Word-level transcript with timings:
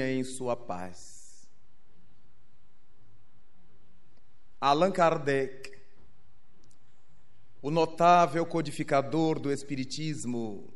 em 0.00 0.24
sua 0.24 0.56
paz. 0.56 1.46
Allan 4.58 4.90
Kardec, 4.90 5.70
o 7.60 7.70
notável 7.70 8.46
codificador 8.46 9.38
do 9.38 9.52
Espiritismo, 9.52 10.72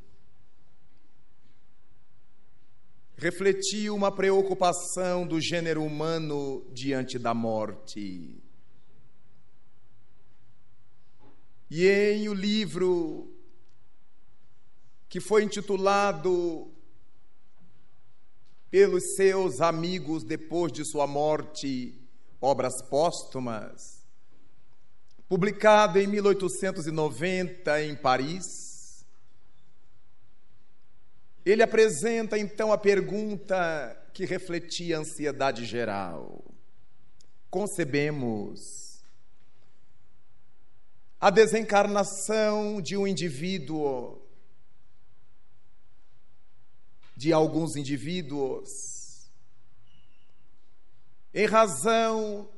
refletiu 3.17 3.95
uma 3.95 4.13
preocupação 4.15 5.27
do 5.27 5.41
gênero 5.41 5.83
humano 5.83 6.69
diante 6.71 7.19
da 7.19 7.33
morte. 7.33 8.39
E 11.71 11.87
em 11.89 12.29
o 12.29 12.35
livro 12.35 13.35
que 15.09 15.21
foi 15.21 15.43
intitulado 15.43 16.76
pelos 18.71 19.15
seus 19.15 19.61
amigos 19.61 20.25
depois 20.25 20.73
de 20.73 20.85
sua 20.85 21.07
morte, 21.07 21.95
obras 22.41 22.83
póstumas, 22.83 24.05
publicado 25.29 25.99
em 25.99 26.07
1890 26.07 27.83
em 27.83 27.95
Paris. 27.95 29.05
Ele 31.45 31.63
apresenta 31.63 32.39
então 32.39 32.73
a 32.73 32.79
pergunta 32.79 33.97
que 34.13 34.25
refletia 34.25 34.97
a 34.97 35.01
ansiedade 35.01 35.65
geral. 35.65 36.45
Concebemos 37.49 38.87
a 41.21 41.31
desencarnação 41.31 42.81
de 42.81 42.97
um 42.97 43.07
indivíduo 43.07 44.26
de 47.17 47.33
alguns 47.33 47.77
indivíduos, 47.77 48.69
em 51.33 51.47
razão 51.47 52.49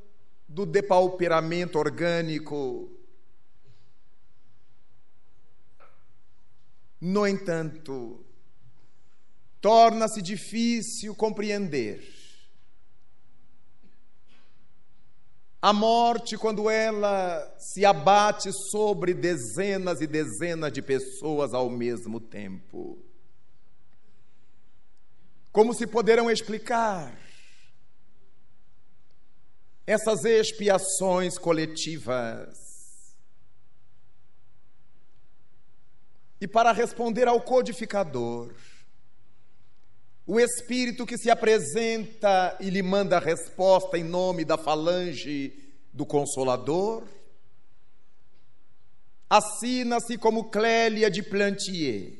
do 0.47 0.65
depauperamento 0.65 1.79
orgânico. 1.79 2.91
No 6.99 7.25
entanto, 7.25 8.25
torna-se 9.61 10.21
difícil 10.21 11.15
compreender 11.15 12.19
a 15.61 15.73
morte 15.73 16.37
quando 16.37 16.69
ela 16.69 17.55
se 17.57 17.83
abate 17.85 18.49
sobre 18.71 19.13
dezenas 19.13 19.99
e 19.99 20.07
dezenas 20.07 20.71
de 20.71 20.81
pessoas 20.81 21.53
ao 21.53 21.69
mesmo 21.69 22.19
tempo. 22.19 23.08
Como 25.51 25.73
se 25.73 25.87
poderão 25.87 26.29
explicar 26.29 27.17
essas 29.85 30.23
expiações 30.23 31.37
coletivas? 31.37 32.57
E 36.39 36.47
para 36.47 36.71
responder 36.71 37.27
ao 37.27 37.41
codificador, 37.41 38.53
o 40.25 40.39
espírito 40.39 41.05
que 41.05 41.17
se 41.17 41.29
apresenta 41.29 42.55
e 42.59 42.69
lhe 42.69 42.83
manda 42.83 43.17
a 43.17 43.19
resposta 43.19 43.97
em 43.97 44.03
nome 44.03 44.45
da 44.45 44.57
falange 44.57 45.73
do 45.91 46.05
Consolador, 46.05 47.03
assina-se 49.27 50.17
como 50.19 50.51
Clélia 50.51 51.09
de 51.09 51.23
Plantier 51.23 52.18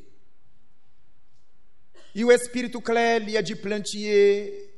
e 2.14 2.26
o 2.26 2.32
espírito 2.32 2.82
Clélia 2.82 3.42
de 3.44 3.56
Plantier, 3.56 4.70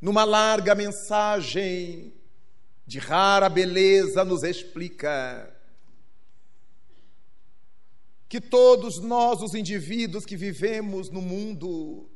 numa 0.00 0.24
larga 0.24 0.74
mensagem 0.74 2.12
de 2.86 2.98
rara 2.98 3.48
beleza, 3.48 4.24
nos 4.24 4.42
explica 4.42 5.52
que 8.28 8.40
todos 8.40 9.00
nós, 9.00 9.40
os 9.40 9.54
indivíduos 9.54 10.26
que 10.26 10.36
vivemos 10.36 11.10
no 11.10 11.22
mundo, 11.22 12.10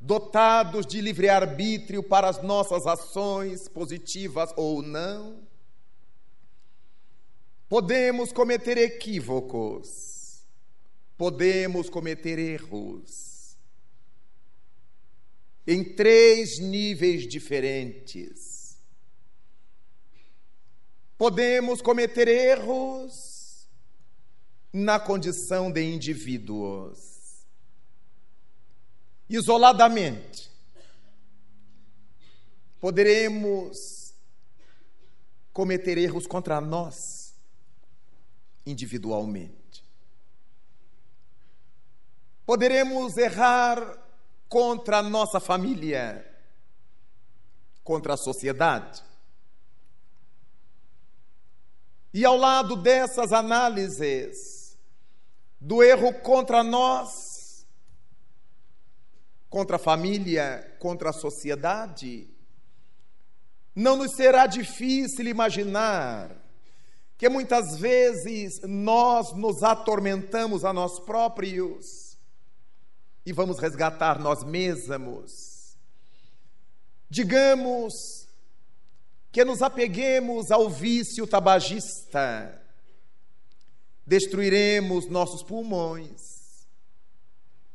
dotados 0.00 0.86
de 0.86 1.00
livre-arbítrio 1.00 2.02
para 2.02 2.28
as 2.28 2.42
nossas 2.42 2.86
ações, 2.86 3.68
positivas 3.68 4.50
ou 4.56 4.80
não, 4.82 5.42
podemos 7.68 8.30
cometer 8.30 8.78
equívocos 8.78 10.13
podemos 11.16 11.88
cometer 11.88 12.38
erros 12.38 13.56
em 15.66 15.82
três 15.82 16.58
níveis 16.58 17.26
diferentes. 17.26 18.78
Podemos 21.16 21.80
cometer 21.80 22.28
erros 22.28 23.68
na 24.72 24.98
condição 24.98 25.70
de 25.70 25.80
indivíduos, 25.82 26.98
isoladamente. 29.28 30.50
Poderemos 32.80 34.12
cometer 35.52 35.96
erros 35.96 36.26
contra 36.26 36.60
nós, 36.60 37.34
individualmente. 38.66 39.63
Poderemos 42.46 43.16
errar 43.16 43.98
contra 44.48 44.98
a 44.98 45.02
nossa 45.02 45.40
família, 45.40 46.24
contra 47.82 48.14
a 48.14 48.16
sociedade. 48.16 49.02
E 52.12 52.24
ao 52.24 52.36
lado 52.36 52.76
dessas 52.76 53.32
análises 53.32 54.78
do 55.58 55.82
erro 55.82 56.12
contra 56.20 56.62
nós, 56.62 57.66
contra 59.48 59.76
a 59.76 59.78
família, 59.80 60.76
contra 60.78 61.10
a 61.10 61.12
sociedade, 61.14 62.28
não 63.74 63.96
nos 63.96 64.12
será 64.12 64.46
difícil 64.46 65.26
imaginar 65.26 66.30
que 67.16 67.28
muitas 67.28 67.78
vezes 67.78 68.60
nós 68.62 69.32
nos 69.32 69.62
atormentamos 69.62 70.64
a 70.64 70.72
nós 70.72 71.00
próprios 71.00 72.03
e 73.24 73.32
vamos 73.32 73.58
resgatar 73.58 74.18
nós 74.18 74.44
mesmos. 74.44 75.76
Digamos 77.08 78.28
que 79.32 79.44
nos 79.44 79.62
apeguemos 79.62 80.50
ao 80.50 80.68
vício 80.68 81.26
tabagista, 81.26 82.62
destruiremos 84.06 85.06
nossos 85.08 85.42
pulmões, 85.42 86.66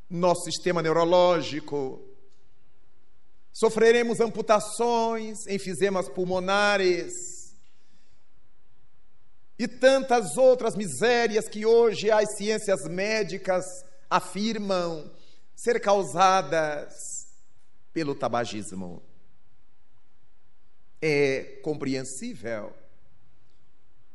nosso 0.09 0.43
sistema 0.43 0.81
neurológico, 0.81 2.01
sofreremos 3.51 4.19
amputações, 4.19 5.45
enfisemas 5.47 6.07
pulmonares. 6.07 7.39
E 9.57 9.67
tantas 9.67 10.37
outras 10.37 10.77
misérias 10.77 11.49
que 11.49 11.66
hoje 11.66 12.09
as 12.09 12.37
ciências 12.37 12.87
médicas 12.87 13.66
afirmam 14.09 15.11
ser 15.59 15.81
causadas 15.81 17.28
pelo 17.92 18.16
tabagismo. 18.16 19.03
É 21.02 21.59
compreensível 21.62 22.74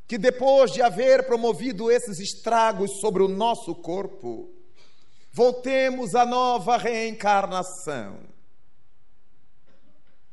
que 0.07 0.17
depois 0.17 0.73
de 0.73 0.81
haver 0.81 1.27
promovido 1.27 1.91
esses 1.91 2.19
estragos 2.19 2.99
sobre 2.99 3.23
o 3.23 3.29
nosso 3.29 3.75
corpo, 3.75 4.55
voltemos 5.31 6.15
à 6.15 6.25
nova 6.25 6.79
reencarnação, 6.79 8.21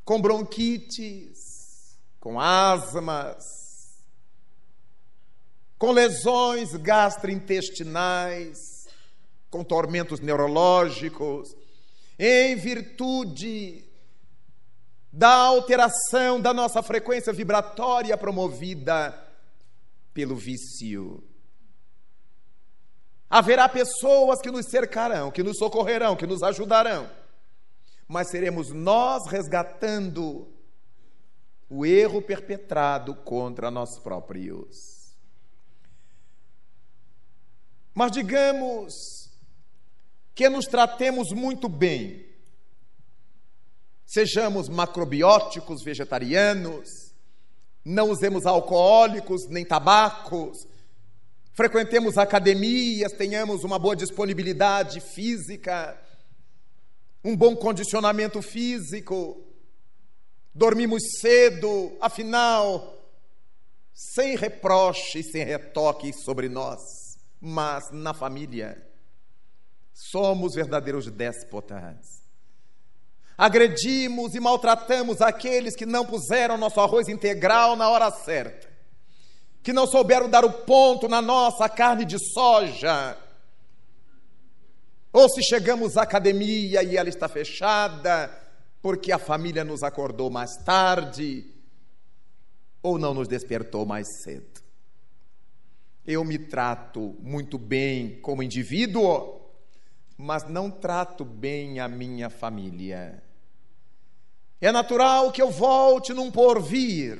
com 0.05 0.21
bronquites, 0.21 1.99
com 2.21 2.39
asmas, 2.39 3.99
com 5.77 5.91
lesões 5.91 6.73
gastrointestinais, 6.77 8.70
com 9.51 9.65
tormentos 9.65 10.21
neurológicos, 10.21 11.53
em 12.17 12.55
virtude 12.55 13.83
da 15.11 15.33
alteração 15.33 16.39
da 16.39 16.53
nossa 16.53 16.81
frequência 16.81 17.33
vibratória 17.33 18.17
promovida 18.17 19.13
pelo 20.13 20.37
vício. 20.37 21.21
Haverá 23.29 23.67
pessoas 23.67 24.41
que 24.41 24.49
nos 24.49 24.67
cercarão, 24.67 25.29
que 25.29 25.43
nos 25.43 25.57
socorrerão, 25.57 26.15
que 26.15 26.25
nos 26.25 26.41
ajudarão, 26.41 27.09
mas 28.07 28.29
seremos 28.29 28.69
nós 28.69 29.27
resgatando 29.27 30.47
o 31.69 31.85
erro 31.85 32.21
perpetrado 32.21 33.15
contra 33.15 33.69
nós 33.69 33.99
próprios. 33.99 35.15
Mas 37.93 38.11
digamos 38.11 39.20
que 40.33 40.49
nos 40.49 40.65
tratemos 40.65 41.31
muito 41.31 41.67
bem. 41.67 42.25
Sejamos 44.05 44.67
macrobióticos, 44.67 45.83
vegetarianos, 45.83 47.13
não 47.83 48.09
usemos 48.09 48.45
alcoólicos 48.45 49.47
nem 49.47 49.65
tabacos, 49.65 50.67
frequentemos 51.53 52.17
academias, 52.17 53.13
tenhamos 53.13 53.63
uma 53.63 53.79
boa 53.79 53.95
disponibilidade 53.95 54.99
física, 54.99 55.99
um 57.23 57.35
bom 57.35 57.55
condicionamento 57.55 58.41
físico, 58.41 59.41
dormimos 60.53 61.01
cedo, 61.21 61.95
afinal, 62.01 62.97
sem 63.93 64.35
reproche, 64.35 65.23
sem 65.23 65.45
retoque 65.45 66.11
sobre 66.11 66.49
nós, 66.49 66.81
mas 67.39 67.91
na 67.91 68.13
família 68.13 68.90
somos 69.93 70.53
verdadeiros 70.53 71.07
déspotas. 71.07 72.21
Agredimos 73.37 74.35
e 74.35 74.39
maltratamos 74.39 75.21
aqueles 75.21 75.75
que 75.75 75.85
não 75.85 76.05
puseram 76.05 76.57
nosso 76.57 76.79
arroz 76.79 77.07
integral 77.07 77.75
na 77.75 77.89
hora 77.89 78.11
certa, 78.11 78.69
que 79.63 79.73
não 79.73 79.87
souberam 79.87 80.29
dar 80.29 80.45
o 80.45 80.51
ponto 80.51 81.07
na 81.07 81.21
nossa 81.21 81.67
carne 81.67 82.05
de 82.05 82.17
soja. 82.33 83.17
Ou 85.11 85.27
se 85.27 85.41
chegamos 85.43 85.97
à 85.97 86.03
academia 86.03 86.83
e 86.83 86.95
ela 86.95 87.09
está 87.09 87.27
fechada, 87.27 88.29
porque 88.81 89.11
a 89.11 89.17
família 89.17 89.63
nos 89.63 89.83
acordou 89.83 90.29
mais 90.29 90.55
tarde, 90.57 91.45
ou 92.83 92.97
não 92.97 93.13
nos 93.13 93.27
despertou 93.27 93.85
mais 93.85 94.07
cedo. 94.21 94.61
Eu 96.05 96.23
me 96.23 96.37
trato 96.37 97.15
muito 97.19 97.57
bem 97.57 98.19
como 98.21 98.41
indivíduo, 98.41 99.40
mas 100.21 100.47
não 100.47 100.69
trato 100.69 101.25
bem 101.25 101.79
a 101.79 101.87
minha 101.87 102.29
família. 102.29 103.23
É 104.61 104.71
natural 104.71 105.31
que 105.31 105.41
eu 105.41 105.49
volte 105.49 106.13
num 106.13 106.29
porvir, 106.29 107.19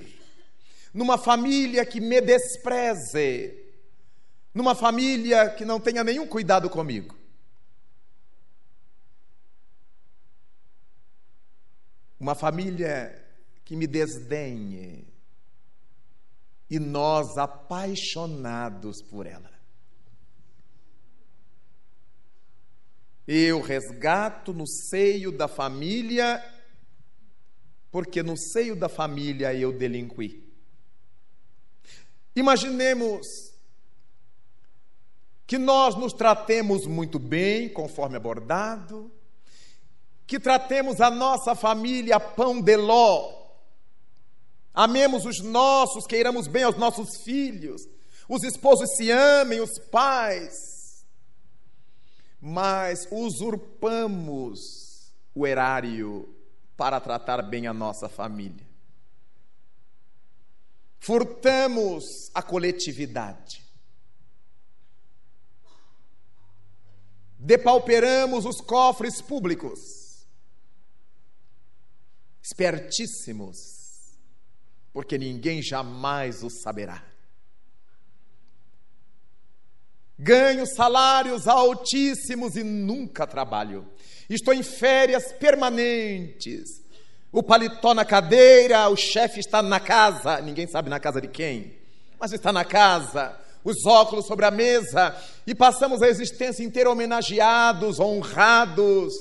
numa 0.94 1.18
família 1.18 1.84
que 1.84 2.00
me 2.00 2.22
despreze, 2.22 3.58
numa 4.54 4.76
família 4.76 5.50
que 5.50 5.66
não 5.66 5.80
tenha 5.80 6.04
nenhum 6.04 6.28
cuidado 6.28 6.70
comigo. 6.70 7.18
Uma 12.20 12.36
família 12.36 13.20
que 13.66 13.76
me 13.76 13.88
desdenhe 13.88 15.08
e 16.70 16.78
nós 16.78 17.36
apaixonados 17.36 19.02
por 19.02 19.26
ela. 19.26 19.61
Eu 23.28 23.62
resgato 23.62 24.54
no 24.54 24.68
seio 24.68 25.32
da 25.32 25.48
família, 25.48 26.44
porque 27.92 28.24
no 28.24 28.38
seio 28.38 28.76
da 28.76 28.90
família 28.90 29.54
eu 29.54 29.72
delinqui. 29.72 30.44
Imaginemos 32.36 33.28
que 35.46 35.58
nós 35.58 35.96
nos 35.96 36.14
tratemos 36.14 36.86
muito 36.86 37.20
bem, 37.20 37.68
conforme 37.68 38.16
abordado, 38.16 39.12
que 40.26 40.40
tratemos 40.40 41.02
a 41.02 41.12
nossa 41.12 41.54
família 41.54 42.18
pão 42.18 42.62
de 42.62 42.78
ló, 42.78 43.42
amemos 44.74 45.26
os 45.26 45.42
nossos, 45.42 46.08
queiramos 46.08 46.48
bem 46.48 46.64
aos 46.64 46.78
nossos 46.78 47.22
filhos, 47.26 47.82
os 48.30 48.44
esposos 48.44 48.96
se 48.96 49.12
amem, 49.12 49.60
os 49.60 49.78
pais, 49.92 50.54
mas 52.42 53.08
usurpamos 53.12 55.14
o 55.36 55.46
erário 55.46 56.28
para 56.76 57.00
tratar 57.00 57.44
bem 57.44 57.68
a 57.68 57.74
nossa 57.74 58.10
família. 58.10 58.66
Furtamos 61.00 62.32
a 62.34 62.42
coletividade. 62.42 63.64
Depauperamos 67.38 68.46
os 68.46 68.60
cofres 68.60 69.22
públicos. 69.22 70.26
Espertíssimos, 72.42 74.18
porque 74.92 75.18
ninguém 75.18 75.62
jamais 75.62 76.44
o 76.44 76.50
saberá. 76.50 77.11
Ganho 80.24 80.68
salários 80.68 81.48
altíssimos 81.48 82.56
e 82.56 82.64
nunca 82.64 83.26
trabalho. 83.26 83.88
Estou 84.30 84.54
em 84.54 84.62
férias 84.62 85.34
permanentes. 85.34 86.80
O 87.32 87.42
paletó 87.42 87.96
na 87.96 88.06
cadeira, 88.06 88.88
o 88.88 88.96
chefe 88.96 89.40
está 89.40 89.64
na 89.64 89.80
casa, 89.80 90.40
ninguém 90.40 90.68
sabe 90.68 90.92
na 90.92 91.00
casa 91.00 91.20
de 91.20 91.28
quem, 91.28 91.76
mas 92.20 92.34
está 92.34 92.54
na 92.54 92.64
casa. 92.64 93.36
Os 93.64 93.84
óculos 93.84 94.28
sobre 94.28 94.46
a 94.46 94.52
mesa 94.52 95.20
e 95.48 95.56
passamos 95.56 96.04
a 96.04 96.08
existência 96.08 96.64
inteira 96.64 96.92
homenageados, 96.92 98.00
honrados, 98.00 99.14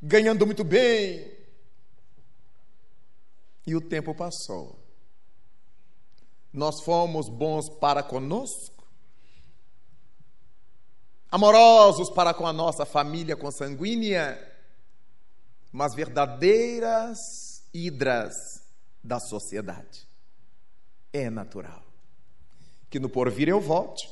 ganhando 0.00 0.46
muito 0.46 0.62
bem. 0.62 1.28
E 3.66 3.74
o 3.74 3.80
tempo 3.80 4.14
passou. 4.14 4.78
Nós 6.52 6.84
fomos 6.84 7.28
bons 7.28 7.68
para 7.68 8.00
conosco 8.00 8.73
amorosos 11.34 12.10
para 12.10 12.32
com 12.32 12.46
a 12.46 12.52
nossa 12.52 12.86
família 12.86 13.34
consanguínea, 13.34 14.40
mas 15.72 15.92
verdadeiras 15.92 17.18
hidras 17.74 18.62
da 19.02 19.18
sociedade. 19.18 20.06
É 21.12 21.28
natural 21.28 21.82
que 22.88 23.00
no 23.00 23.08
porvir 23.08 23.48
eu 23.48 23.60
volte, 23.60 24.08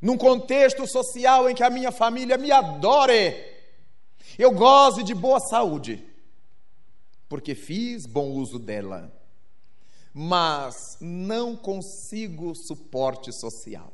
num 0.00 0.16
contexto 0.16 0.86
social 0.86 1.50
em 1.50 1.56
que 1.56 1.64
a 1.64 1.70
minha 1.70 1.90
família 1.90 2.38
me 2.38 2.52
adore, 2.52 3.34
eu 4.38 4.52
goze 4.52 5.02
de 5.02 5.12
boa 5.12 5.40
saúde, 5.40 6.06
porque 7.28 7.52
fiz 7.52 8.06
bom 8.06 8.30
uso 8.30 8.60
dela, 8.60 9.12
mas 10.14 10.98
não 11.00 11.56
consigo 11.56 12.54
suporte 12.54 13.32
social, 13.32 13.92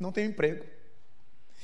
não 0.00 0.10
tenho 0.10 0.30
emprego 0.30 0.71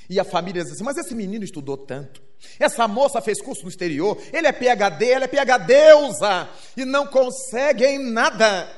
e 0.09 0.19
a 0.19 0.25
família 0.25 0.63
diz 0.63 0.73
assim: 0.73 0.85
Mas 0.85 0.97
esse 0.97 1.15
menino 1.15 1.45
estudou 1.45 1.77
tanto. 1.77 2.23
Essa 2.59 2.87
moça 2.89 3.21
fez 3.21 3.43
curso 3.43 3.63
no 3.63 3.69
exterior. 3.69 4.17
Ele 4.33 4.47
é 4.47 4.53
PHD, 4.53 5.11
ela 5.11 5.25
é 5.25 5.29
PHDeusa. 5.29 6.49
E 6.77 6.85
não 6.85 7.07
conseguem 7.07 7.99
nada. 7.99 8.73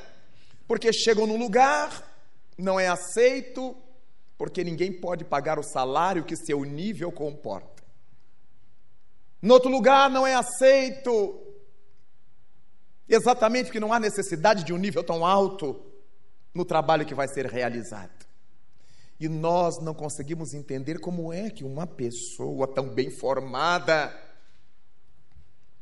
Porque 0.66 0.92
chegam 0.92 1.26
num 1.26 1.37
lugar, 1.37 2.02
não 2.56 2.80
é 2.80 2.88
aceito, 2.88 3.76
porque 4.38 4.64
ninguém 4.64 4.92
pode 4.92 5.25
pagar 5.25 5.58
o 5.58 5.62
salário 5.62 6.25
que 6.25 6.37
seu 6.37 6.64
nível 6.64 7.12
comporta. 7.12 7.82
No 9.42 9.54
outro 9.54 9.70
lugar, 9.70 10.10
não 10.10 10.26
é 10.26 10.34
aceito, 10.34 11.40
exatamente 13.08 13.66
porque 13.66 13.80
não 13.80 13.92
há 13.92 13.99
necessidade 13.99 14.64
de 14.64 14.72
um 14.72 14.76
nível 14.76 15.02
tão 15.02 15.25
alto 15.25 15.80
no 16.54 16.64
trabalho 16.64 17.06
que 17.06 17.14
vai 17.14 17.26
ser 17.26 17.46
realizado. 17.46 18.19
E 19.20 19.28
nós 19.28 19.78
não 19.78 19.92
conseguimos 19.92 20.54
entender 20.54 20.98
como 20.98 21.30
é 21.30 21.50
que 21.50 21.62
uma 21.62 21.86
pessoa 21.86 22.66
tão 22.66 22.88
bem 22.88 23.10
formada 23.10 24.18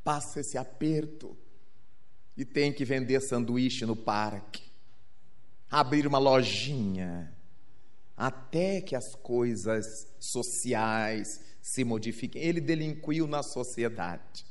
passa 0.03 0.41
esse 0.41 0.59
aperto 0.59 1.39
e 2.37 2.45
tem 2.45 2.73
que 2.73 2.85
vender 2.85 3.21
sanduíche 3.21 3.87
no 3.87 3.95
parque, 3.95 4.65
abrir 5.71 6.05
uma 6.05 6.19
lojinha, 6.19 7.33
até 8.17 8.81
que 8.81 8.97
as 8.97 9.15
coisas 9.15 9.87
sociais 10.19 11.41
se 11.63 11.85
modifiquem. 11.85 12.43
Ele 12.43 12.61
delinquiu 12.61 13.29
na 13.29 13.45
sociedade. 13.45 14.45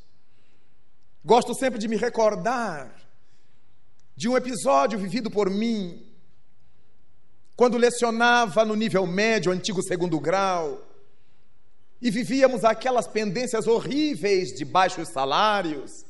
Gosto 1.25 1.53
sempre 1.53 1.77
de 1.77 1.89
me 1.89 1.97
recordar 1.97 3.05
de 4.15 4.29
um 4.29 4.37
episódio 4.37 4.97
vivido 4.97 5.29
por 5.29 5.49
mim 5.49 6.06
quando 7.57 7.75
lecionava 7.75 8.63
no 8.63 8.75
nível 8.75 9.07
médio, 9.07 9.51
antigo 9.51 9.81
segundo 9.81 10.19
grau, 10.19 10.79
e 11.99 12.11
vivíamos 12.11 12.63
aquelas 12.63 13.07
pendências 13.07 13.65
horríveis 13.65 14.53
de 14.53 14.63
baixos 14.63 15.09
salários. 15.09 16.05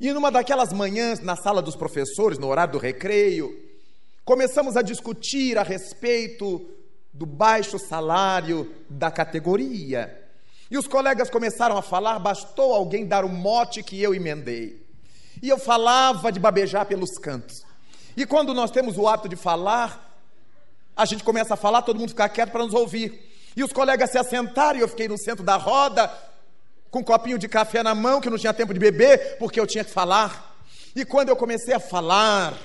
E 0.00 0.10
numa 0.10 0.30
daquelas 0.30 0.72
manhãs, 0.72 1.20
na 1.20 1.36
sala 1.36 1.60
dos 1.60 1.76
professores, 1.76 2.38
no 2.38 2.46
horário 2.46 2.72
do 2.72 2.78
recreio, 2.78 3.54
começamos 4.24 4.78
a 4.78 4.82
discutir 4.82 5.58
a 5.58 5.62
respeito 5.62 6.66
do 7.12 7.26
baixo 7.26 7.78
salário 7.78 8.74
da 8.88 9.10
categoria. 9.10 10.26
E 10.70 10.78
os 10.78 10.88
colegas 10.88 11.28
começaram 11.28 11.76
a 11.76 11.82
falar, 11.82 12.18
bastou 12.18 12.72
alguém 12.72 13.04
dar 13.04 13.26
um 13.26 13.28
mote 13.28 13.82
que 13.82 14.00
eu 14.00 14.14
emendei. 14.14 14.86
E 15.42 15.50
eu 15.50 15.58
falava 15.58 16.32
de 16.32 16.40
babejar 16.40 16.86
pelos 16.86 17.18
cantos. 17.18 17.67
E 18.18 18.26
quando 18.26 18.52
nós 18.52 18.72
temos 18.72 18.98
o 18.98 19.06
hábito 19.06 19.28
de 19.28 19.36
falar, 19.36 20.20
a 20.96 21.04
gente 21.04 21.22
começa 21.22 21.54
a 21.54 21.56
falar, 21.56 21.82
todo 21.82 22.00
mundo 22.00 22.08
fica 22.08 22.28
quieto 22.28 22.50
para 22.50 22.64
nos 22.64 22.74
ouvir. 22.74 23.30
E 23.56 23.62
os 23.62 23.72
colegas 23.72 24.10
se 24.10 24.18
assentaram 24.18 24.76
e 24.76 24.82
eu 24.82 24.88
fiquei 24.88 25.06
no 25.06 25.16
centro 25.16 25.44
da 25.44 25.54
roda, 25.54 26.12
com 26.90 26.98
um 26.98 27.04
copinho 27.04 27.38
de 27.38 27.46
café 27.46 27.80
na 27.80 27.94
mão, 27.94 28.20
que 28.20 28.28
não 28.28 28.36
tinha 28.36 28.52
tempo 28.52 28.74
de 28.74 28.80
beber, 28.80 29.38
porque 29.38 29.60
eu 29.60 29.68
tinha 29.68 29.84
que 29.84 29.92
falar. 29.92 30.60
E 30.96 31.04
quando 31.04 31.28
eu 31.28 31.36
comecei 31.36 31.72
a 31.72 31.78
falar, 31.78 32.58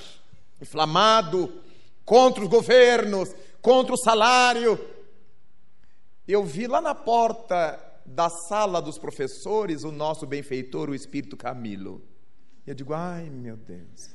inflamado, 0.59 1.61
contra 2.03 2.41
os 2.41 2.49
governos, 2.49 3.29
contra 3.61 3.93
o 3.93 3.97
salário, 3.97 4.83
eu 6.27 6.43
vi 6.43 6.65
lá 6.65 6.81
na 6.81 6.95
porta 6.95 7.79
da 8.03 8.27
sala 8.27 8.81
dos 8.81 8.97
professores 8.97 9.83
o 9.83 9.91
nosso 9.91 10.25
benfeitor, 10.25 10.89
o 10.89 10.95
Espírito 10.95 11.37
Camilo. 11.37 12.01
E 12.65 12.71
eu 12.71 12.73
digo, 12.73 12.91
ai 12.95 13.29
meu 13.29 13.55
Deus, 13.55 14.09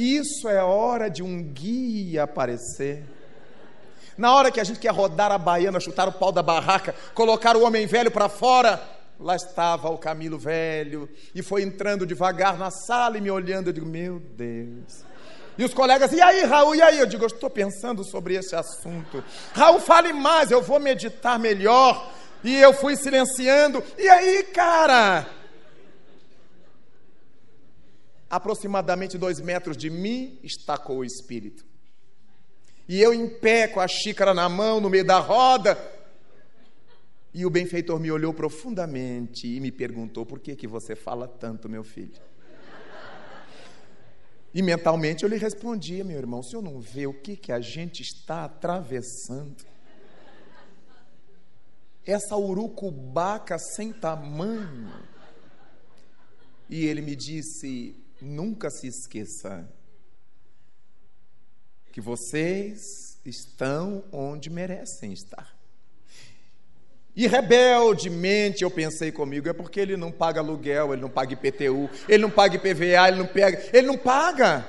isso 0.00 0.48
é 0.48 0.62
hora 0.62 1.08
de 1.08 1.22
um 1.22 1.42
guia 1.42 2.24
aparecer. 2.24 3.04
Na 4.16 4.34
hora 4.34 4.50
que 4.50 4.60
a 4.60 4.64
gente 4.64 4.78
quer 4.78 4.92
rodar 4.92 5.32
a 5.32 5.38
baiana, 5.38 5.80
chutar 5.80 6.08
o 6.08 6.12
pau 6.12 6.30
da 6.30 6.42
barraca, 6.42 6.94
colocar 7.14 7.56
o 7.56 7.62
homem 7.62 7.86
velho 7.86 8.10
para 8.10 8.28
fora, 8.28 8.82
lá 9.18 9.34
estava 9.36 9.88
o 9.90 9.98
Camilo 9.98 10.38
velho 10.38 11.08
e 11.34 11.42
foi 11.42 11.62
entrando 11.62 12.06
devagar 12.06 12.58
na 12.58 12.70
sala 12.70 13.18
e 13.18 13.20
me 13.20 13.30
olhando. 13.30 13.68
Eu 13.68 13.72
digo, 13.72 13.86
meu 13.86 14.18
Deus. 14.18 15.04
E 15.56 15.64
os 15.64 15.74
colegas, 15.74 16.12
e 16.12 16.20
aí, 16.20 16.44
Raul, 16.44 16.74
e 16.74 16.82
aí? 16.82 16.98
Eu 16.98 17.06
digo, 17.06 17.24
eu 17.24 17.28
estou 17.28 17.50
pensando 17.50 18.02
sobre 18.02 18.34
esse 18.34 18.54
assunto. 18.56 19.22
Raul, 19.52 19.80
fale 19.80 20.12
mais, 20.12 20.50
eu 20.50 20.62
vou 20.62 20.80
meditar 20.80 21.38
melhor. 21.38 22.10
E 22.42 22.56
eu 22.56 22.72
fui 22.72 22.96
silenciando. 22.96 23.82
E 23.98 24.08
aí, 24.08 24.44
cara? 24.44 25.26
Aproximadamente 28.30 29.18
dois 29.18 29.40
metros 29.40 29.76
de 29.76 29.90
mim, 29.90 30.38
estacou 30.44 30.98
o 30.98 31.04
espírito. 31.04 31.64
E 32.88 33.00
eu 33.00 33.12
em 33.12 33.28
pé, 33.28 33.68
com 33.68 33.80
a 33.80 33.88
xícara 33.88 34.32
na 34.32 34.48
mão, 34.48 34.80
no 34.80 34.88
meio 34.88 35.04
da 35.04 35.18
roda. 35.18 35.76
E 37.34 37.44
o 37.44 37.50
benfeitor 37.50 37.98
me 38.00 38.10
olhou 38.10 38.32
profundamente 38.32 39.46
e 39.46 39.60
me 39.60 39.70
perguntou: 39.70 40.24
por 40.24 40.38
que, 40.40 40.56
que 40.56 40.66
você 40.66 40.96
fala 40.96 41.28
tanto, 41.28 41.68
meu 41.68 41.84
filho? 41.84 42.20
E 44.52 44.62
mentalmente 44.62 45.22
eu 45.22 45.28
lhe 45.28 45.36
respondia, 45.36 46.02
meu 46.02 46.18
irmão, 46.18 46.40
o 46.40 46.42
senhor 46.42 46.62
não 46.62 46.80
vê 46.80 47.06
o 47.06 47.14
que, 47.14 47.36
que 47.36 47.52
a 47.52 47.60
gente 47.60 48.02
está 48.02 48.44
atravessando? 48.44 49.64
Essa 52.04 52.36
urucubaca 52.36 53.56
sem 53.58 53.92
tamanho. 53.92 54.92
E 56.68 56.86
ele 56.86 57.02
me 57.02 57.14
disse: 57.14 57.99
nunca 58.24 58.70
se 58.70 58.86
esqueça 58.86 59.68
que 61.92 62.00
vocês 62.00 63.18
estão 63.24 64.04
onde 64.12 64.48
merecem 64.48 65.12
estar. 65.12 65.54
E 67.14 67.26
rebeldemente 67.26 68.62
eu 68.62 68.70
pensei 68.70 69.10
comigo, 69.10 69.48
é 69.48 69.52
porque 69.52 69.80
ele 69.80 69.96
não 69.96 70.12
paga 70.12 70.40
aluguel, 70.40 70.92
ele 70.92 71.02
não 71.02 71.10
paga 71.10 71.32
IPTU, 71.32 71.90
ele 72.08 72.22
não 72.22 72.30
paga 72.30 72.56
IPVA, 72.56 73.08
ele 73.08 73.16
não 73.16 73.26
pega, 73.26 73.70
ele 73.72 73.86
não 73.86 73.98
paga. 73.98 74.64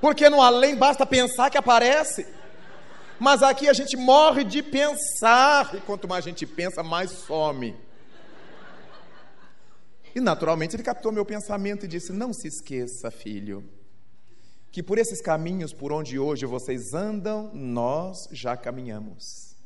Porque 0.00 0.28
no 0.28 0.40
além 0.40 0.76
basta 0.76 1.06
pensar 1.06 1.50
que 1.50 1.58
aparece. 1.58 2.26
Mas 3.18 3.42
aqui 3.42 3.68
a 3.68 3.72
gente 3.72 3.96
morre 3.96 4.44
de 4.44 4.62
pensar, 4.62 5.74
e 5.74 5.80
quanto 5.80 6.08
mais 6.08 6.24
a 6.24 6.28
gente 6.28 6.46
pensa, 6.46 6.82
mais 6.82 7.10
some. 7.10 7.76
E 10.14 10.20
naturalmente 10.20 10.74
ele 10.74 10.82
captou 10.82 11.12
meu 11.12 11.24
pensamento 11.24 11.84
e 11.84 11.88
disse: 11.88 12.12
Não 12.12 12.32
se 12.32 12.48
esqueça, 12.48 13.10
filho, 13.10 13.68
que 14.72 14.82
por 14.82 14.98
esses 14.98 15.20
caminhos 15.20 15.72
por 15.72 15.92
onde 15.92 16.18
hoje 16.18 16.46
vocês 16.46 16.94
andam, 16.94 17.54
nós 17.54 18.28
já 18.32 18.56
caminhamos. 18.56 19.56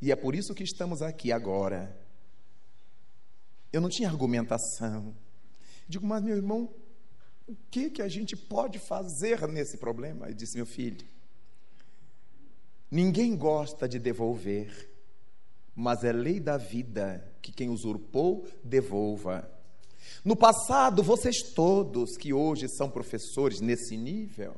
E 0.00 0.10
é 0.10 0.16
por 0.16 0.34
isso 0.34 0.54
que 0.54 0.64
estamos 0.64 1.02
aqui 1.02 1.30
agora. 1.30 1.96
Eu 3.72 3.80
não 3.80 3.88
tinha 3.88 4.08
argumentação. 4.08 5.14
Digo, 5.86 6.06
mas 6.06 6.22
meu 6.22 6.36
irmão, 6.36 6.72
o 7.46 7.56
que, 7.70 7.90
que 7.90 8.02
a 8.02 8.08
gente 8.08 8.36
pode 8.36 8.78
fazer 8.78 9.46
nesse 9.48 9.76
problema? 9.76 10.26
Ele 10.26 10.34
disse, 10.34 10.56
meu 10.56 10.66
filho, 10.66 11.06
ninguém 12.90 13.36
gosta 13.36 13.88
de 13.88 13.98
devolver, 13.98 14.90
mas 15.74 16.02
é 16.02 16.12
lei 16.12 16.40
da 16.40 16.56
vida 16.56 17.24
que 17.42 17.52
quem 17.52 17.68
usurpou, 17.68 18.46
devolva. 18.62 19.50
No 20.24 20.36
passado, 20.36 21.02
vocês 21.02 21.42
todos 21.54 22.16
que 22.16 22.32
hoje 22.32 22.68
são 22.68 22.90
professores 22.90 23.60
nesse 23.60 23.96
nível, 23.96 24.54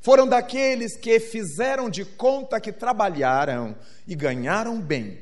foram 0.00 0.28
daqueles 0.28 0.96
que 0.96 1.18
fizeram 1.18 1.90
de 1.90 2.04
conta 2.04 2.60
que 2.60 2.70
trabalharam 2.70 3.76
e 4.06 4.14
ganharam 4.14 4.80
bem. 4.80 5.20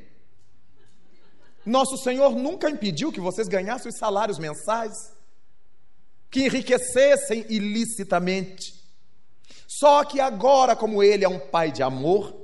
Nosso 1.65 1.97
Senhor 1.97 2.37
nunca 2.37 2.69
impediu 2.69 3.11
que 3.11 3.21
vocês 3.21 3.49
ganhassem 3.49 3.89
os 3.89 3.97
salários 3.97 4.39
mensais, 4.39 4.93
que 6.31 6.45
enriquecessem 6.45 7.47
ilicitamente. 7.49 8.75
Só 9.67 10.05
que 10.05 10.21
agora, 10.21 10.77
como 10.77 11.03
Ele 11.03 11.25
é 11.25 11.29
um 11.29 11.39
Pai 11.39 11.73
de 11.73 11.83
amor, 11.83 12.37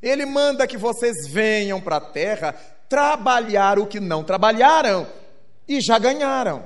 Ele 0.00 0.24
manda 0.24 0.66
que 0.66 0.78
vocês 0.78 1.26
venham 1.28 1.80
para 1.80 1.96
a 1.96 2.00
terra 2.00 2.52
trabalhar 2.88 3.78
o 3.78 3.86
que 3.86 4.00
não 4.00 4.24
trabalharam 4.24 5.06
e 5.66 5.80
já 5.80 5.98
ganharam. 5.98 6.64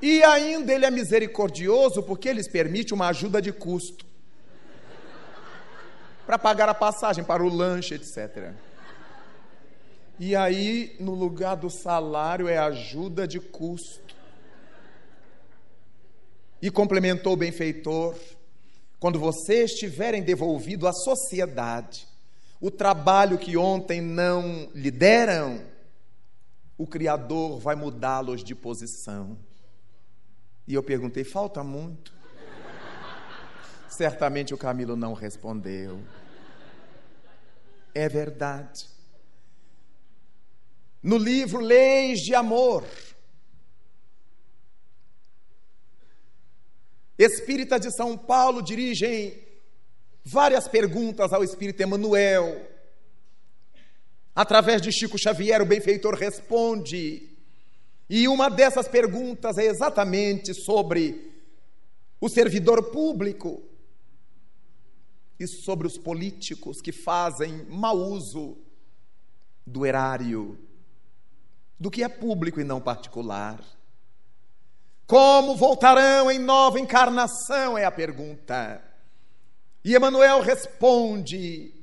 E 0.00 0.22
ainda 0.22 0.72
ele 0.72 0.86
é 0.86 0.90
misericordioso 0.90 2.02
porque 2.02 2.28
ele 2.28 2.42
permite 2.48 2.94
uma 2.94 3.08
ajuda 3.08 3.42
de 3.42 3.52
custo 3.52 4.06
para 6.24 6.38
pagar 6.38 6.68
a 6.68 6.74
passagem, 6.74 7.24
para 7.24 7.42
o 7.42 7.48
lanche, 7.48 7.94
etc. 7.94 8.52
E 10.20 10.36
aí, 10.36 10.96
no 11.00 11.14
lugar 11.14 11.54
do 11.54 11.70
salário, 11.70 12.48
é 12.48 12.58
ajuda 12.58 13.26
de 13.26 13.40
custo. 13.40 14.14
E 16.60 16.70
complementou 16.70 17.32
o 17.32 17.36
benfeitor: 17.36 18.14
quando 19.00 19.18
vocês 19.18 19.72
tiverem 19.72 20.22
devolvido 20.22 20.86
à 20.86 20.92
sociedade 20.92 22.06
o 22.60 22.70
trabalho 22.70 23.38
que 23.38 23.56
ontem 23.56 24.00
não 24.00 24.68
lhe 24.74 24.90
deram, 24.90 25.60
o 26.78 26.86
Criador 26.86 27.58
vai 27.58 27.74
mudá-los 27.74 28.44
de 28.44 28.54
posição. 28.54 29.36
E 30.66 30.74
eu 30.74 30.82
perguntei: 30.82 31.24
falta 31.24 31.64
muito? 31.64 32.16
Certamente 33.90 34.54
o 34.54 34.58
Camilo 34.58 34.94
não 34.94 35.12
respondeu. 35.12 36.00
É 37.92 38.08
verdade. 38.08 38.86
No 41.02 41.16
livro 41.16 41.60
Leis 41.60 42.20
de 42.20 42.34
Amor, 42.34 42.84
Espírita 47.18 47.80
de 47.80 47.90
São 47.90 48.16
Paulo 48.16 48.62
dirigem 48.62 49.42
várias 50.24 50.68
perguntas 50.68 51.32
ao 51.32 51.42
Espírito 51.42 51.80
Emanuel 51.80 52.67
Através 54.38 54.80
de 54.80 54.92
Chico 54.92 55.18
Xavier, 55.18 55.60
o 55.60 55.66
benfeitor 55.66 56.14
responde. 56.14 57.28
E 58.08 58.28
uma 58.28 58.48
dessas 58.48 58.86
perguntas 58.86 59.58
é 59.58 59.64
exatamente 59.64 60.54
sobre 60.54 61.34
o 62.20 62.28
servidor 62.28 62.84
público 62.92 63.60
e 65.40 65.46
sobre 65.48 65.88
os 65.88 65.98
políticos 65.98 66.80
que 66.80 66.92
fazem 66.92 67.64
mau 67.68 67.96
uso 67.96 68.56
do 69.66 69.84
erário, 69.84 70.56
do 71.76 71.90
que 71.90 72.04
é 72.04 72.08
público 72.08 72.60
e 72.60 72.64
não 72.64 72.80
particular. 72.80 73.60
Como 75.04 75.56
voltarão 75.56 76.30
em 76.30 76.38
nova 76.38 76.78
encarnação? 76.78 77.76
É 77.76 77.84
a 77.84 77.90
pergunta. 77.90 78.80
E 79.84 79.96
Emmanuel 79.96 80.40
responde: 80.42 81.74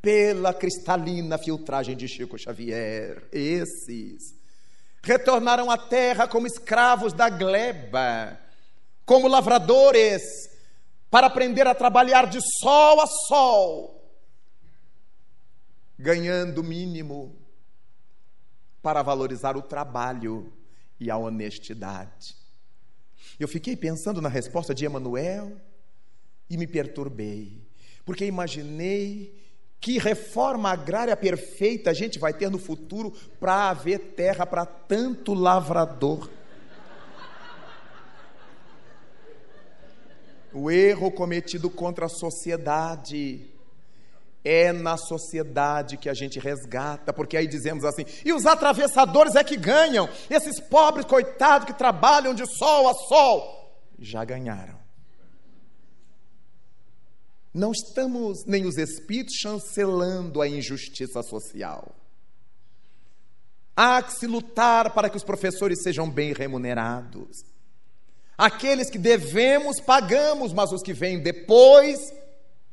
pela 0.00 0.54
cristalina 0.54 1.38
filtragem 1.38 1.96
de 1.96 2.08
Chico 2.08 2.38
Xavier. 2.38 3.28
Esses 3.32 4.34
retornaram 5.02 5.70
à 5.70 5.78
terra 5.78 6.28
como 6.28 6.46
escravos 6.46 7.12
da 7.12 7.28
gleba, 7.28 8.38
como 9.04 9.28
lavradores, 9.28 10.22
para 11.10 11.26
aprender 11.26 11.66
a 11.66 11.74
trabalhar 11.74 12.26
de 12.26 12.38
sol 12.60 13.00
a 13.00 13.06
sol, 13.06 14.12
ganhando 15.98 16.60
o 16.60 16.64
mínimo 16.64 17.36
para 18.82 19.02
valorizar 19.02 19.56
o 19.56 19.62
trabalho 19.62 20.52
e 21.00 21.10
a 21.10 21.16
honestidade. 21.16 22.36
Eu 23.38 23.48
fiquei 23.48 23.76
pensando 23.76 24.20
na 24.20 24.28
resposta 24.28 24.74
de 24.74 24.84
Emanuel 24.84 25.60
e 26.50 26.56
me 26.56 26.66
perturbei, 26.66 27.66
porque 28.04 28.24
imaginei 28.24 29.47
que 29.80 29.98
reforma 29.98 30.70
agrária 30.70 31.16
perfeita 31.16 31.90
a 31.90 31.94
gente 31.94 32.18
vai 32.18 32.32
ter 32.32 32.50
no 32.50 32.58
futuro 32.58 33.12
para 33.38 33.70
haver 33.70 33.98
terra 34.16 34.44
para 34.44 34.66
tanto 34.66 35.34
lavrador? 35.34 36.28
O 40.52 40.70
erro 40.70 41.12
cometido 41.12 41.70
contra 41.70 42.06
a 42.06 42.08
sociedade 42.08 43.48
É 44.44 44.72
na 44.72 44.96
sociedade 44.96 45.96
que 45.96 46.08
a 46.08 46.14
gente 46.14 46.38
resgata, 46.38 47.12
porque 47.12 47.36
aí 47.36 47.46
dizemos 47.46 47.84
assim: 47.84 48.04
e 48.24 48.32
os 48.32 48.46
atravessadores 48.46 49.34
é 49.34 49.44
que 49.44 49.56
ganham, 49.56 50.08
esses 50.30 50.58
pobres 50.60 51.04
coitados 51.04 51.66
que 51.66 51.74
trabalham 51.74 52.32
de 52.34 52.46
sol 52.46 52.88
a 52.88 52.94
sol, 52.94 53.90
já 53.98 54.24
ganharam. 54.24 54.78
Não 57.52 57.72
estamos, 57.72 58.44
nem 58.44 58.66
os 58.66 58.76
espíritos, 58.76 59.34
chancelando 59.36 60.40
a 60.40 60.48
injustiça 60.48 61.22
social. 61.22 61.94
Há 63.76 64.02
que 64.02 64.12
se 64.12 64.26
lutar 64.26 64.92
para 64.92 65.08
que 65.08 65.16
os 65.16 65.24
professores 65.24 65.82
sejam 65.82 66.10
bem 66.10 66.32
remunerados. 66.32 67.44
Aqueles 68.36 68.90
que 68.90 68.98
devemos, 68.98 69.80
pagamos, 69.80 70.52
mas 70.52 70.72
os 70.72 70.82
que 70.82 70.92
vêm 70.92 71.22
depois 71.22 72.12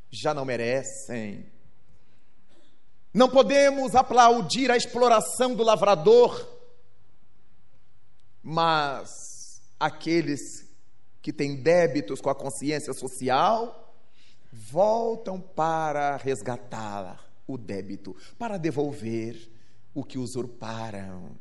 já 0.09 0.33
não 0.33 0.45
merecem. 0.45 1.45
Não 3.13 3.29
podemos 3.29 3.95
aplaudir 3.95 4.69
a 4.69 4.77
exploração 4.77 5.55
do 5.55 5.63
lavrador, 5.63 6.47
mas 8.43 9.61
aqueles 9.79 10.65
que 11.21 11.31
têm 11.31 11.55
débitos 11.55 12.19
com 12.19 12.29
a 12.29 12.35
consciência 12.35 12.93
social 12.93 13.84
voltam 14.55 15.39
para 15.39 16.15
resgatar 16.17 17.23
o 17.45 17.57
débito, 17.57 18.15
para 18.39 18.57
devolver 18.57 19.51
o 19.93 20.03
que 20.03 20.17
usurparam. 20.17 21.31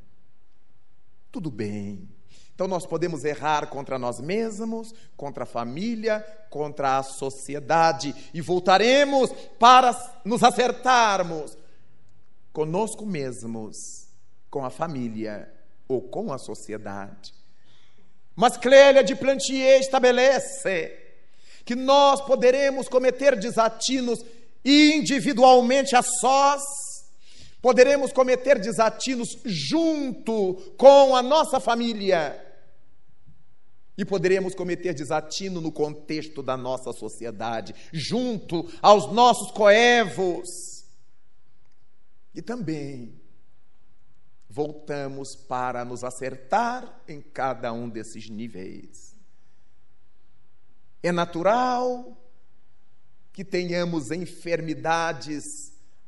Tudo 1.31 1.51
bem. 1.51 2.09
Então 2.55 2.69
nós 2.69 2.87
podemos 2.87 3.25
errar 3.25 3.69
contra 3.69 3.99
nós 3.99 4.21
mesmos, 4.21 4.95
contra 5.17 5.45
a 5.45 5.47
família, 5.47 6.21
contra 6.51 6.99
a 6.99 7.03
sociedade 7.03 8.15
e 8.33 8.41
voltaremos 8.41 9.31
para 9.59 9.93
nos 10.25 10.43
acertarmos 10.43 11.57
conosco 12.53 13.05
mesmos, 13.05 14.09
com 14.49 14.65
a 14.65 14.71
família 14.71 15.53
ou 15.89 16.01
com 16.01 16.33
a 16.33 16.39
sociedade. 16.39 17.35
Mas 18.37 18.57
Clélia 18.57 19.03
de 19.03 19.17
Plantier 19.17 19.81
estabelece 19.81 21.04
que 21.65 21.75
nós 21.75 22.21
poderemos 22.21 22.89
cometer 22.89 23.39
desatinos 23.39 24.25
individualmente 24.65 25.97
a 25.97 26.03
sós, 26.03 26.63
poderemos 27.61 28.13
cometer 28.13 28.59
desatinos 28.59 29.39
junto 29.45 30.55
com 30.77 31.17
a 31.17 31.23
nossa 31.23 31.59
família 31.59 32.41
e 33.97 34.05
poderemos 34.05 34.55
cometer 34.55 34.93
desatino 34.93 35.61
no 35.61 35.71
contexto 35.71 36.43
da 36.43 36.57
nossa 36.57 36.93
sociedade, 36.93 37.75
junto 37.93 38.69
aos 38.83 39.13
nossos 39.13 39.51
coevos. 39.53 40.49
E 42.35 42.43
também 42.43 43.15
voltamos 44.51 45.37
para 45.37 45.85
nos 45.85 46.03
acertar 46.03 47.03
em 47.07 47.21
cada 47.21 47.73
um 47.73 47.89
desses 47.89 48.29
níveis. 48.29 49.14
É 51.05 51.13
natural 51.13 52.17
que 53.31 53.45
tenhamos 53.45 54.11
enfermidades 54.11 55.45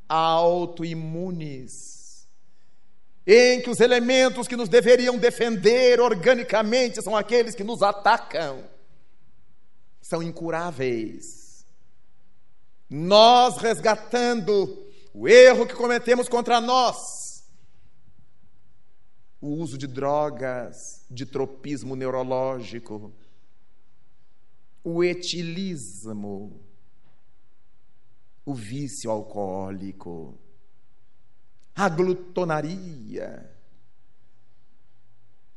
autoimunes 0.09 1.97
em 3.27 3.61
que 3.61 3.69
os 3.69 3.79
elementos 3.79 4.49
que 4.49 4.57
nos 4.57 4.71
deveriam 4.71 5.19
defender 5.19 6.01
organicamente 6.01 7.03
são 7.03 7.15
aqueles 7.15 7.55
que 7.55 7.63
nos 7.63 7.83
atacam, 7.83 8.65
são 10.01 10.23
incuráveis. 10.23 11.67
Nós 12.89 13.59
resgatando 13.59 14.91
o 15.13 15.29
erro 15.29 15.67
que 15.67 15.75
cometemos 15.75 16.27
contra 16.27 16.59
nós, 16.59 17.45
o 19.43 19.49
uso 19.49 19.77
de 19.77 19.87
drogas, 19.87 21.05
de 21.11 21.27
tropismo 21.27 21.95
neurológico, 21.95 23.13
o 24.89 25.03
etilismo, 25.03 26.61
o 28.45 28.55
vício 28.55 29.11
alcoólico, 29.11 30.39
a 31.75 31.89
glutonaria, 31.89 33.51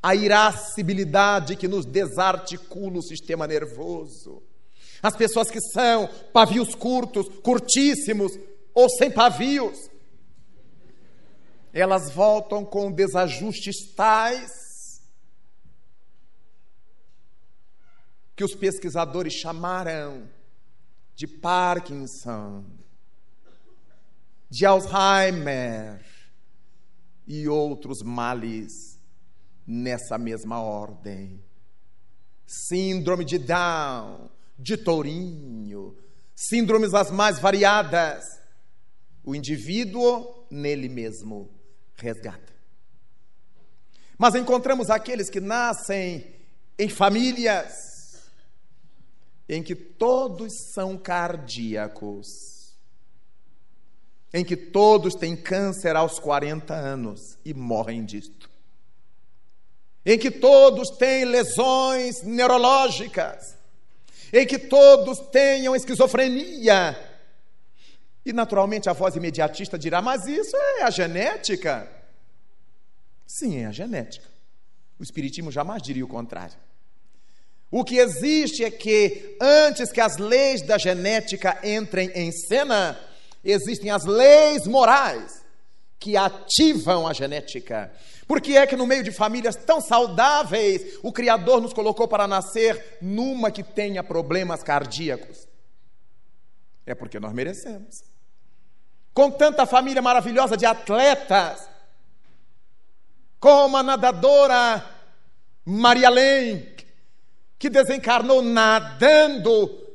a 0.02 0.16
irascibilidade 0.16 1.56
que 1.56 1.68
nos 1.68 1.86
desarticula 1.86 2.98
o 2.98 3.04
sistema 3.04 3.46
nervoso, 3.46 4.42
as 5.00 5.16
pessoas 5.16 5.52
que 5.52 5.62
são 5.62 6.10
pavios 6.34 6.74
curtos, 6.74 7.30
curtíssimos 7.44 8.32
ou 8.74 8.90
sem 8.90 9.12
pavios, 9.12 9.78
elas 11.72 12.10
voltam 12.10 12.66
com 12.66 12.92
desajustes 12.92 13.94
tais 13.96 14.69
que 18.40 18.44
os 18.46 18.56
pesquisadores 18.56 19.34
chamaram 19.34 20.26
de 21.14 21.28
Parkinson, 21.28 22.64
de 24.50 24.66
Alzheimer, 24.66 26.02
e 27.28 27.50
outros 27.50 28.02
males 28.02 28.98
nessa 29.68 30.18
mesma 30.18 30.62
ordem. 30.62 31.44
Síndrome 32.48 33.26
de 33.26 33.38
Down, 33.38 34.30
de 34.58 34.78
Tourinho, 34.78 35.98
síndromes 36.34 36.94
as 36.94 37.12
mais 37.12 37.40
variadas. 37.40 38.24
O 39.22 39.36
indivíduo 39.36 40.48
nele 40.50 40.88
mesmo 40.88 41.52
resgata. 41.94 42.54
Mas 44.18 44.34
encontramos 44.34 44.90
aqueles 44.90 45.30
que 45.30 45.42
nascem 45.42 46.26
em 46.78 46.88
famílias 46.88 47.89
em 49.50 49.62
que 49.64 49.76
todos 49.76 50.54
são 50.72 50.98
cardíacos 50.98 52.60
em 54.34 54.46
que 54.46 54.56
todos 54.56 55.16
têm 55.16 55.36
câncer 55.36 55.96
aos 55.96 56.20
40 56.20 56.74
anos 56.74 57.38
e 57.44 57.54
morrem 57.54 58.06
disto. 58.06 58.50
Em 60.06 60.18
que 60.18 60.32
todos 60.32 60.92
têm 60.92 61.26
lesões 61.26 62.24
neurológicas, 62.24 63.58
em 64.32 64.46
que 64.46 64.58
todos 64.58 65.20
tenham 65.32 65.76
esquizofrenia. 65.76 66.98
E 68.26 68.32
naturalmente 68.32 68.90
a 68.90 68.94
voz 68.94 69.16
imediatista 69.16 69.78
dirá: 69.78 70.02
Mas 70.02 70.26
isso 70.28 70.56
é 70.56 70.84
a 70.84 70.90
genética. 70.90 71.90
Sim, 73.26 73.58
é 73.58 73.66
a 73.66 73.72
genética. 73.72 74.28
O 75.00 75.04
Espiritismo 75.04 75.52
jamais 75.52 75.82
diria 75.82 76.06
o 76.06 76.08
contrário. 76.08 76.58
O 77.72 77.84
que 77.84 77.98
existe 77.98 78.64
é 78.64 78.72
que, 78.72 79.38
antes 79.40 79.92
que 79.92 80.02
as 80.02 80.18
leis 80.18 80.62
da 80.62 80.78
genética 80.78 81.60
entrem 81.64 82.12
em 82.16 82.32
cena, 82.32 83.00
existem 83.44 83.92
as 83.92 84.06
leis 84.06 84.66
morais 84.66 85.46
que 86.00 86.18
ativam 86.18 87.08
a 87.08 87.14
genética. 87.14 87.92
Por 88.28 88.42
que 88.42 88.56
é 88.56 88.66
que 88.66 88.76
no 88.76 88.88
meio 88.88 89.04
de 89.04 89.12
famílias 89.12 89.56
tão 89.56 89.82
saudáveis 89.82 91.00
o 91.04 91.12
Criador 91.12 91.62
nos 91.62 91.74
colocou 91.74 92.08
para 92.08 92.28
nascer 92.28 92.98
numa 93.02 93.52
que 93.52 93.64
tenha 93.64 94.04
problemas 94.04 94.64
cardíacos? 94.64 95.48
É 96.86 96.96
porque 96.96 97.20
nós 97.20 97.34
merecemos. 97.34 98.04
Com 99.14 99.30
tanta 99.30 99.66
família 99.66 100.02
maravilhosa 100.02 100.56
de 100.56 100.66
atletas, 100.66 101.68
como 103.40 103.78
a 103.78 103.84
nadadora 103.84 104.84
Maria 105.66 106.10
Lenk, 106.10 106.79
que 107.60 107.70
desencarnou 107.70 108.42
nadando 108.42 109.86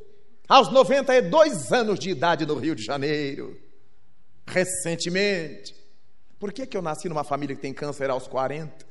aos 0.47 0.71
92 0.71 1.73
anos 1.73 1.99
de 1.99 2.11
idade 2.11 2.45
no 2.45 2.55
Rio 2.55 2.75
de 2.75 2.85
Janeiro, 2.85 3.59
recentemente. 4.47 5.75
Por 6.39 6.53
que, 6.53 6.67
que 6.67 6.77
eu 6.77 6.83
nasci 6.83 7.09
numa 7.09 7.25
família 7.25 7.57
que 7.57 7.63
tem 7.63 7.73
câncer 7.73 8.11
aos 8.11 8.29
40? 8.29 8.85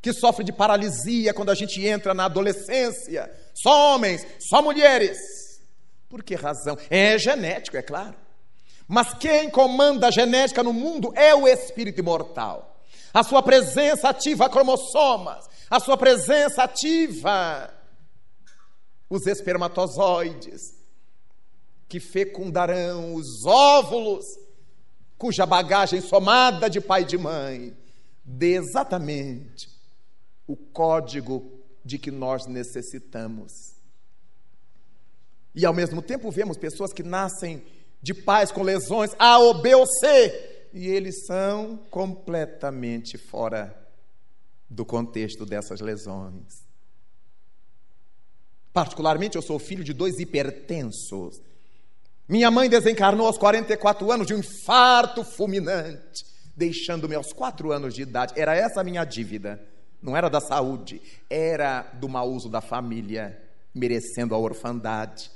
Que 0.00 0.12
sofre 0.12 0.44
de 0.44 0.52
paralisia 0.52 1.32
quando 1.32 1.50
a 1.50 1.54
gente 1.54 1.80
entra 1.86 2.12
na 2.12 2.24
adolescência? 2.24 3.32
Só 3.54 3.94
homens, 3.94 4.26
só 4.40 4.60
mulheres. 4.60 5.16
Por 6.08 6.24
que 6.24 6.34
razão? 6.34 6.76
É 6.90 7.16
genético, 7.16 7.76
é 7.76 7.82
claro. 7.82 8.16
Mas 8.88 9.14
quem 9.14 9.48
comanda 9.48 10.08
a 10.08 10.10
genética 10.10 10.64
no 10.64 10.72
mundo 10.72 11.12
é 11.14 11.32
o 11.32 11.46
espírito 11.46 12.00
imortal. 12.00 12.71
A 13.12 13.22
sua 13.22 13.42
presença 13.42 14.08
ativa 14.08 14.48
cromossomas, 14.48 15.46
a 15.68 15.78
sua 15.78 15.96
presença 15.96 16.62
ativa 16.62 17.72
os 19.08 19.26
espermatozoides, 19.26 20.62
que 21.86 22.00
fecundarão 22.00 23.14
os 23.14 23.44
óvulos, 23.44 24.24
cuja 25.18 25.44
bagagem 25.44 26.00
somada 26.00 26.70
de 26.70 26.80
pai 26.80 27.02
e 27.02 27.06
de 27.06 27.18
mãe 27.18 27.76
dê 28.24 28.54
exatamente 28.54 29.68
o 30.46 30.56
código 30.56 31.60
de 31.84 31.98
que 31.98 32.10
nós 32.10 32.46
necessitamos. 32.46 33.52
E 35.54 35.66
ao 35.66 35.74
mesmo 35.74 36.00
tempo 36.00 36.30
vemos 36.30 36.56
pessoas 36.56 36.92
que 36.92 37.02
nascem 37.02 37.62
de 38.00 38.14
pais 38.14 38.50
com 38.50 38.62
lesões 38.62 39.14
A 39.18 39.38
ou 39.38 39.60
B 39.60 39.74
ou 39.74 39.86
C, 39.86 40.51
e 40.72 40.88
eles 40.88 41.26
são 41.26 41.76
completamente 41.90 43.18
fora 43.18 43.76
do 44.68 44.84
contexto 44.84 45.44
dessas 45.44 45.80
lesões. 45.80 46.62
Particularmente, 48.72 49.36
eu 49.36 49.42
sou 49.42 49.58
filho 49.58 49.84
de 49.84 49.92
dois 49.92 50.18
hipertensos. 50.18 51.40
Minha 52.26 52.50
mãe 52.50 52.70
desencarnou 52.70 53.26
aos 53.26 53.36
44 53.36 54.10
anos 54.10 54.26
de 54.26 54.34
um 54.34 54.38
infarto 54.38 55.22
fulminante, 55.22 56.24
deixando-me 56.56 57.14
aos 57.14 57.32
4 57.32 57.70
anos 57.70 57.94
de 57.94 58.02
idade. 58.02 58.32
Era 58.34 58.56
essa 58.56 58.80
a 58.80 58.84
minha 58.84 59.04
dívida. 59.04 59.60
Não 60.00 60.16
era 60.16 60.30
da 60.30 60.40
saúde, 60.40 61.02
era 61.28 61.82
do 61.94 62.08
mau 62.08 62.30
uso 62.30 62.48
da 62.48 62.60
família, 62.60 63.40
merecendo 63.74 64.34
a 64.34 64.38
orfandade. 64.38 65.30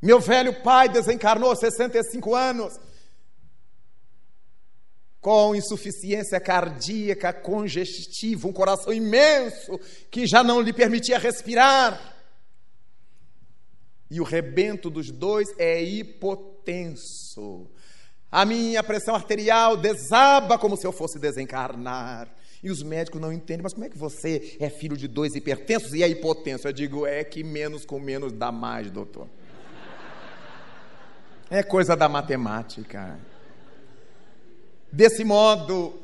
Meu 0.00 0.18
velho 0.18 0.62
pai 0.62 0.88
desencarnou 0.88 1.50
aos 1.50 1.60
65 1.60 2.34
anos, 2.34 2.78
com 5.22 5.54
insuficiência 5.54 6.40
cardíaca 6.40 7.32
congestiva, 7.32 8.48
um 8.48 8.52
coração 8.52 8.92
imenso 8.92 9.78
que 10.10 10.26
já 10.26 10.42
não 10.42 10.60
lhe 10.60 10.72
permitia 10.72 11.16
respirar. 11.16 12.16
E 14.10 14.20
o 14.20 14.24
rebento 14.24 14.90
dos 14.90 15.12
dois 15.12 15.48
é 15.56 15.80
hipotenso. 15.80 17.70
A 18.30 18.44
minha 18.44 18.82
pressão 18.82 19.14
arterial 19.14 19.76
desaba 19.76 20.58
como 20.58 20.76
se 20.76 20.84
eu 20.84 20.90
fosse 20.90 21.20
desencarnar. 21.20 22.28
E 22.60 22.68
os 22.68 22.82
médicos 22.82 23.20
não 23.20 23.32
entendem, 23.32 23.62
mas 23.62 23.72
como 23.72 23.86
é 23.86 23.88
que 23.88 23.96
você 23.96 24.56
é 24.58 24.68
filho 24.68 24.96
de 24.96 25.06
dois 25.06 25.36
hipertensos 25.36 25.94
e 25.94 26.02
é 26.02 26.08
hipotenso? 26.08 26.66
Eu 26.66 26.72
digo, 26.72 27.06
é 27.06 27.22
que 27.22 27.44
menos 27.44 27.84
com 27.84 28.00
menos 28.00 28.32
dá 28.32 28.50
mais, 28.50 28.90
doutor. 28.90 29.28
É 31.48 31.62
coisa 31.62 31.96
da 31.96 32.08
matemática. 32.08 33.20
Desse 34.92 35.24
modo, 35.24 36.02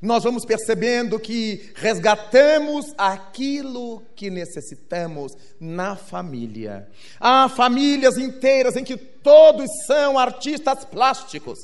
nós 0.00 0.24
vamos 0.24 0.46
percebendo 0.46 1.20
que 1.20 1.72
resgatamos 1.74 2.94
aquilo 2.96 4.02
que 4.16 4.30
necessitamos 4.30 5.32
na 5.60 5.94
família. 5.94 6.88
Há 7.20 7.50
famílias 7.50 8.16
inteiras 8.16 8.76
em 8.76 8.84
que 8.84 8.96
todos 8.96 9.68
são 9.86 10.18
artistas 10.18 10.86
plásticos, 10.86 11.58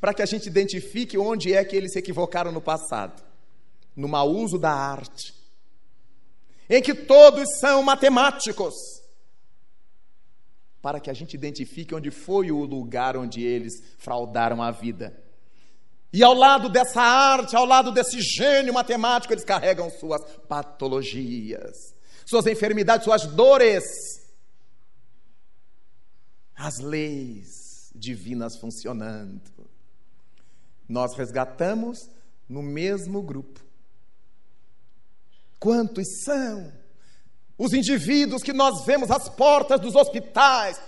para 0.00 0.12
que 0.12 0.20
a 0.22 0.26
gente 0.26 0.46
identifique 0.46 1.16
onde 1.16 1.52
é 1.52 1.64
que 1.64 1.76
eles 1.76 1.92
se 1.92 2.00
equivocaram 2.00 2.50
no 2.50 2.60
passado, 2.60 3.22
no 3.94 4.08
mau 4.08 4.28
uso 4.28 4.58
da 4.58 4.72
arte. 4.72 5.32
Em 6.68 6.82
que 6.82 6.94
todos 6.94 7.60
são 7.60 7.80
matemáticos, 7.80 8.74
para 10.82 10.98
que 10.98 11.10
a 11.10 11.14
gente 11.14 11.34
identifique 11.34 11.94
onde 11.94 12.10
foi 12.10 12.50
o 12.50 12.64
lugar 12.64 13.16
onde 13.16 13.40
eles 13.44 13.80
fraudaram 13.98 14.60
a 14.60 14.72
vida 14.72 15.27
e 16.12 16.22
ao 16.22 16.32
lado 16.32 16.68
dessa 16.68 17.02
arte, 17.02 17.54
ao 17.54 17.66
lado 17.66 17.92
desse 17.92 18.20
gênio 18.20 18.72
matemático, 18.72 19.32
eles 19.32 19.44
carregam 19.44 19.90
suas 19.90 20.22
patologias, 20.48 21.94
suas 22.24 22.46
enfermidades, 22.46 23.04
suas 23.04 23.26
dores. 23.26 23.84
As 26.54 26.78
leis 26.78 27.92
divinas 27.94 28.56
funcionando. 28.56 29.68
Nós 30.88 31.14
resgatamos 31.14 32.08
no 32.48 32.62
mesmo 32.62 33.20
grupo. 33.20 33.60
Quantos 35.60 36.22
são 36.24 36.72
os 37.58 37.72
indivíduos 37.74 38.42
que 38.42 38.52
nós 38.52 38.86
vemos 38.86 39.10
às 39.10 39.28
portas 39.28 39.80
dos 39.80 39.94
hospitais, 39.94 40.80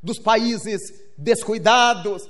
dos 0.00 0.18
países 0.18 0.80
descuidados, 1.16 2.28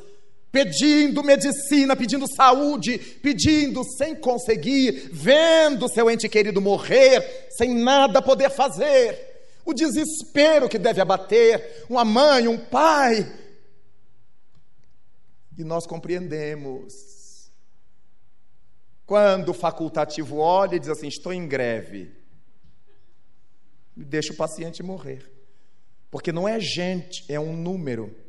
pedindo 0.59 1.23
medicina, 1.23 1.95
pedindo 1.95 2.27
saúde, 2.27 2.99
pedindo 2.99 3.85
sem 3.97 4.17
conseguir, 4.17 5.09
vendo 5.13 5.89
seu 5.89 6.11
ente 6.11 6.29
querido 6.29 6.61
morrer, 6.61 7.47
sem 7.51 7.73
nada 7.73 8.21
poder 8.21 8.51
fazer. 8.51 9.53
O 9.65 9.73
desespero 9.73 10.69
que 10.69 10.79
deve 10.79 11.01
abater 11.01 11.85
uma 11.89 12.05
mãe, 12.05 12.49
um 12.49 12.59
pai. 12.59 13.25
E 15.57 15.63
nós 15.63 15.87
compreendemos. 15.87 16.93
Quando 19.07 19.51
o 19.51 19.55
facultativo 19.55 20.39
olha 20.39 20.75
e 20.75 20.81
diz 20.81 20.89
assim: 20.89 21.07
estou 21.07 21.33
em 21.33 21.47
greve, 21.47 22.11
deixa 23.97 24.33
o 24.33 24.37
paciente 24.37 24.83
morrer. 24.83 25.31
Porque 26.11 26.33
não 26.33 26.49
é 26.49 26.59
gente, 26.59 27.25
é 27.29 27.39
um 27.39 27.55
número 27.55 28.28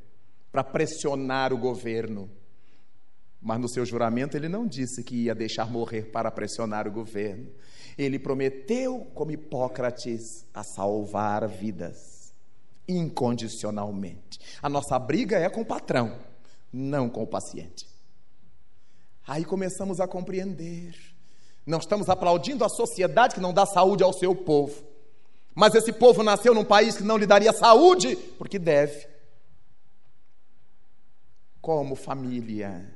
para 0.51 0.63
pressionar 0.63 1.53
o 1.53 1.57
governo. 1.57 2.29
Mas 3.41 3.59
no 3.59 3.69
seu 3.69 3.85
juramento 3.85 4.35
ele 4.35 4.49
não 4.49 4.67
disse 4.67 5.03
que 5.03 5.23
ia 5.23 5.35
deixar 5.35 5.69
morrer 5.69 6.11
para 6.11 6.29
pressionar 6.29 6.87
o 6.87 6.91
governo. 6.91 7.49
Ele 7.97 8.19
prometeu, 8.19 9.07
como 9.13 9.31
Hipócrates, 9.31 10.45
a 10.53 10.63
salvar 10.63 11.47
vidas 11.47 12.19
incondicionalmente. 12.87 14.39
A 14.61 14.67
nossa 14.67 14.97
briga 14.97 15.37
é 15.37 15.47
com 15.47 15.61
o 15.61 15.65
patrão, 15.65 16.17
não 16.73 17.07
com 17.07 17.21
o 17.21 17.27
paciente. 17.27 17.87
Aí 19.27 19.45
começamos 19.45 19.99
a 19.99 20.07
compreender. 20.07 20.95
Não 21.65 21.77
estamos 21.77 22.09
aplaudindo 22.09 22.65
a 22.65 22.69
sociedade 22.69 23.35
que 23.35 23.41
não 23.41 23.53
dá 23.53 23.65
saúde 23.65 24.03
ao 24.03 24.11
seu 24.11 24.33
povo. 24.33 24.83
Mas 25.53 25.75
esse 25.75 25.93
povo 25.93 26.23
nasceu 26.23 26.53
num 26.53 26.63
país 26.65 26.97
que 26.97 27.03
não 27.03 27.17
lhe 27.17 27.27
daria 27.27 27.53
saúde, 27.53 28.15
porque 28.37 28.57
deve 28.57 29.08
como 31.61 31.95
família, 31.95 32.93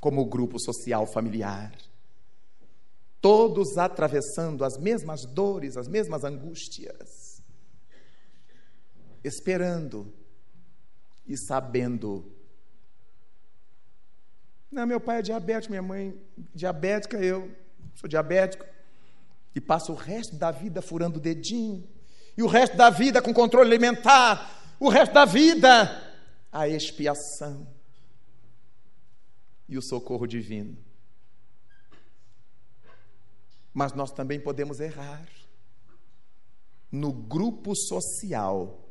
como 0.00 0.24
grupo 0.26 0.58
social 0.58 1.06
familiar. 1.06 1.72
Todos 3.20 3.76
atravessando 3.76 4.64
as 4.64 4.78
mesmas 4.78 5.24
dores, 5.24 5.76
as 5.76 5.88
mesmas 5.88 6.22
angústias, 6.22 7.42
esperando 9.24 10.12
e 11.26 11.36
sabendo. 11.36 12.32
Não, 14.70 14.86
meu 14.86 15.00
pai 15.00 15.18
é 15.18 15.22
diabético, 15.22 15.72
minha 15.72 15.82
mãe 15.82 16.20
diabética, 16.54 17.18
eu 17.18 17.50
sou 17.94 18.08
diabético. 18.08 18.64
E 19.54 19.60
passo 19.60 19.92
o 19.92 19.96
resto 19.96 20.36
da 20.36 20.52
vida 20.52 20.80
furando 20.80 21.18
o 21.18 21.22
dedinho, 21.22 21.88
e 22.36 22.42
o 22.42 22.46
resto 22.46 22.76
da 22.76 22.90
vida 22.90 23.20
com 23.20 23.34
controle 23.34 23.68
alimentar, 23.68 24.76
o 24.78 24.88
resto 24.88 25.12
da 25.12 25.24
vida 25.24 26.07
a 26.58 26.68
expiação 26.68 27.68
e 29.68 29.78
o 29.78 29.82
socorro 29.82 30.26
divino. 30.26 30.76
Mas 33.72 33.92
nós 33.92 34.10
também 34.10 34.40
podemos 34.40 34.80
errar 34.80 35.28
no 36.90 37.12
grupo 37.12 37.76
social, 37.76 38.90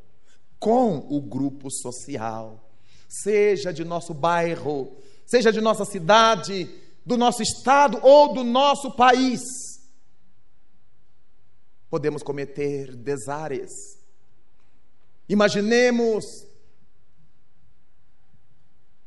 com 0.58 0.98
o 1.10 1.20
grupo 1.20 1.70
social, 1.70 2.72
seja 3.10 3.74
de 3.74 3.84
nosso 3.84 4.14
bairro, 4.14 4.96
seja 5.26 5.52
de 5.52 5.60
nossa 5.60 5.84
cidade, 5.84 6.70
do 7.06 7.18
nosso 7.18 7.42
estado 7.42 8.00
ou 8.02 8.34
do 8.34 8.46
nosso 8.46 8.96
país. 8.96 9.42
Podemos 11.90 12.24
cometer 12.24 12.96
desares. 12.96 13.72
Imaginemos 15.28 16.47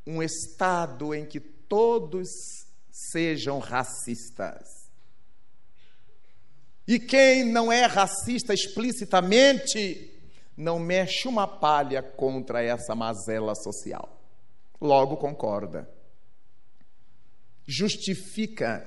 um 0.06 0.22
Estado 0.22 1.14
em 1.14 1.24
que 1.24 1.40
todos 1.40 2.28
sejam 2.90 3.58
racistas. 3.58 4.68
E 6.86 6.98
quem 6.98 7.44
não 7.44 7.70
é 7.70 7.86
racista 7.86 8.52
explicitamente, 8.52 10.12
não 10.56 10.78
mexe 10.78 11.28
uma 11.28 11.46
palha 11.46 12.02
contra 12.02 12.62
essa 12.62 12.94
mazela 12.94 13.54
social. 13.54 14.20
Logo 14.80 15.16
concorda. 15.16 15.88
Justifica 17.64 18.84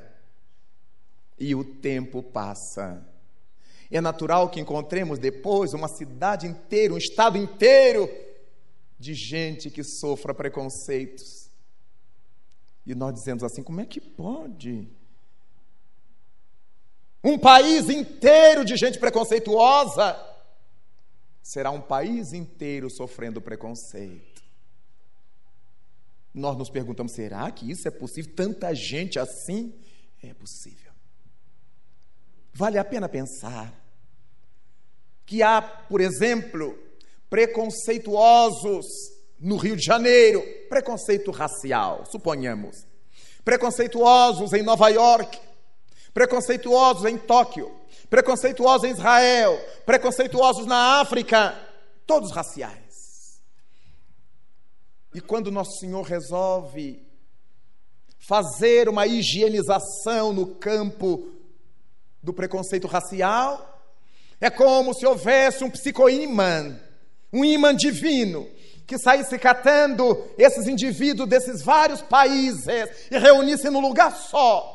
e 1.39 1.55
o 1.55 1.63
tempo 1.63 2.21
passa. 2.21 3.07
É 3.89 4.01
natural 4.01 4.49
que 4.49 4.59
encontremos 4.59 5.19
depois 5.19 5.73
uma 5.73 5.87
cidade 5.87 6.47
inteira, 6.47 6.93
um 6.93 6.97
estado 6.97 7.37
inteiro 7.37 8.09
de 8.99 9.13
gente 9.13 9.69
que 9.69 9.83
sofra 9.83 10.33
preconceitos. 10.33 11.49
E 12.85 12.93
nós 12.93 13.13
dizemos 13.13 13.43
assim: 13.43 13.63
como 13.63 13.81
é 13.81 13.85
que 13.85 14.01
pode? 14.01 14.87
Um 17.23 17.37
país 17.37 17.89
inteiro 17.89 18.65
de 18.65 18.75
gente 18.75 18.99
preconceituosa 18.99 20.19
será 21.41 21.71
um 21.71 21.81
país 21.81 22.33
inteiro 22.33 22.89
sofrendo 22.89 23.41
preconceito. 23.41 24.43
Nós 26.33 26.57
nos 26.57 26.69
perguntamos: 26.69 27.13
será 27.13 27.49
que 27.51 27.69
isso 27.69 27.87
é 27.87 27.91
possível? 27.91 28.33
Tanta 28.35 28.73
gente 28.73 29.19
assim? 29.19 29.73
É 30.21 30.33
possível. 30.33 30.91
Vale 32.53 32.77
a 32.77 32.85
pena 32.85 33.07
pensar. 33.07 33.81
que 35.25 35.41
há, 35.41 35.61
por 35.61 36.01
exemplo, 36.01 36.77
preconceituosos 37.33 38.85
no 39.39 39.57
Rio 39.57 39.75
de 39.75 39.83
Janeiro, 39.83 40.43
preconceito 40.69 41.31
racial, 41.31 42.05
suponhamos, 42.05 42.85
preconceituosos 43.43 44.53
em 44.53 44.61
Nova 44.61 44.89
York, 44.89 45.39
preconceituosos 46.13 47.05
em 47.05 47.17
Tóquio, 47.17 47.75
preconceituosos 48.07 48.87
em 48.87 48.91
Israel, 48.91 49.59
preconceituosos 49.83 50.67
na 50.67 51.01
África, 51.01 51.59
todos 52.05 52.31
raciais. 52.31 53.41
E 55.15 55.19
quando 55.19 55.49
Nosso 55.49 55.79
Senhor 55.79 56.03
resolve 56.03 57.03
fazer 58.19 58.87
uma 58.87 59.07
higienização 59.07 60.31
no 60.33 60.53
campo 60.57 61.33
do 62.21 62.31
preconceito 62.31 62.85
racial, 62.85 63.83
é 64.39 64.51
como 64.51 64.93
se 64.93 65.03
houvesse 65.03 65.63
um 65.63 65.71
psicoímã, 65.71 66.79
um 67.33 67.43
imã 67.43 67.75
divino, 67.75 68.47
que 68.85 68.97
saísse 68.97 69.37
catando 69.39 70.29
esses 70.37 70.67
indivíduos 70.67 71.27
desses 71.27 71.63
vários 71.63 72.01
países 72.01 72.65
e 73.09 73.17
reunisse 73.17 73.69
num 73.69 73.81
lugar 73.81 74.15
só 74.15 74.73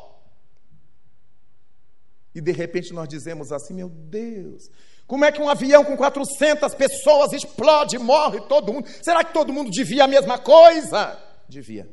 e 2.38 2.40
de 2.40 2.52
repente 2.52 2.92
nós 2.92 3.08
dizemos 3.08 3.50
assim: 3.50 3.74
meu 3.74 3.88
Deus, 3.88 4.70
como 5.06 5.24
é 5.24 5.32
que 5.32 5.42
um 5.42 5.48
avião 5.48 5.84
com 5.84 5.96
400 5.96 6.72
pessoas 6.74 7.32
explode, 7.32 7.98
morre 7.98 8.40
todo 8.42 8.72
mundo? 8.72 8.88
Será 9.02 9.24
que 9.24 9.32
todo 9.32 9.52
mundo 9.52 9.70
devia 9.70 10.04
a 10.04 10.08
mesma 10.08 10.38
coisa? 10.38 11.20
Devia. 11.48 11.92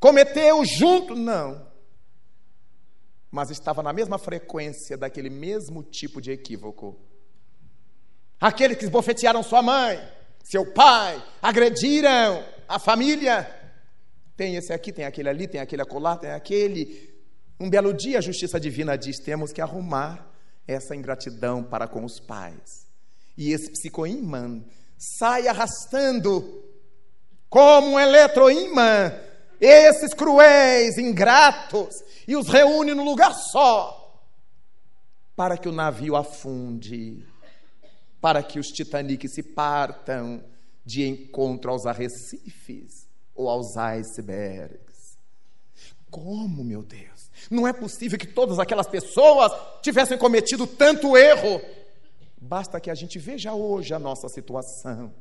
Cometeu 0.00 0.64
junto? 0.64 1.14
Não. 1.14 1.68
Mas 3.30 3.50
estava 3.50 3.80
na 3.82 3.92
mesma 3.92 4.18
frequência 4.18 4.96
daquele 4.96 5.30
mesmo 5.30 5.84
tipo 5.84 6.20
de 6.20 6.32
equívoco. 6.32 6.98
Aqueles 8.40 8.78
que 8.78 8.84
esbofetearam 8.84 9.42
sua 9.42 9.60
mãe, 9.60 10.00
seu 10.42 10.72
pai, 10.72 11.22
agrediram 11.42 12.44
a 12.66 12.78
família. 12.78 13.48
Tem 14.36 14.56
esse 14.56 14.72
aqui, 14.72 14.92
tem 14.92 15.04
aquele 15.04 15.28
ali, 15.28 15.46
tem 15.46 15.60
aquele 15.60 15.82
acolá, 15.82 16.16
tem 16.16 16.30
aquele. 16.30 17.10
Um 17.58 17.68
belo 17.68 17.92
dia 17.92 18.18
a 18.18 18.22
justiça 18.22 18.58
divina 18.58 18.96
diz: 18.96 19.18
temos 19.18 19.52
que 19.52 19.60
arrumar 19.60 20.26
essa 20.66 20.96
ingratidão 20.96 21.62
para 21.62 21.86
com 21.86 22.04
os 22.04 22.18
pais. 22.18 22.86
E 23.36 23.52
esse 23.52 23.70
psicoímã 23.70 24.62
sai 24.96 25.46
arrastando 25.46 26.64
como 27.48 27.88
um 27.88 28.00
eletroímã 28.00 29.12
esses 29.60 30.14
cruéis, 30.14 30.96
ingratos, 30.96 31.94
e 32.26 32.34
os 32.34 32.48
reúne 32.48 32.94
num 32.94 33.04
lugar 33.04 33.34
só, 33.34 34.24
para 35.36 35.58
que 35.58 35.68
o 35.68 35.72
navio 35.72 36.16
afunde, 36.16 37.22
para 38.20 38.42
que 38.42 38.58
os 38.58 38.68
Titanic 38.68 39.28
se 39.28 39.42
partam 39.42 40.42
de 40.84 41.06
encontro 41.06 41.70
aos 41.70 41.86
arrecifes 41.86 43.08
ou 43.34 43.48
aos 43.48 43.76
icebergs. 43.76 45.18
Como, 46.10 46.64
meu 46.64 46.82
Deus? 46.82 47.30
Não 47.50 47.66
é 47.66 47.72
possível 47.72 48.18
que 48.18 48.26
todas 48.26 48.58
aquelas 48.58 48.88
pessoas 48.88 49.52
tivessem 49.80 50.18
cometido 50.18 50.66
tanto 50.66 51.16
erro. 51.16 51.60
Basta 52.40 52.80
que 52.80 52.90
a 52.90 52.94
gente 52.94 53.18
veja 53.18 53.54
hoje 53.54 53.94
a 53.94 53.98
nossa 53.98 54.28
situação, 54.28 55.12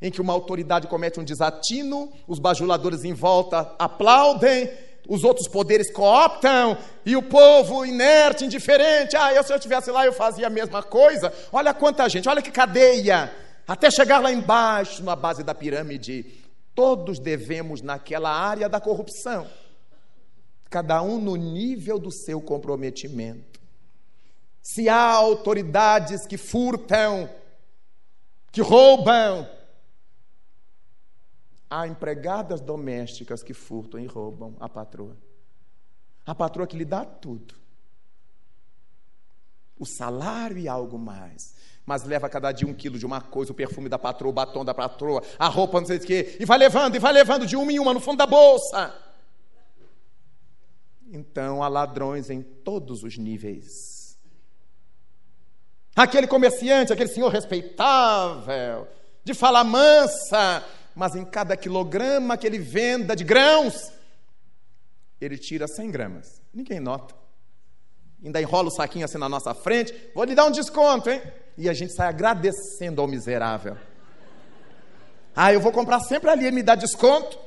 em 0.00 0.10
que 0.10 0.20
uma 0.20 0.32
autoridade 0.32 0.86
comete 0.86 1.18
um 1.18 1.24
desatino, 1.24 2.12
os 2.26 2.38
bajuladores 2.38 3.04
em 3.04 3.12
volta 3.12 3.74
aplaudem, 3.78 4.70
os 5.08 5.24
outros 5.24 5.48
poderes 5.48 5.90
cooptam, 5.92 6.76
e 7.04 7.16
o 7.16 7.22
povo 7.22 7.84
inerte, 7.84 8.44
indiferente, 8.44 9.16
ah, 9.16 9.32
eu, 9.32 9.42
se 9.42 9.52
eu 9.52 9.56
estivesse 9.56 9.90
lá 9.90 10.04
eu 10.04 10.12
fazia 10.12 10.46
a 10.46 10.50
mesma 10.50 10.82
coisa. 10.82 11.32
Olha 11.52 11.72
quanta 11.72 12.08
gente, 12.08 12.28
olha 12.28 12.42
que 12.42 12.50
cadeia, 12.50 13.32
até 13.66 13.90
chegar 13.90 14.18
lá 14.18 14.32
embaixo, 14.32 15.02
na 15.04 15.16
base 15.16 15.42
da 15.42 15.54
pirâmide. 15.54 16.44
Todos 16.74 17.18
devemos 17.18 17.80
naquela 17.80 18.30
área 18.30 18.68
da 18.68 18.80
corrupção 18.80 19.46
cada 20.68 21.02
um 21.02 21.18
no 21.18 21.36
nível 21.36 21.98
do 21.98 22.10
seu 22.10 22.40
comprometimento. 22.40 23.60
Se 24.62 24.88
há 24.88 25.10
autoridades 25.12 26.26
que 26.26 26.36
furtam, 26.36 27.30
que 28.50 28.60
roubam, 28.60 29.48
há 31.70 31.86
empregadas 31.86 32.60
domésticas 32.60 33.42
que 33.42 33.54
furtam 33.54 34.00
e 34.00 34.06
roubam 34.06 34.56
a 34.60 34.68
patroa. 34.68 35.16
A 36.24 36.34
patroa 36.34 36.66
que 36.66 36.76
lhe 36.76 36.84
dá 36.84 37.04
tudo. 37.04 37.54
O 39.78 39.84
salário 39.84 40.58
e 40.58 40.68
algo 40.68 40.98
mais. 40.98 41.54
Mas 41.84 42.02
leva 42.02 42.28
cada 42.28 42.50
dia 42.50 42.66
um 42.66 42.74
quilo 42.74 42.98
de 42.98 43.06
uma 43.06 43.20
coisa, 43.20 43.52
o 43.52 43.54
perfume 43.54 43.88
da 43.88 43.98
patroa, 43.98 44.30
o 44.30 44.34
batom 44.34 44.64
da 44.64 44.74
patroa, 44.74 45.22
a 45.38 45.46
roupa, 45.46 45.80
não 45.80 45.86
sei 45.86 45.98
o 45.98 46.00
quê, 46.00 46.36
e 46.40 46.44
vai 46.44 46.58
levando, 46.58 46.96
e 46.96 46.98
vai 46.98 47.12
levando 47.12 47.46
de 47.46 47.56
uma 47.56 47.70
em 47.70 47.78
uma 47.78 47.94
no 47.94 48.00
fundo 48.00 48.18
da 48.18 48.26
bolsa. 48.26 48.92
Então 51.08 51.62
há 51.62 51.68
ladrões 51.68 52.28
em 52.28 52.42
todos 52.42 53.04
os 53.04 53.16
níveis. 53.16 54.18
Aquele 55.94 56.26
comerciante, 56.26 56.92
aquele 56.92 57.08
senhor 57.08 57.30
respeitável, 57.30 58.88
de 59.24 59.32
fala 59.32 59.62
mansa, 59.62 60.64
mas 60.96 61.14
em 61.14 61.24
cada 61.24 61.56
quilograma 61.56 62.36
que 62.36 62.46
ele 62.46 62.58
venda 62.58 63.14
de 63.14 63.22
grãos, 63.22 63.92
ele 65.20 65.38
tira 65.38 65.68
100 65.68 65.90
gramas. 65.90 66.42
Ninguém 66.52 66.80
nota. 66.80 67.14
Ainda 68.24 68.40
enrola 68.40 68.68
o 68.68 68.72
saquinho 68.72 69.04
assim 69.04 69.18
na 69.18 69.28
nossa 69.28 69.54
frente, 69.54 69.94
vou 70.14 70.24
lhe 70.24 70.34
dar 70.34 70.46
um 70.46 70.50
desconto, 70.50 71.08
hein? 71.08 71.22
E 71.56 71.68
a 71.68 71.72
gente 71.72 71.92
sai 71.92 72.08
agradecendo 72.08 73.00
ao 73.00 73.06
miserável. 73.06 73.76
Ah, 75.34 75.52
eu 75.52 75.60
vou 75.60 75.70
comprar 75.70 76.00
sempre 76.00 76.30
ali, 76.30 76.46
ele 76.46 76.56
me 76.56 76.62
dá 76.62 76.74
desconto 76.74 77.46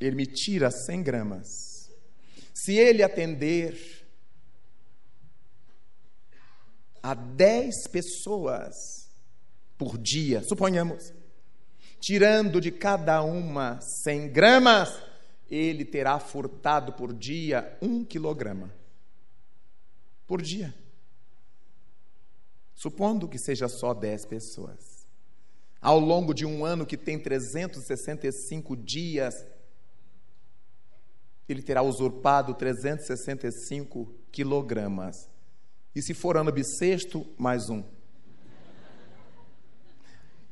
ele 0.00 0.16
me 0.16 0.26
tira 0.26 0.70
100 0.70 1.02
gramas. 1.02 1.90
Se 2.54 2.74
ele 2.74 3.02
atender 3.02 3.76
a 7.02 7.14
10 7.14 7.88
pessoas 7.88 8.74
por 9.76 9.96
dia, 9.96 10.42
suponhamos, 10.42 11.12
tirando 12.00 12.60
de 12.60 12.70
cada 12.70 13.22
uma 13.22 13.80
100 13.80 14.28
gramas, 14.30 15.02
ele 15.50 15.84
terá 15.84 16.18
furtado 16.18 16.92
por 16.92 17.12
dia 17.12 17.76
um 17.80 18.04
quilograma. 18.04 18.72
Por 20.26 20.42
dia. 20.42 20.74
Supondo 22.74 23.28
que 23.28 23.38
seja 23.38 23.68
só 23.68 23.94
10 23.94 24.26
pessoas. 24.26 25.06
Ao 25.80 25.98
longo 25.98 26.34
de 26.34 26.44
um 26.44 26.64
ano 26.64 26.84
que 26.84 26.96
tem 26.96 27.18
365 27.18 28.76
dias, 28.76 29.46
ele 31.48 31.62
terá 31.62 31.82
usurpado 31.82 32.54
365 32.54 34.14
quilogramas. 34.30 35.28
E 35.94 36.02
se 36.02 36.12
for 36.12 36.36
ano 36.36 36.52
bissexto, 36.52 37.26
mais 37.38 37.70
um. 37.70 37.82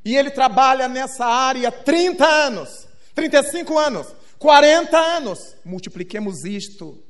E 0.07 0.15
ele 0.15 0.31
trabalha 0.31 0.87
nessa 0.87 1.25
área 1.25 1.69
30 1.69 2.25
anos, 2.25 2.87
35 3.13 3.77
anos, 3.77 4.15
40 4.39 4.97
anos. 4.97 5.57
Multipliquemos 5.65 6.45
isto 6.45 7.03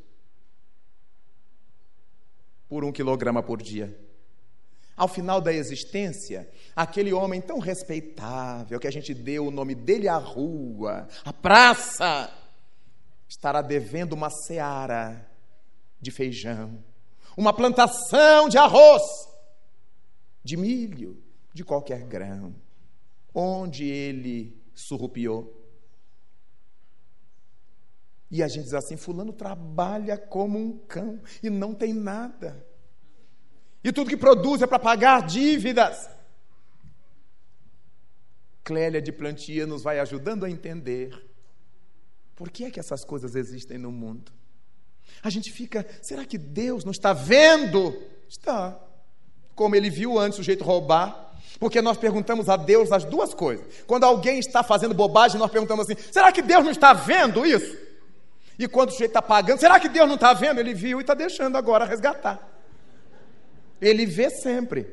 por 2.67 2.83
um 2.83 2.91
quilograma 2.91 3.43
por 3.43 3.61
dia. 3.61 3.95
Ao 4.95 5.07
final 5.07 5.39
da 5.39 5.53
existência, 5.53 6.49
aquele 6.75 7.13
homem 7.13 7.39
tão 7.39 7.59
respeitável 7.59 8.79
que 8.79 8.87
a 8.87 8.91
gente 8.91 9.13
deu 9.13 9.45
o 9.45 9.51
nome 9.51 9.75
dele 9.75 10.07
à 10.07 10.17
rua, 10.17 11.07
à 11.23 11.31
praça, 11.31 12.33
estará 13.29 13.61
devendo 13.61 14.13
uma 14.13 14.31
seara 14.31 15.23
de 16.01 16.09
feijão, 16.09 16.83
uma 17.37 17.53
plantação 17.53 18.49
de 18.49 18.57
arroz, 18.57 19.03
de 20.43 20.57
milho, 20.57 21.23
de 21.53 21.63
qualquer 21.63 22.01
grão, 22.01 22.55
onde 23.39 23.85
ele 23.85 24.59
surrupiou. 24.73 25.53
E 28.31 28.41
a 28.41 28.47
gente 28.47 28.63
diz 28.63 28.73
assim: 28.73 28.97
Fulano 28.97 29.31
trabalha 29.31 30.17
como 30.17 30.57
um 30.57 30.75
cão 30.79 31.21
e 31.43 31.49
não 31.49 31.75
tem 31.75 31.93
nada. 31.93 32.65
E 33.83 33.91
tudo 33.91 34.09
que 34.09 34.17
produz 34.17 34.61
é 34.63 34.67
para 34.67 34.79
pagar 34.79 35.25
dívidas. 35.25 36.09
Clélia 38.63 39.01
de 39.01 39.11
Plantia 39.11 39.65
nos 39.65 39.83
vai 39.83 39.99
ajudando 39.99 40.43
a 40.43 40.49
entender 40.49 41.25
por 42.35 42.49
que 42.49 42.65
é 42.65 42.71
que 42.71 42.79
essas 42.79 43.05
coisas 43.05 43.35
existem 43.35 43.77
no 43.77 43.91
mundo? 43.91 44.31
A 45.23 45.29
gente 45.29 45.51
fica, 45.51 45.87
será 46.01 46.25
que 46.25 46.37
Deus 46.37 46.83
não 46.83 46.91
está 46.91 47.13
vendo? 47.13 47.95
Está. 48.27 48.77
Como 49.55 49.75
ele 49.75 49.89
viu 49.89 50.19
antes 50.19 50.37
o 50.37 50.43
jeito 50.43 50.63
roubar. 50.63 51.26
Porque 51.59 51.81
nós 51.81 51.97
perguntamos 51.97 52.49
a 52.49 52.55
Deus 52.55 52.91
as 52.91 53.03
duas 53.03 53.33
coisas. 53.33 53.65
Quando 53.85 54.03
alguém 54.03 54.39
está 54.39 54.63
fazendo 54.63 54.93
bobagem, 54.93 55.39
nós 55.39 55.51
perguntamos 55.51 55.89
assim: 55.89 55.99
será 56.11 56.31
que 56.31 56.41
Deus 56.41 56.63
não 56.63 56.71
está 56.71 56.93
vendo 56.93 57.45
isso? 57.45 57.77
E 58.59 58.67
quando 58.67 58.89
o 58.89 58.91
sujeito 58.91 59.11
está 59.11 59.21
pagando, 59.21 59.59
será 59.59 59.79
que 59.79 59.89
Deus 59.89 60.07
não 60.07 60.15
está 60.15 60.33
vendo? 60.33 60.59
Ele 60.59 60.73
viu 60.73 60.99
e 60.99 61.01
está 61.01 61.13
deixando 61.13 61.57
agora 61.57 61.85
resgatar. 61.85 62.47
Ele 63.79 64.05
vê 64.05 64.29
sempre. 64.29 64.87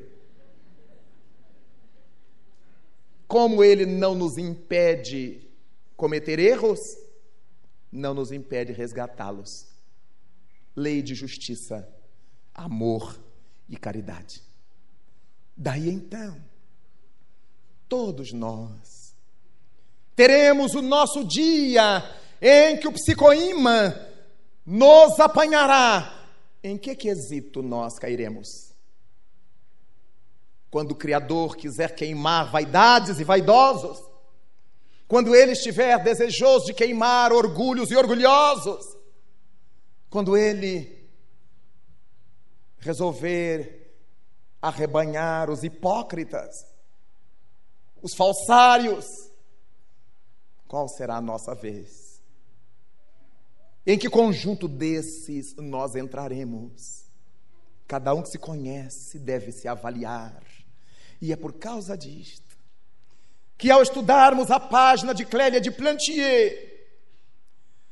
Como 3.26 3.64
ele 3.64 3.86
não 3.86 4.14
nos 4.14 4.36
impede 4.36 5.40
cometer 5.96 6.38
erros, 6.38 6.78
não 7.90 8.12
nos 8.12 8.32
impede 8.32 8.72
resgatá-los. 8.72 9.66
Lei 10.76 11.00
de 11.00 11.14
justiça, 11.14 11.88
amor 12.52 13.18
e 13.68 13.76
caridade. 13.76 14.42
Daí 15.56 15.88
então, 15.88 16.36
todos 17.88 18.32
nós 18.32 19.14
teremos 20.16 20.74
o 20.74 20.82
nosso 20.82 21.24
dia 21.24 22.02
em 22.40 22.76
que 22.76 22.88
o 22.88 22.92
psicoímã 22.92 23.94
nos 24.64 25.18
apanhará. 25.20 26.22
Em 26.62 26.78
que 26.78 26.94
quesito 26.94 27.62
nós 27.62 27.98
cairemos? 27.98 28.72
Quando 30.70 30.92
o 30.92 30.96
Criador 30.96 31.56
quiser 31.56 31.94
queimar 31.94 32.50
vaidades 32.50 33.20
e 33.20 33.24
vaidosos, 33.24 34.02
quando 35.06 35.34
ele 35.34 35.52
estiver 35.52 36.02
desejoso 36.02 36.66
de 36.66 36.74
queimar 36.74 37.32
orgulhos 37.32 37.90
e 37.90 37.96
orgulhosos, 37.96 38.84
quando 40.08 40.36
ele 40.36 41.06
resolver 42.78 43.83
arrebanhar 44.64 45.50
os 45.50 45.62
hipócritas, 45.62 46.64
os 48.00 48.14
falsários, 48.14 49.04
qual 50.66 50.88
será 50.88 51.16
a 51.16 51.20
nossa 51.20 51.54
vez? 51.54 52.22
Em 53.86 53.98
que 53.98 54.08
conjunto 54.08 54.66
desses 54.66 55.54
nós 55.56 55.94
entraremos? 55.94 57.04
Cada 57.86 58.14
um 58.14 58.22
que 58.22 58.30
se 58.30 58.38
conhece 58.38 59.18
deve 59.18 59.52
se 59.52 59.68
avaliar. 59.68 60.42
E 61.20 61.30
é 61.30 61.36
por 61.36 61.52
causa 61.52 61.94
disto 61.94 62.56
que, 63.58 63.70
ao 63.70 63.82
estudarmos 63.82 64.50
a 64.50 64.58
página 64.58 65.14
de 65.14 65.26
Clélia 65.26 65.60
de 65.60 65.70
Plantier, 65.70 66.88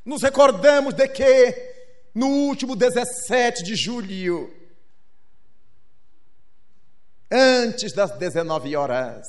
nos 0.06 0.22
recordamos 0.22 0.94
de 0.94 1.06
que, 1.06 1.74
no 2.14 2.28
último 2.28 2.74
17 2.74 3.62
de 3.62 3.76
julho, 3.76 4.61
antes 7.32 7.92
das 7.94 8.16
19 8.18 8.76
horas, 8.76 9.26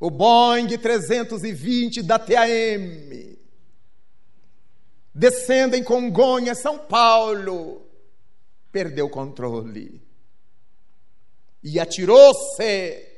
o 0.00 0.10
Boeing 0.10 0.66
320 0.78 2.02
da 2.02 2.18
TAM, 2.18 3.36
descendo 5.14 5.76
em 5.76 5.84
Congonha, 5.84 6.54
São 6.54 6.78
Paulo, 6.78 7.86
perdeu 8.72 9.06
o 9.06 9.10
controle 9.10 10.02
e 11.62 11.78
atirou-se 11.78 13.12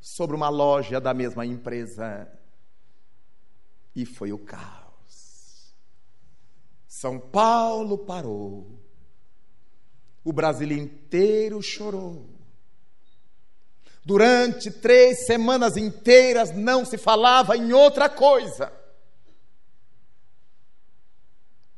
sobre 0.00 0.34
uma 0.34 0.48
loja 0.48 1.00
da 1.00 1.12
mesma 1.12 1.44
empresa. 1.44 2.32
E 3.94 4.06
foi 4.06 4.32
o 4.32 4.38
caos. 4.38 5.74
São 6.86 7.18
Paulo 7.20 7.98
parou. 7.98 8.77
O 10.28 10.32
Brasil 10.32 10.70
inteiro 10.72 11.62
chorou. 11.62 12.28
Durante 14.04 14.70
três 14.70 15.24
semanas 15.24 15.74
inteiras 15.78 16.54
não 16.54 16.84
se 16.84 16.98
falava 16.98 17.56
em 17.56 17.72
outra 17.72 18.10
coisa. 18.10 18.70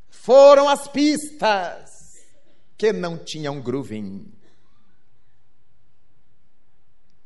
Foram 0.09 0.69
as 0.69 0.89
pistas 0.89 1.93
que 2.77 2.93
não 2.93 3.17
tinham 3.17 3.61
grooving. 3.61 4.33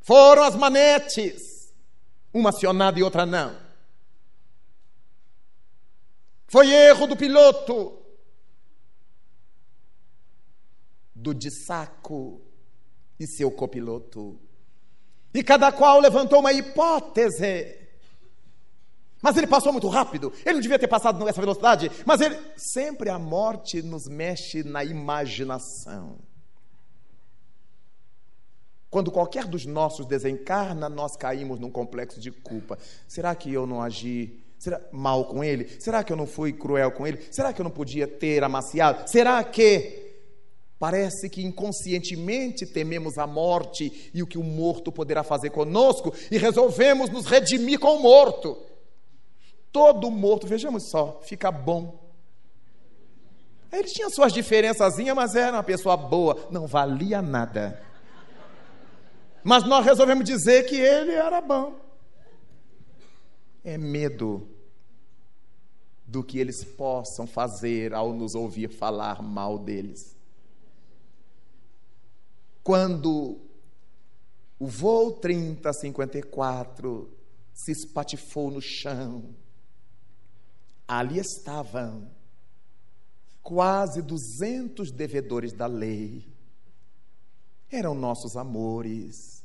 Foram 0.03 0.43
as 0.43 0.55
manetes, 0.55 1.73
uma 2.35 2.51
acionada 2.51 3.01
e 3.01 3.03
outra 3.03 3.25
não. 3.25 3.59
Foi 6.47 6.71
erro 6.71 7.07
do 7.07 7.17
piloto, 7.17 8.04
do 11.25 11.35
de 11.35 11.51
saco 11.51 12.43
e 13.19 13.27
seu 13.27 13.51
copiloto. 13.51 14.39
E 15.33 15.43
cada 15.43 15.73
qual 15.73 15.99
levantou 15.99 16.41
uma 16.41 16.53
hipótese. 16.53 17.79
Mas 19.23 19.39
ele 19.39 19.47
passou 19.47 19.73
muito 19.73 19.89
rápido, 19.89 20.31
ele 20.45 20.55
não 20.55 20.61
devia 20.61 20.79
ter 20.79 20.87
passado 20.87 21.25
nessa 21.25 21.41
velocidade, 21.41 21.91
mas 22.05 22.21
ele 22.21 22.39
sempre 22.59 23.09
a 23.09 23.19
morte 23.19 23.81
nos 23.81 24.07
mexe 24.07 24.63
na 24.63 24.85
imaginação. 24.85 26.19
Quando 28.91 29.11
qualquer 29.11 29.47
dos 29.47 29.65
nossos 29.65 30.05
desencarna, 30.05 30.91
nós 30.91 31.17
caímos 31.17 31.59
num 31.59 31.71
complexo 31.71 32.21
de 32.21 32.31
culpa. 32.31 32.79
Será 33.09 33.35
que 33.35 33.51
eu 33.51 33.67
não 33.67 33.81
agi 33.81 34.45
será, 34.59 34.79
mal 34.93 35.25
com 35.25 35.43
ele? 35.43 35.69
Será 35.81 36.05
que 36.05 36.13
eu 36.13 36.17
não 36.17 36.27
fui 36.27 36.53
cruel 36.53 36.93
com 36.93 37.07
ele? 37.07 37.27
Será 37.31 37.53
que 37.53 37.61
eu 37.61 37.65
não 37.65 37.71
podia 37.71 38.07
ter 38.07 38.45
amaciado? 38.45 39.11
Será 39.11 39.43
que 39.43 40.04
parece 40.85 41.31
que 41.31 41.43
inconscientemente 41.43 42.67
tememos 42.67 43.17
a 43.17 43.27
morte 43.27 44.11
e 44.13 44.23
o 44.23 44.27
que 44.27 44.37
o 44.37 44.43
morto 44.43 44.93
poderá 44.93 45.25
fazer 45.25 45.49
conosco 45.49 46.13
e 46.31 46.37
resolvemos 46.37 47.09
nos 47.09 47.25
redimir 47.25 47.79
com 47.81 47.97
o 47.97 48.03
morto? 48.03 48.63
Todo 49.73 50.11
morto, 50.11 50.47
vejamos 50.47 50.91
só, 50.91 51.23
fica 51.25 51.51
bom. 51.51 51.99
Ele 53.73 53.85
tinha 53.85 54.11
suas 54.11 54.31
diferençazinhas, 54.31 55.17
mas 55.17 55.35
era 55.35 55.57
uma 55.57 55.63
pessoa 55.63 55.97
boa, 55.97 56.49
não 56.51 56.67
valia 56.67 57.23
nada. 57.23 57.83
Mas 59.43 59.65
nós 59.65 59.87
resolvemos 59.87 60.27
dizer 60.27 60.67
que 60.67 60.77
ele 60.77 61.13
era 61.13 61.41
bom. 61.41 61.81
É 63.65 63.79
medo 63.79 64.47
do 66.07 66.23
que 66.23 66.39
eles 66.39 66.63
possam 66.63 67.27
fazer 67.27 67.95
ao 67.95 68.13
nos 68.13 68.35
ouvir 68.35 68.69
falar 68.69 69.23
mal 69.23 69.59
deles. 69.59 70.14
Quando 72.65 73.39
o 74.59 74.67
voo 74.67 75.13
3054 75.13 77.13
se 77.53 77.73
espatifou 77.73 78.51
no 78.51 78.63
chão, 78.63 79.37
ali 80.89 81.19
estavam 81.19 82.11
quase 83.43 84.01
200 84.01 84.91
devedores 84.91 85.53
da 85.53 85.67
lei. 85.67 86.27
Eram 87.71 87.95
nossos 87.95 88.35
amores, 88.35 89.45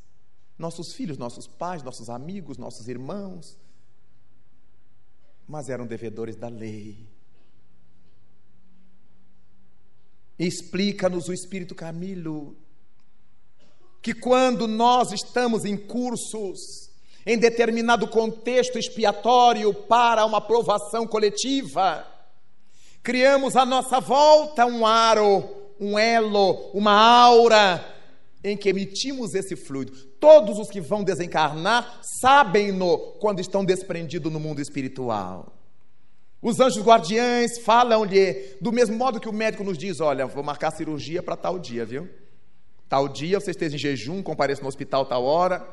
nossos 0.58 0.94
filhos, 0.94 1.18
nossos 1.18 1.46
pais, 1.46 1.84
nossos 1.84 2.10
amigos, 2.10 2.58
nossos 2.58 2.88
irmãos, 2.88 3.58
mas 5.46 5.68
eram 5.68 5.86
devedores 5.86 6.38
da 6.38 6.48
lei. 6.48 7.06
Explica-nos 10.38 11.28
o 11.28 11.34
Espírito 11.34 11.76
Camilo 11.76 12.56
que 14.02 14.14
quando 14.14 14.68
nós 14.68 15.12
estamos 15.12 15.66
em 15.66 15.76
cursos, 15.76 16.90
em 17.26 17.38
determinado 17.38 18.08
contexto 18.08 18.78
expiatório 18.78 19.74
para 19.74 20.26
uma 20.26 20.38
aprovação 20.38 21.06
coletiva, 21.06 22.06
criamos 23.04 23.56
à 23.56 23.66
nossa 23.66 24.00
volta 24.00 24.66
um 24.66 24.86
aro, 24.86 25.44
um 25.80 25.98
elo, 25.98 26.72
uma 26.74 26.94
aura 26.94 27.96
em 28.44 28.56
que 28.56 28.70
emitimos 28.70 29.34
esse 29.34 29.56
fluido. 29.56 29.92
Todos 30.20 30.58
os 30.58 30.70
que 30.70 30.80
vão 30.80 31.04
desencarnar 31.04 32.00
sabem-no 32.22 32.98
quando 33.20 33.40
estão 33.40 33.66
desprendidos 33.66 34.32
no 34.32 34.40
mundo 34.40 34.62
espiritual. 34.62 35.54
Os 36.42 36.60
anjos 36.62 36.82
guardiães 36.82 37.60
falam-lhe, 37.60 38.56
do 38.62 38.72
mesmo 38.72 38.96
modo 38.96 39.20
que 39.20 39.28
o 39.28 39.34
médico 39.34 39.64
nos 39.64 39.78
diz: 39.78 40.00
Olha, 40.00 40.26
vou 40.26 40.42
marcar 40.42 40.72
cirurgia 40.72 41.22
para 41.22 41.36
tal 41.36 41.60
dia, 41.60 41.86
viu? 41.86 42.08
Tal 42.90 43.08
dia 43.08 43.40
você 43.40 43.52
esteja 43.52 43.76
em 43.76 43.80
jejum, 43.80 44.24
compareça 44.24 44.64
no 44.64 44.68
hospital 44.68 45.06
tal 45.06 45.24
hora. 45.24 45.66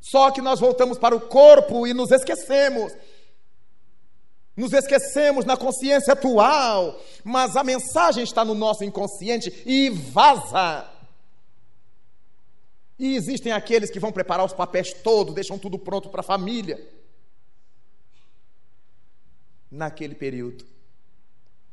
Só 0.00 0.30
que 0.30 0.40
nós 0.40 0.60
voltamos 0.60 0.96
para 0.96 1.16
o 1.16 1.20
corpo 1.20 1.84
e 1.84 1.92
nos 1.92 2.12
esquecemos. 2.12 2.92
Nos 4.56 4.72
esquecemos 4.72 5.44
na 5.44 5.56
consciência 5.56 6.12
atual, 6.12 6.98
mas 7.24 7.56
a 7.56 7.64
mensagem 7.64 8.22
está 8.22 8.44
no 8.44 8.54
nosso 8.54 8.84
inconsciente 8.84 9.52
e 9.66 9.90
vaza. 9.90 10.88
E 12.98 13.16
existem 13.16 13.52
aqueles 13.52 13.90
que 13.90 14.00
vão 14.00 14.12
preparar 14.12 14.46
os 14.46 14.54
papéis 14.54 14.92
todos, 14.92 15.34
deixam 15.34 15.58
tudo 15.58 15.78
pronto 15.78 16.08
para 16.08 16.20
a 16.20 16.24
família. 16.24 16.80
Naquele 19.68 20.14
período, 20.14 20.64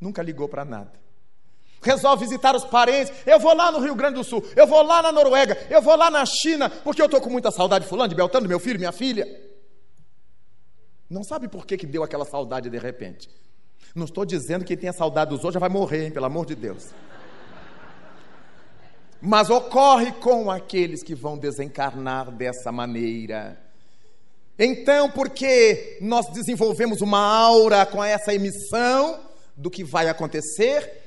nunca 0.02 0.24
ligou 0.24 0.50
para 0.50 0.66
nada. 0.66 1.03
Resolve 1.84 2.26
visitar 2.26 2.56
os 2.56 2.66
parentes. 2.66 3.14
Eu 3.26 3.40
vou 3.40 3.54
lá 3.54 3.72
no 3.72 3.80
Rio 3.80 3.96
Grande 3.96 4.16
do 4.16 4.24
Sul, 4.24 4.44
eu 4.56 4.66
vou 4.66 4.82
lá 4.82 5.02
na 5.02 5.12
Noruega, 5.12 5.58
eu 5.70 5.82
vou 5.82 5.96
lá 5.96 6.10
na 6.10 6.26
China, 6.26 6.70
porque 6.70 7.02
eu 7.02 7.06
estou 7.06 7.22
com 7.22 7.30
muita 7.30 7.52
saudade 7.52 7.84
de 7.84 7.90
fulano, 7.90 8.10
de 8.10 8.16
Beltrano, 8.16 8.48
meu 8.48 8.60
filho, 8.60 8.80
minha 8.80 8.92
filha. 8.92 9.28
Não 11.10 11.24
sabe 11.24 11.48
por 11.48 11.66
que, 11.66 11.78
que 11.78 11.86
deu 11.86 12.04
aquela 12.04 12.26
saudade 12.26 12.70
de 12.70 12.78
repente. 12.78 13.30
Não 13.94 14.06
estou 14.06 14.26
dizendo 14.26 14.66
que 14.66 14.76
quem 14.76 14.90
tem 14.90 14.94
saudade 14.94 15.30
dos 15.30 15.40
outros 15.40 15.54
já 15.54 15.60
vai 15.60 15.70
morrer, 15.70 16.06
hein, 16.06 16.12
pelo 16.12 16.26
amor 16.26 16.46
de 16.46 16.56
Deus. 16.56 16.90
Mas 19.22 19.50
ocorre 19.50 20.12
com 20.14 20.50
aqueles 20.50 21.04
que 21.04 21.14
vão 21.14 21.38
desencarnar 21.38 22.32
dessa 22.32 22.72
maneira. 22.72 23.58
Então, 24.58 25.10
porque 25.10 25.98
nós 26.02 26.28
desenvolvemos 26.32 27.02
uma 27.02 27.20
aura 27.20 27.86
com 27.86 28.04
essa 28.04 28.34
emissão 28.34 29.20
do 29.56 29.70
que 29.70 29.84
vai 29.84 30.10
acontecer, 30.10 31.03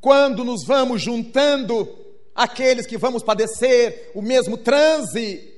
quando 0.00 0.44
nos 0.44 0.64
vamos 0.64 1.02
juntando 1.02 1.88
aqueles 2.34 2.86
que 2.86 2.98
vamos 2.98 3.22
padecer 3.22 4.10
o 4.14 4.22
mesmo 4.22 4.56
transe, 4.58 5.54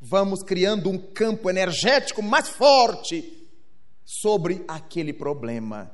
vamos 0.00 0.42
criando 0.42 0.90
um 0.90 0.98
campo 0.98 1.48
energético 1.50 2.22
mais 2.22 2.48
forte 2.48 3.48
sobre 4.04 4.64
aquele 4.66 5.12
problema. 5.12 5.90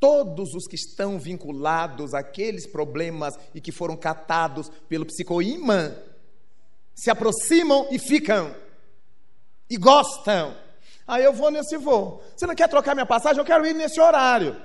Todos 0.00 0.54
os 0.54 0.66
que 0.66 0.76
estão 0.76 1.18
vinculados 1.18 2.14
àqueles 2.14 2.66
problemas 2.66 3.34
e 3.54 3.60
que 3.60 3.72
foram 3.72 3.96
catados 3.96 4.70
pelo 4.88 5.04
psicoímã 5.04 5.96
se 6.94 7.10
aproximam 7.10 7.88
e 7.90 7.98
ficam 7.98 8.54
e 9.68 9.76
gostam. 9.76 10.56
Aí 11.06 11.22
ah, 11.22 11.26
eu 11.26 11.32
vou 11.32 11.50
nesse 11.50 11.76
voo. 11.76 12.22
Você 12.36 12.46
não 12.46 12.54
quer 12.54 12.68
trocar 12.68 12.94
minha 12.94 13.06
passagem? 13.06 13.38
Eu 13.38 13.44
quero 13.44 13.66
ir 13.66 13.74
nesse 13.74 14.00
horário. 14.00 14.60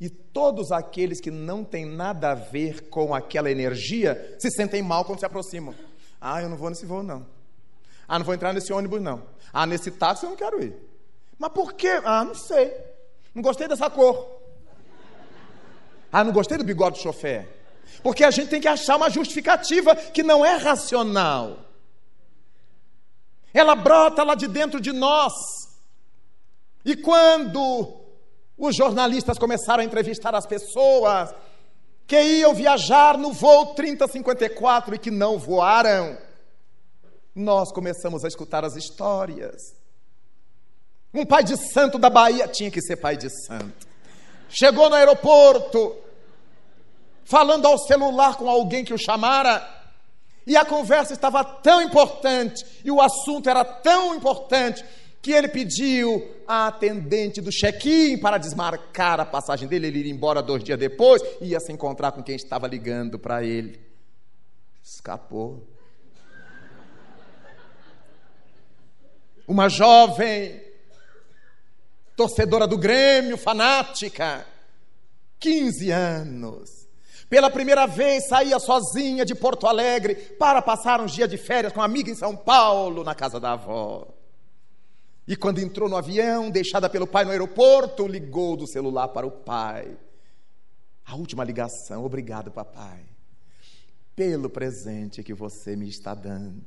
E 0.00 0.08
todos 0.08 0.72
aqueles 0.72 1.20
que 1.20 1.30
não 1.30 1.62
têm 1.62 1.84
nada 1.84 2.30
a 2.30 2.34
ver 2.34 2.88
com 2.88 3.14
aquela 3.14 3.50
energia 3.50 4.36
se 4.38 4.50
sentem 4.50 4.82
mal 4.82 5.04
quando 5.04 5.18
se 5.18 5.26
aproximam. 5.26 5.74
Ah, 6.18 6.40
eu 6.40 6.48
não 6.48 6.56
vou 6.56 6.70
nesse 6.70 6.86
voo, 6.86 7.02
não. 7.02 7.26
Ah, 8.08 8.18
não 8.18 8.24
vou 8.24 8.34
entrar 8.34 8.54
nesse 8.54 8.72
ônibus, 8.72 9.00
não. 9.00 9.22
Ah, 9.52 9.66
nesse 9.66 9.90
táxi 9.90 10.24
eu 10.24 10.30
não 10.30 10.36
quero 10.36 10.62
ir. 10.62 10.74
Mas 11.38 11.52
por 11.52 11.74
quê? 11.74 12.00
Ah, 12.02 12.24
não 12.24 12.34
sei. 12.34 12.74
Não 13.34 13.42
gostei 13.42 13.68
dessa 13.68 13.90
cor. 13.90 14.40
Ah, 16.10 16.24
não 16.24 16.32
gostei 16.32 16.56
do 16.56 16.64
bigode 16.64 16.98
do 16.98 17.02
chofer. 17.02 17.46
Porque 18.02 18.24
a 18.24 18.30
gente 18.30 18.48
tem 18.48 18.60
que 18.60 18.68
achar 18.68 18.96
uma 18.96 19.10
justificativa 19.10 19.94
que 19.94 20.22
não 20.22 20.44
é 20.44 20.56
racional. 20.56 21.58
Ela 23.52 23.74
brota 23.74 24.22
lá 24.22 24.34
de 24.34 24.48
dentro 24.48 24.80
de 24.80 24.92
nós. 24.92 25.34
E 26.84 26.96
quando 26.96 27.99
os 28.60 28.76
jornalistas 28.76 29.38
começaram 29.38 29.82
a 29.82 29.86
entrevistar 29.86 30.34
as 30.34 30.46
pessoas 30.46 31.34
que 32.06 32.20
iam 32.20 32.52
viajar 32.52 33.16
no 33.16 33.32
voo 33.32 33.74
3054 33.74 34.94
e 34.94 34.98
que 34.98 35.10
não 35.10 35.38
voaram. 35.38 36.18
Nós 37.34 37.72
começamos 37.72 38.22
a 38.22 38.28
escutar 38.28 38.62
as 38.62 38.76
histórias. 38.76 39.74
Um 41.14 41.24
pai 41.24 41.42
de 41.42 41.56
santo 41.72 41.98
da 41.98 42.10
Bahia 42.10 42.46
tinha 42.46 42.70
que 42.70 42.82
ser 42.82 42.96
pai 42.96 43.16
de 43.16 43.30
santo. 43.46 43.88
Chegou 44.50 44.90
no 44.90 44.96
aeroporto, 44.96 45.96
falando 47.24 47.66
ao 47.66 47.78
celular 47.78 48.36
com 48.36 48.50
alguém 48.50 48.84
que 48.84 48.92
o 48.92 48.98
chamara, 48.98 49.66
e 50.46 50.54
a 50.54 50.66
conversa 50.66 51.14
estava 51.14 51.42
tão 51.42 51.80
importante, 51.80 52.62
e 52.84 52.90
o 52.90 53.00
assunto 53.00 53.48
era 53.48 53.64
tão 53.64 54.14
importante, 54.14 54.84
que 55.22 55.32
ele 55.32 55.48
pediu 55.48 56.34
à 56.46 56.68
atendente 56.68 57.40
do 57.40 57.50
check-in 57.50 58.16
para 58.18 58.38
desmarcar 58.38 59.20
a 59.20 59.26
passagem 59.26 59.68
dele, 59.68 59.88
ele 59.88 60.02
ia 60.02 60.10
embora 60.10 60.42
dois 60.42 60.64
dias 60.64 60.78
depois, 60.78 61.22
ia 61.40 61.60
se 61.60 61.72
encontrar 61.72 62.12
com 62.12 62.22
quem 62.22 62.36
estava 62.36 62.66
ligando 62.66 63.18
para 63.18 63.44
ele. 63.44 63.78
Escapou. 64.82 65.66
Uma 69.46 69.68
jovem, 69.68 70.62
torcedora 72.16 72.66
do 72.66 72.78
Grêmio, 72.78 73.36
fanática, 73.36 74.46
15 75.38 75.90
anos. 75.90 76.88
Pela 77.28 77.50
primeira 77.50 77.86
vez 77.86 78.26
saía 78.26 78.58
sozinha 78.58 79.24
de 79.24 79.34
Porto 79.34 79.66
Alegre 79.66 80.14
para 80.14 80.62
passar 80.62 81.00
uns 81.00 81.12
dias 81.12 81.28
de 81.28 81.36
férias 81.36 81.72
com 81.72 81.80
uma 81.80 81.86
amiga 81.86 82.10
em 82.10 82.14
São 82.14 82.36
Paulo, 82.36 83.04
na 83.04 83.14
casa 83.14 83.38
da 83.38 83.52
avó. 83.52 84.19
E 85.30 85.36
quando 85.36 85.60
entrou 85.60 85.88
no 85.88 85.96
avião, 85.96 86.50
deixada 86.50 86.90
pelo 86.90 87.06
pai 87.06 87.24
no 87.24 87.30
aeroporto, 87.30 88.04
ligou 88.04 88.56
do 88.56 88.66
celular 88.66 89.06
para 89.06 89.24
o 89.24 89.30
pai. 89.30 89.96
A 91.04 91.14
última 91.14 91.44
ligação, 91.44 92.04
obrigado, 92.04 92.50
papai, 92.50 93.06
pelo 94.16 94.50
presente 94.50 95.22
que 95.22 95.32
você 95.32 95.76
me 95.76 95.88
está 95.88 96.16
dando. 96.16 96.66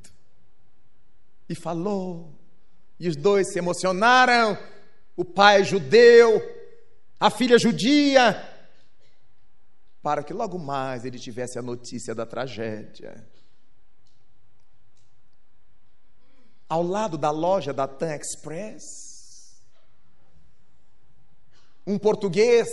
E 1.50 1.54
falou, 1.54 2.34
e 2.98 3.10
os 3.10 3.18
dois 3.18 3.52
se 3.52 3.60
emocionaram. 3.60 4.58
O 5.14 5.26
pai 5.26 5.66
judeu, 5.66 6.42
a 7.20 7.30
filha 7.30 7.60
judia, 7.60 8.50
para 10.02 10.24
que 10.24 10.32
logo 10.32 10.58
mais 10.58 11.04
ele 11.04 11.20
tivesse 11.20 11.60
a 11.60 11.62
notícia 11.62 12.16
da 12.16 12.26
tragédia. 12.26 13.28
Ao 16.74 16.82
lado 16.82 17.20
da 17.20 17.30
loja 17.30 17.72
da 17.72 17.88
Tan 17.88 18.16
Express. 18.16 19.62
Um 21.86 22.00
português 22.00 22.68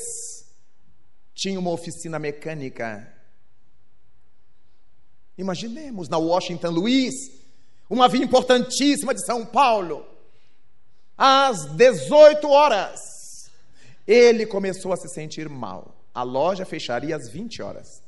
tinha 1.34 1.60
uma 1.60 1.70
oficina 1.70 2.18
mecânica. 2.18 3.14
Imaginemos 5.36 6.08
na 6.08 6.16
Washington 6.16 6.70
Luiz, 6.70 7.12
uma 7.90 8.08
via 8.08 8.24
importantíssima 8.24 9.12
de 9.12 9.22
São 9.22 9.44
Paulo, 9.44 10.06
às 11.14 11.66
18 11.66 12.48
horas, 12.48 13.50
ele 14.06 14.46
começou 14.46 14.94
a 14.94 14.96
se 14.96 15.10
sentir 15.10 15.46
mal. 15.46 15.94
A 16.14 16.22
loja 16.22 16.64
fecharia 16.64 17.16
às 17.16 17.28
20 17.28 17.60
horas. 17.60 18.02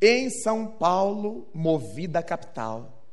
Em 0.00 0.30
São 0.30 0.68
Paulo, 0.68 1.48
movida 1.52 2.22
capital, 2.22 3.03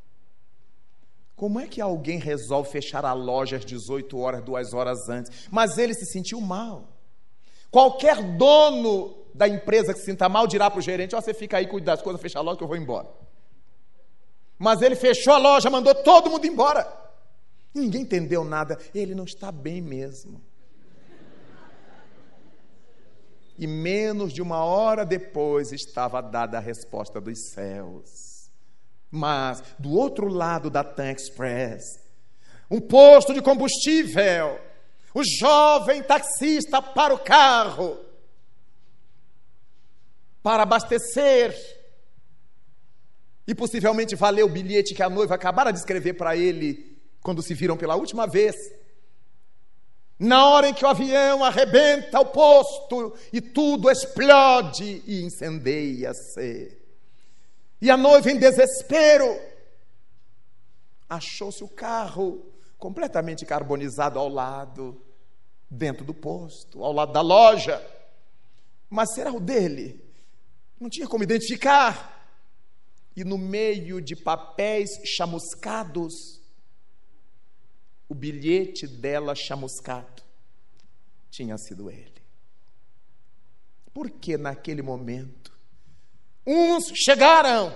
como 1.41 1.59
é 1.59 1.65
que 1.65 1.81
alguém 1.81 2.19
resolve 2.19 2.69
fechar 2.69 3.03
a 3.03 3.13
loja 3.13 3.57
às 3.57 3.65
18 3.65 4.15
horas, 4.15 4.43
duas 4.43 4.75
horas 4.75 5.09
antes? 5.09 5.47
Mas 5.49 5.75
ele 5.79 5.95
se 5.95 6.05
sentiu 6.05 6.39
mal. 6.39 6.87
Qualquer 7.71 8.21
dono 8.37 9.25
da 9.33 9.47
empresa 9.47 9.91
que 9.91 9.97
se 9.97 10.05
sinta 10.05 10.29
mal 10.29 10.45
dirá 10.45 10.69
para 10.69 10.77
o 10.77 10.83
gerente: 10.83 11.15
oh, 11.15 11.19
você 11.19 11.33
fica 11.33 11.57
aí, 11.57 11.65
cuida 11.65 11.93
das 11.93 12.01
coisas, 12.03 12.21
fecha 12.21 12.37
a 12.37 12.43
loja 12.43 12.59
que 12.59 12.63
eu 12.63 12.67
vou 12.67 12.77
embora. 12.77 13.09
Mas 14.55 14.83
ele 14.83 14.95
fechou 14.95 15.33
a 15.33 15.39
loja, 15.39 15.67
mandou 15.67 15.95
todo 15.95 16.29
mundo 16.29 16.45
embora. 16.45 16.87
Ninguém 17.73 18.03
entendeu 18.03 18.43
nada. 18.43 18.77
Ele 18.93 19.15
não 19.15 19.23
está 19.23 19.51
bem 19.51 19.81
mesmo. 19.81 20.39
E 23.57 23.65
menos 23.65 24.31
de 24.31 24.43
uma 24.43 24.63
hora 24.63 25.03
depois 25.03 25.71
estava 25.71 26.21
dada 26.21 26.59
a 26.59 26.61
resposta 26.61 27.19
dos 27.19 27.39
céus. 27.39 28.30
Mas 29.11 29.61
do 29.77 29.91
outro 29.91 30.27
lado 30.27 30.69
da 30.69 30.83
Tan 30.83 31.11
Express, 31.11 31.83
um 32.69 32.79
posto 32.79 33.33
de 33.33 33.41
combustível, 33.41 34.57
o 35.13 35.21
jovem 35.23 36.01
taxista 36.01 36.81
para 36.81 37.13
o 37.13 37.19
carro 37.19 37.99
para 40.41 40.63
abastecer 40.63 41.53
e 43.45 43.53
possivelmente 43.53 44.15
valer 44.15 44.43
o 44.43 44.49
bilhete 44.49 44.95
que 44.95 45.03
a 45.03 45.09
noiva 45.09 45.35
acabara 45.35 45.71
de 45.71 45.79
escrever 45.79 46.13
para 46.13 46.35
ele 46.35 46.97
quando 47.21 47.41
se 47.41 47.53
viram 47.53 47.77
pela 47.77 47.95
última 47.95 48.25
vez. 48.25 48.55
Na 50.17 50.47
hora 50.47 50.69
em 50.69 50.73
que 50.73 50.85
o 50.85 50.87
avião 50.87 51.43
arrebenta 51.43 52.19
o 52.19 52.27
posto 52.27 53.13
e 53.33 53.41
tudo 53.41 53.89
explode 53.89 55.03
e 55.05 55.21
incendeia-se. 55.21 56.80
E 57.81 57.89
a 57.89 57.97
noiva, 57.97 58.29
em 58.29 58.37
desespero, 58.37 59.41
achou-se 61.09 61.63
o 61.63 61.67
carro 61.67 62.45
completamente 62.77 63.45
carbonizado 63.45 64.19
ao 64.19 64.29
lado, 64.29 65.01
dentro 65.69 66.05
do 66.05 66.13
posto, 66.13 66.83
ao 66.83 66.91
lado 66.93 67.11
da 67.11 67.21
loja. 67.21 67.81
Mas 68.89 69.13
será 69.15 69.31
o 69.31 69.39
dele? 69.39 70.03
Não 70.79 70.89
tinha 70.89 71.07
como 71.07 71.23
identificar. 71.23 72.19
E 73.15 73.23
no 73.23 73.37
meio 73.37 74.01
de 74.01 74.15
papéis 74.15 74.89
chamuscados, 75.05 76.41
o 78.07 78.13
bilhete 78.13 78.85
dela 78.85 79.33
chamuscado 79.33 80.21
tinha 81.29 81.57
sido 81.57 81.89
ele. 81.89 82.21
Porque 83.93 84.37
naquele 84.37 84.81
momento 84.81 85.40
Uns 86.45 86.91
chegaram, 86.95 87.73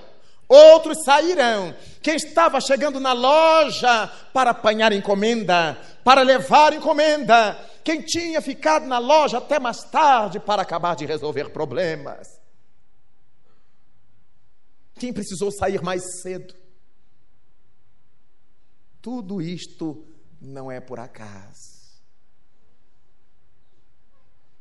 outros 0.48 1.04
saíram. 1.04 1.76
Quem 2.02 2.16
estava 2.16 2.60
chegando 2.60 3.00
na 3.00 3.14
loja 3.14 4.08
para 4.34 4.52
apanhar 4.52 4.92
encomenda, 4.92 5.78
para 6.04 6.22
levar 6.22 6.74
encomenda. 6.74 7.54
Quem 7.84 8.02
tinha 8.02 8.42
ficado 8.42 8.86
na 8.86 8.98
loja 8.98 9.38
até 9.38 9.60
mais 9.60 9.84
tarde 9.84 10.40
para 10.40 10.62
acabar 10.62 10.96
de 10.96 11.06
resolver 11.06 11.50
problemas. 11.50 12.28
Quem 14.98 15.14
precisou 15.14 15.52
sair 15.52 15.82
mais 15.82 16.22
cedo 16.22 16.66
tudo 19.06 19.40
isto 19.40 20.04
não 20.42 20.72
é 20.72 20.80
por 20.80 21.00
acaso. 21.00 22.02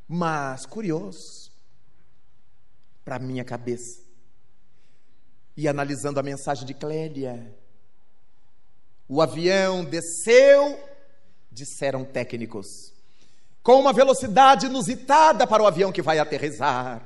Mas, 0.06 0.66
curioso, 0.66 1.43
para 3.04 3.18
minha 3.18 3.44
cabeça, 3.44 4.02
e 5.56 5.68
analisando 5.68 6.18
a 6.18 6.22
mensagem 6.22 6.66
de 6.66 6.74
Clélia, 6.74 7.54
o 9.06 9.20
avião 9.20 9.84
desceu, 9.84 10.82
disseram 11.52 12.04
técnicos, 12.04 12.92
com 13.62 13.78
uma 13.80 13.92
velocidade 13.92 14.66
inusitada 14.66 15.46
para 15.46 15.62
o 15.62 15.66
avião 15.66 15.92
que 15.92 16.02
vai 16.02 16.18
aterrizar. 16.18 17.02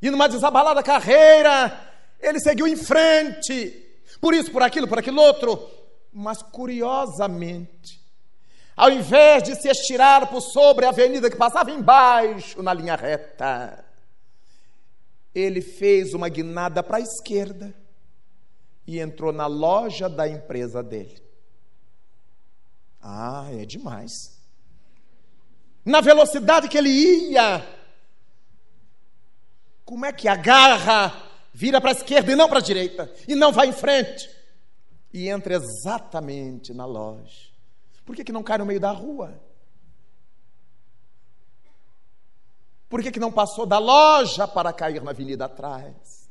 E 0.00 0.10
numa 0.10 0.28
desabalada 0.28 0.82
carreira, 0.82 1.78
ele 2.20 2.38
seguiu 2.38 2.66
em 2.66 2.76
frente, 2.76 3.70
por 4.20 4.34
isso, 4.34 4.50
por 4.50 4.62
aquilo, 4.62 4.86
por 4.86 4.98
aquilo 4.98 5.20
outro. 5.20 5.70
Mas 6.12 6.42
curiosamente, 6.42 8.00
ao 8.76 8.90
invés 8.90 9.42
de 9.42 9.54
se 9.54 9.68
estirar 9.68 10.28
por 10.28 10.40
sobre 10.40 10.84
a 10.86 10.90
avenida 10.90 11.30
que 11.30 11.36
passava 11.36 11.70
embaixo 11.70 12.62
na 12.62 12.72
linha 12.72 12.94
reta, 12.94 13.85
ele 15.38 15.60
fez 15.60 16.14
uma 16.14 16.30
guinada 16.30 16.82
para 16.82 16.96
a 16.96 17.00
esquerda 17.00 17.74
e 18.86 18.98
entrou 18.98 19.32
na 19.32 19.46
loja 19.46 20.08
da 20.08 20.26
empresa 20.26 20.82
dele. 20.82 21.22
Ah, 23.02 23.46
é 23.52 23.66
demais. 23.66 24.40
Na 25.84 26.00
velocidade 26.00 26.68
que 26.68 26.78
ele 26.78 26.88
ia, 26.88 27.68
como 29.84 30.06
é 30.06 30.12
que 30.12 30.26
agarra, 30.26 31.12
vira 31.52 31.82
para 31.82 31.90
a 31.90 31.92
esquerda 31.92 32.32
e 32.32 32.36
não 32.36 32.48
para 32.48 32.58
a 32.58 32.62
direita, 32.62 33.12
e 33.28 33.34
não 33.34 33.52
vai 33.52 33.68
em 33.68 33.72
frente, 33.72 34.30
e 35.12 35.28
entra 35.28 35.54
exatamente 35.54 36.72
na 36.72 36.86
loja? 36.86 37.50
Por 38.06 38.16
que, 38.16 38.24
que 38.24 38.32
não 38.32 38.42
cai 38.42 38.56
no 38.56 38.64
meio 38.64 38.80
da 38.80 38.90
rua? 38.90 39.38
Por 42.88 43.02
que, 43.02 43.10
que 43.10 43.20
não 43.20 43.32
passou 43.32 43.66
da 43.66 43.78
loja 43.78 44.46
para 44.46 44.72
cair 44.72 45.02
na 45.02 45.10
avenida 45.10 45.46
atrás? 45.46 46.28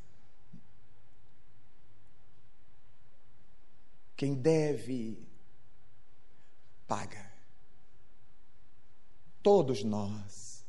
Quem 4.16 4.34
deve, 4.34 5.28
paga. 6.88 7.34
Todos 9.44 9.84
nós. 9.84 10.66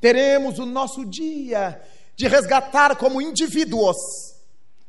Teremos 0.00 0.58
o 0.58 0.66
nosso 0.66 1.04
dia 1.04 1.82
de 2.14 2.28
resgatar 2.28 2.96
como 2.96 3.22
indivíduos. 3.22 3.96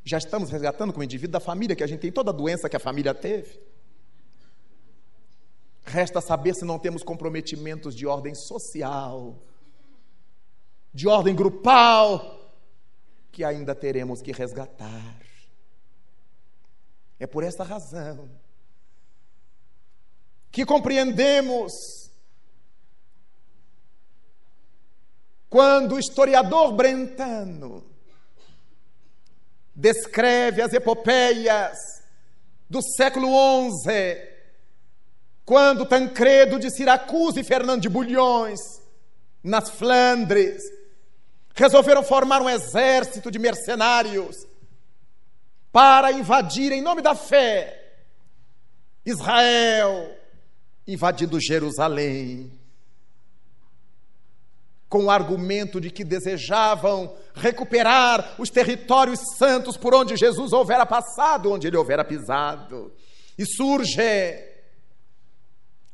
Já 0.03 0.17
estamos 0.17 0.49
resgatando 0.49 0.91
como 0.91 1.03
indivíduo 1.03 1.31
da 1.31 1.39
família, 1.39 1.75
que 1.75 1.83
a 1.83 1.87
gente 1.87 2.01
tem 2.01 2.11
toda 2.11 2.31
a 2.31 2.33
doença 2.33 2.67
que 2.67 2.75
a 2.75 2.79
família 2.79 3.13
teve. 3.13 3.59
Resta 5.83 6.21
saber 6.21 6.53
se 6.53 6.65
não 6.65 6.77
temos 6.77 7.01
comprometimentos 7.01 7.95
de 7.95 8.05
ordem 8.05 8.35
social, 8.35 9.41
de 10.93 11.07
ordem 11.07 11.35
grupal, 11.35 12.39
que 13.31 13.43
ainda 13.43 13.75
teremos 13.75 14.21
que 14.21 14.31
resgatar. 14.31 15.17
É 17.19 17.27
por 17.27 17.43
essa 17.43 17.63
razão 17.63 18.29
que 20.51 20.65
compreendemos 20.65 21.71
quando 25.49 25.95
o 25.95 25.99
historiador 25.99 26.73
Brentano 26.73 27.83
descreve 29.75 30.61
as 30.61 30.73
epopeias 30.73 31.77
do 32.69 32.81
século 32.81 33.29
XI, 33.81 34.29
quando 35.43 35.85
Tancredo 35.85 36.59
de 36.59 36.69
Siracusa 36.69 37.39
e 37.39 37.43
Fernando 37.43 37.81
de 37.81 37.89
Bulhões, 37.89 38.59
nas 39.43 39.69
Flandres, 39.69 40.61
resolveram 41.55 42.03
formar 42.03 42.41
um 42.41 42.49
exército 42.49 43.29
de 43.29 43.39
mercenários 43.39 44.35
para 45.71 46.11
invadir 46.11 46.71
em 46.71 46.81
nome 46.81 47.01
da 47.01 47.15
fé 47.15 47.79
Israel, 49.05 50.15
invadindo 50.87 51.39
Jerusalém, 51.39 52.51
com 54.87 55.05
o 55.05 55.11
argumento 55.11 55.79
de 55.79 55.91
que 55.91 56.03
desejavam 56.03 57.15
recuperar 57.35 58.35
os 58.39 58.49
territórios 58.49 59.19
santos 59.37 59.77
por 59.77 59.93
onde 59.93 60.17
Jesus 60.17 60.51
houvera 60.51 60.85
passado, 60.85 61.51
onde 61.51 61.67
ele 61.67 61.77
houvera 61.77 62.03
pisado. 62.03 62.91
E 63.37 63.45
surge 63.45 64.01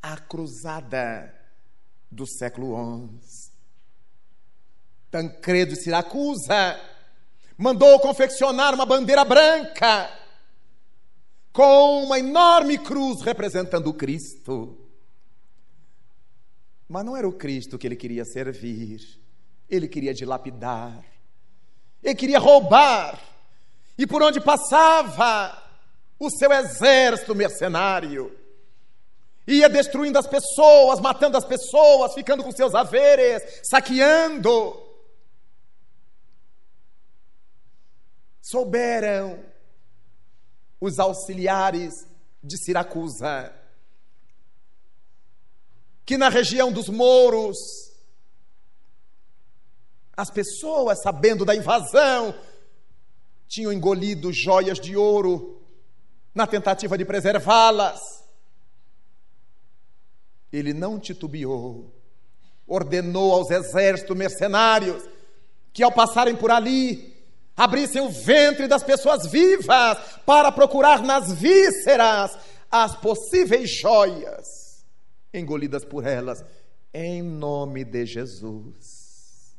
a 0.01 0.17
cruzada 0.17 1.33
do 2.09 2.25
século 2.25 3.09
XI. 3.21 3.34
Tancredo 5.15 5.77
Siracusa 5.77 6.77
mandou 7.57 7.97
confeccionar 8.01 8.73
uma 8.73 8.85
bandeira 8.85 9.23
branca 9.23 10.11
com 11.53 12.03
uma 12.03 12.19
enorme 12.19 12.77
cruz 12.77 13.21
representando 13.21 13.87
o 13.87 13.93
Cristo. 13.93 14.77
Mas 16.89 17.05
não 17.05 17.15
era 17.15 17.25
o 17.25 17.31
Cristo 17.31 17.77
que 17.77 17.87
ele 17.87 17.95
queria 17.95 18.25
servir, 18.25 18.99
ele 19.69 19.87
queria 19.87 20.13
dilapidar, 20.13 21.01
ele 22.03 22.15
queria 22.15 22.37
roubar, 22.37 23.17
e 23.97 24.05
por 24.05 24.21
onde 24.21 24.41
passava 24.41 25.63
o 26.19 26.29
seu 26.29 26.51
exército 26.51 27.33
mercenário, 27.33 28.37
ia 29.47 29.69
destruindo 29.69 30.19
as 30.19 30.27
pessoas, 30.27 30.99
matando 30.99 31.37
as 31.37 31.45
pessoas, 31.45 32.13
ficando 32.13 32.43
com 32.43 32.51
seus 32.51 32.75
haveres, 32.75 33.61
saqueando. 33.63 34.83
Souberam 38.45 39.43
os 40.79 40.99
auxiliares 40.99 41.93
de 42.43 42.57
Siracusa 42.63 43.51
que 46.05 46.17
na 46.17 46.29
região 46.29 46.71
dos 46.71 46.87
Mouros, 46.87 47.57
as 50.15 50.29
pessoas, 50.29 51.01
sabendo 51.01 51.43
da 51.43 51.55
invasão, 51.55 52.39
tinham 53.47 53.73
engolido 53.73 54.31
joias 54.31 54.79
de 54.79 54.95
ouro 54.95 55.59
na 56.33 56.45
tentativa 56.45 56.95
de 56.95 57.03
preservá-las. 57.03 57.99
Ele 60.53 60.73
não 60.73 60.99
titubeou, 60.99 61.91
ordenou 62.67 63.33
aos 63.33 63.49
exércitos 63.49 64.15
mercenários 64.15 65.03
que, 65.73 65.81
ao 65.81 65.91
passarem 65.91 66.35
por 66.35 66.51
ali, 66.51 67.14
abrissem 67.55 68.01
o 68.01 68.09
ventre 68.09 68.67
das 68.67 68.83
pessoas 68.83 69.25
vivas 69.27 69.97
para 70.25 70.51
procurar 70.51 71.01
nas 71.01 71.31
vísceras 71.31 72.37
as 72.69 72.95
possíveis 72.95 73.69
joias 73.69 74.85
engolidas 75.33 75.83
por 75.85 76.05
elas, 76.05 76.43
em 76.93 77.21
nome 77.21 77.83
de 77.83 78.05
Jesus. 78.05 79.55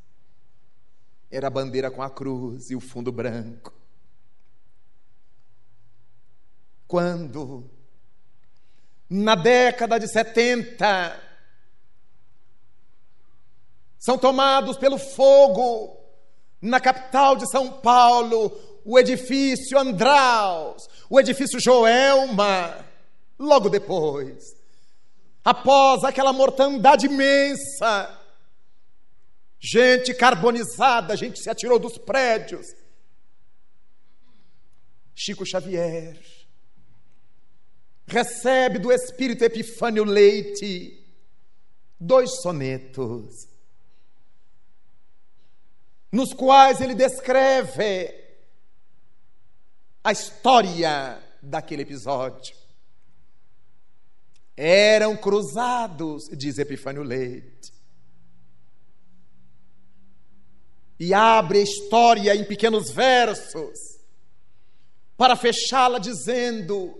Era 1.30 1.48
a 1.48 1.50
bandeira 1.50 1.90
com 1.90 2.02
a 2.02 2.10
cruz 2.10 2.70
e 2.70 2.76
o 2.76 2.80
fundo 2.80 3.12
branco. 3.12 3.72
Quando, 6.86 7.68
na 9.10 9.34
década 9.34 9.98
de 9.98 10.08
70, 10.08 11.20
são 13.98 14.16
tomados 14.16 14.76
pelo 14.76 14.98
fogo 14.98 15.95
na 16.66 16.80
capital 16.80 17.36
de 17.36 17.48
São 17.48 17.70
Paulo, 17.80 18.52
o 18.84 18.98
edifício 18.98 19.78
Andraus, 19.78 20.88
o 21.08 21.18
edifício 21.18 21.60
Joelma, 21.60 22.84
logo 23.38 23.68
depois, 23.68 24.56
após 25.44 26.02
aquela 26.02 26.32
mortandade 26.32 27.06
imensa, 27.06 28.20
gente 29.60 30.12
carbonizada, 30.12 31.16
gente 31.16 31.40
se 31.40 31.48
atirou 31.48 31.78
dos 31.78 31.96
prédios. 31.98 32.66
Chico 35.14 35.46
Xavier 35.46 36.20
recebe 38.06 38.78
do 38.78 38.92
Espírito 38.92 39.44
Epifânio 39.44 40.04
Leite 40.04 41.04
dois 41.98 42.42
sonetos 42.42 43.55
nos 46.16 46.32
quais 46.32 46.80
ele 46.80 46.94
descreve 46.94 48.10
a 50.02 50.12
história 50.12 51.22
daquele 51.42 51.82
episódio. 51.82 52.56
Eram 54.56 55.14
cruzados, 55.14 56.24
diz 56.32 56.56
Epifânio 56.56 57.02
Leite. 57.02 57.70
E 60.98 61.12
abre 61.12 61.58
a 61.58 61.62
história 61.62 62.34
em 62.34 62.44
pequenos 62.46 62.90
versos, 62.90 63.78
para 65.18 65.36
fechá-la 65.36 65.98
dizendo 65.98 66.98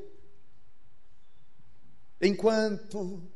enquanto 2.21 3.27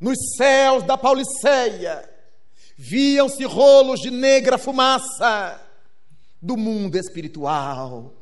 nos 0.00 0.18
céus 0.36 0.82
da 0.82 0.98
Pauliceia 0.98 2.09
viam-se 2.82 3.44
rolos 3.44 4.00
de 4.00 4.10
negra 4.10 4.56
fumaça 4.56 5.60
do 6.40 6.56
mundo 6.56 6.96
espiritual. 6.96 8.14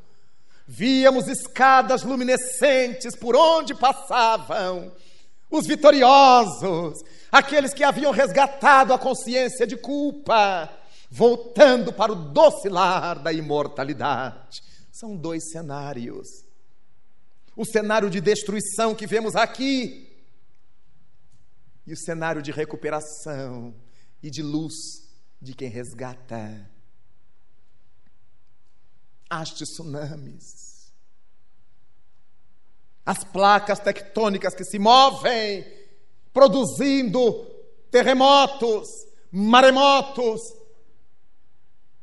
Víamos 0.67 1.29
escadas 1.29 2.03
luminescentes 2.03 3.15
por 3.15 3.37
onde 3.37 3.73
passavam 3.73 4.93
os 5.49 5.65
vitoriosos, 5.65 6.99
aqueles 7.31 7.73
que 7.73 7.85
haviam 7.85 8.11
resgatado 8.11 8.93
a 8.93 8.99
consciência 8.99 9.65
de 9.65 9.77
culpa, 9.77 10.69
voltando 11.09 11.93
para 11.93 12.11
o 12.11 12.17
doce 12.17 12.69
lar 12.69 13.21
da 13.21 13.33
imortalidade. 13.33 14.61
São 14.91 15.17
dois 15.17 15.53
cenários. 15.53 16.27
O 17.55 17.65
cenário 17.65 18.11
de 18.11 18.21
destruição 18.21 18.93
que 18.93 19.07
vemos 19.07 19.37
aqui 19.37 20.05
e 21.87 21.93
o 21.93 21.97
cenário 21.97 22.43
de 22.43 22.51
recuperação 22.51 23.73
e 24.23 24.31
de 24.31 24.43
luz 24.43 24.75
de 25.41 25.55
quem 25.55 25.69
resgata. 25.69 26.71
As 29.31 29.51
tsunamis, 29.51 30.93
as 33.05 33.23
placas 33.25 33.79
tectônicas 33.79 34.55
que 34.55 34.65
se 34.65 34.79
movem, 34.79 35.65
produzindo 36.33 37.45
terremotos, 37.91 38.89
maremotos, 39.31 40.41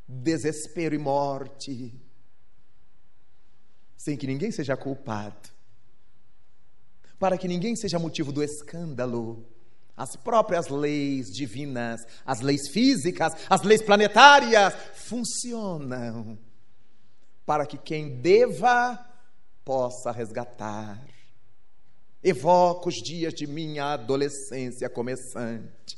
desespero 0.08 0.94
e 0.94 1.00
morte, 1.00 1.94
sem 3.98 4.16
que 4.16 4.28
ninguém 4.28 4.52
seja 4.52 4.78
culpado, 4.78 5.50
para 7.18 7.38
que 7.38 7.48
ninguém 7.48 7.76
seja 7.76 7.98
motivo 7.98 8.32
do 8.32 8.44
escândalo 8.44 9.55
as 9.96 10.16
próprias 10.16 10.68
leis 10.68 11.28
divinas, 11.28 12.06
as 12.26 12.42
leis 12.42 12.68
físicas, 12.70 13.34
as 13.50 13.62
leis 13.62 13.82
planetárias 13.82 14.74
funcionam 14.94 16.38
para 17.46 17.66
que 17.66 17.78
quem 17.78 18.20
deva 18.20 19.00
possa 19.64 20.12
resgatar. 20.12 21.02
Evoco 22.24 22.90
os 22.90 22.96
dias 22.96 23.34
de 23.34 23.48
minha 23.48 23.94
adolescência 23.94 24.90
começante. 24.90 25.98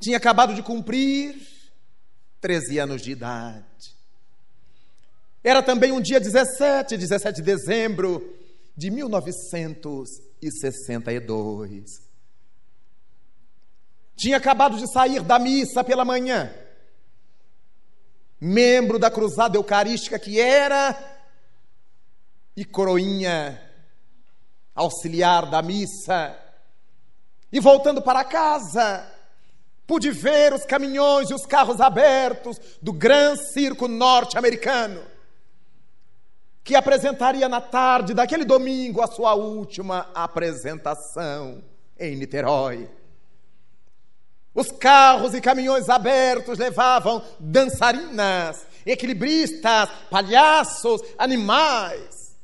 Tinha 0.00 0.16
acabado 0.16 0.54
de 0.54 0.62
cumprir 0.62 1.40
13 2.40 2.78
anos 2.78 3.00
de 3.02 3.12
idade. 3.12 3.94
Era 5.42 5.62
também 5.62 5.92
um 5.92 6.00
dia 6.00 6.20
17, 6.20 6.96
17 6.96 7.36
de 7.36 7.42
dezembro 7.42 8.36
de 8.76 8.90
1962. 10.50 12.02
Tinha 14.16 14.36
acabado 14.36 14.76
de 14.76 14.90
sair 14.92 15.22
da 15.22 15.38
missa 15.38 15.82
pela 15.82 16.04
manhã. 16.04 16.54
Membro 18.40 18.98
da 18.98 19.10
cruzada 19.10 19.56
eucarística 19.56 20.18
que 20.18 20.40
era 20.40 20.96
e 22.56 22.64
coroinha 22.64 23.60
auxiliar 24.74 25.48
da 25.48 25.62
missa. 25.62 26.38
E 27.50 27.60
voltando 27.60 28.02
para 28.02 28.24
casa, 28.24 29.08
pude 29.86 30.10
ver 30.10 30.52
os 30.52 30.64
caminhões 30.64 31.30
e 31.30 31.34
os 31.34 31.46
carros 31.46 31.80
abertos 31.80 32.58
do 32.82 32.92
Gran 32.92 33.36
Circo 33.36 33.88
norte-americano 33.88 35.13
que 36.64 36.74
apresentaria 36.74 37.46
na 37.46 37.60
tarde 37.60 38.14
daquele 38.14 38.44
domingo 38.44 39.02
a 39.02 39.06
sua 39.06 39.34
última 39.34 40.08
apresentação 40.14 41.62
em 42.00 42.16
Niterói. 42.16 42.88
Os 44.54 44.72
carros 44.72 45.34
e 45.34 45.42
caminhões 45.42 45.90
abertos 45.90 46.58
levavam 46.58 47.22
dançarinas, 47.38 48.66
equilibristas, 48.86 49.90
palhaços, 50.10 51.02
animais. 51.18 52.34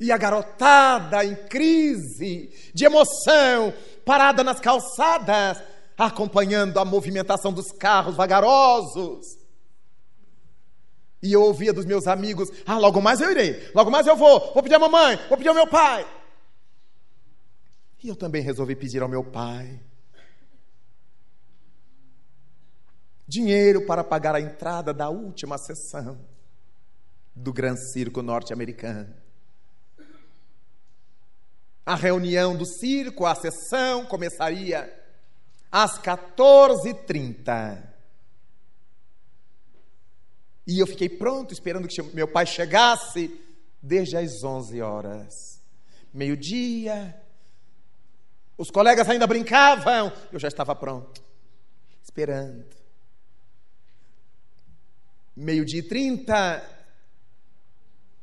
E 0.00 0.10
a 0.10 0.16
garotada 0.16 1.24
em 1.24 1.36
crise, 1.36 2.50
de 2.74 2.84
emoção, 2.84 3.72
parada 4.04 4.42
nas 4.42 4.58
calçadas, 4.58 5.62
acompanhando 5.96 6.80
a 6.80 6.84
movimentação 6.84 7.52
dos 7.52 7.70
carros 7.70 8.16
vagarosos 8.16 9.39
e 11.22 11.32
eu 11.32 11.42
ouvia 11.42 11.72
dos 11.72 11.84
meus 11.84 12.06
amigos: 12.06 12.48
ah, 12.66 12.78
logo 12.78 13.00
mais 13.00 13.20
eu 13.20 13.30
irei, 13.30 13.70
logo 13.74 13.90
mais 13.90 14.06
eu 14.06 14.16
vou, 14.16 14.52
vou 14.52 14.62
pedir 14.62 14.74
à 14.74 14.78
mamãe, 14.78 15.16
vou 15.28 15.36
pedir 15.36 15.48
ao 15.48 15.54
meu 15.54 15.66
pai. 15.66 16.06
E 18.02 18.08
eu 18.08 18.16
também 18.16 18.42
resolvi 18.42 18.74
pedir 18.74 19.02
ao 19.02 19.08
meu 19.08 19.22
pai 19.22 19.80
dinheiro 23.30 23.86
para 23.86 24.02
pagar 24.02 24.34
a 24.34 24.40
entrada 24.40 24.92
da 24.92 25.08
última 25.08 25.56
sessão 25.56 26.18
do 27.32 27.52
Gran 27.52 27.76
Circo 27.76 28.22
norte-americano. 28.22 29.14
A 31.86 31.94
reunião 31.94 32.56
do 32.56 32.66
circo, 32.66 33.24
a 33.24 33.36
sessão, 33.36 34.04
começaria 34.04 34.92
às 35.70 35.96
14h30. 36.00 37.89
E 40.70 40.78
eu 40.78 40.86
fiquei 40.86 41.08
pronto, 41.08 41.52
esperando 41.52 41.88
que 41.88 42.00
meu 42.14 42.28
pai 42.28 42.46
chegasse, 42.46 43.28
desde 43.82 44.16
as 44.16 44.44
11 44.44 44.80
horas. 44.80 45.60
Meio-dia, 46.14 47.20
os 48.56 48.70
colegas 48.70 49.08
ainda 49.08 49.26
brincavam, 49.26 50.12
eu 50.30 50.38
já 50.38 50.46
estava 50.46 50.72
pronto, 50.76 51.20
esperando. 52.00 52.68
Meio-dia 55.34 55.80
e 55.80 55.88
trinta, 55.88 56.64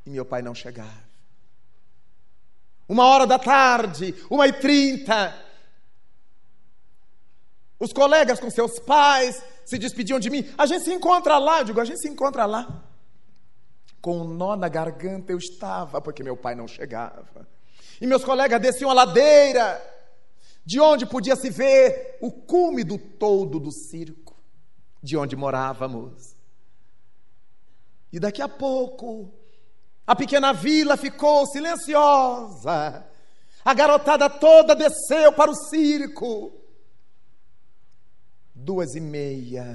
e 0.06 0.08
meu 0.08 0.24
pai 0.24 0.40
não 0.40 0.54
chegava. 0.54 1.04
Uma 2.88 3.04
hora 3.04 3.26
da 3.26 3.38
tarde, 3.38 4.14
uma 4.30 4.48
e 4.48 4.54
trinta, 4.54 5.38
os 7.80 7.92
colegas 7.92 8.40
com 8.40 8.50
seus 8.50 8.78
pais 8.78 9.42
se 9.64 9.78
despediam 9.78 10.18
de 10.18 10.30
mim. 10.30 10.48
A 10.56 10.66
gente 10.66 10.84
se 10.84 10.92
encontra 10.92 11.38
lá, 11.38 11.60
eu 11.60 11.64
digo, 11.64 11.80
a 11.80 11.84
gente 11.84 12.00
se 12.00 12.08
encontra 12.08 12.44
lá. 12.44 12.84
Com 14.00 14.20
um 14.20 14.24
nó 14.24 14.56
na 14.56 14.68
garganta 14.68 15.32
eu 15.32 15.38
estava, 15.38 16.00
porque 16.00 16.22
meu 16.22 16.36
pai 16.36 16.54
não 16.54 16.66
chegava. 16.66 17.46
E 18.00 18.06
meus 18.06 18.24
colegas 18.24 18.60
desciam 18.60 18.90
a 18.90 18.94
ladeira, 18.94 19.82
de 20.64 20.80
onde 20.80 21.06
podia 21.06 21.36
se 21.36 21.50
ver 21.50 22.18
o 22.20 22.30
cume 22.30 22.84
do 22.84 22.98
todo 22.98 23.60
do 23.60 23.72
circo, 23.72 24.36
de 25.02 25.16
onde 25.16 25.36
morávamos. 25.36 26.36
E 28.12 28.18
daqui 28.18 28.42
a 28.42 28.48
pouco, 28.48 29.32
a 30.06 30.16
pequena 30.16 30.52
vila 30.52 30.96
ficou 30.96 31.46
silenciosa. 31.46 33.06
A 33.64 33.74
garotada 33.74 34.30
toda 34.30 34.74
desceu 34.74 35.32
para 35.32 35.50
o 35.50 35.54
circo 35.54 36.57
duas 38.68 38.94
e 38.94 39.00
meia. 39.00 39.66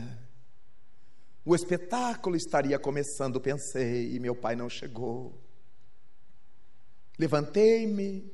O 1.44 1.56
espetáculo 1.56 2.36
estaria 2.36 2.78
começando, 2.78 3.42
pensei, 3.42 4.14
e 4.14 4.20
meu 4.20 4.36
pai 4.36 4.56
não 4.56 4.70
chegou. 4.70 5.42
Levantei-me, 7.18 8.32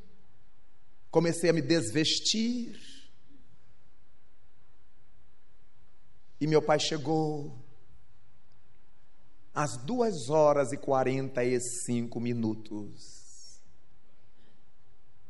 comecei 1.09 1.49
a 1.49 1.53
me 1.53 1.61
desvestir, 1.61 2.77
e 6.41 6.45
meu 6.45 6.61
pai 6.61 6.77
chegou 6.77 7.57
às 9.53 9.77
duas 9.77 10.29
horas 10.29 10.73
e 10.73 10.77
quarenta 10.77 11.41
e 11.41 11.57
cinco 11.61 12.19
minutos. 12.19 13.61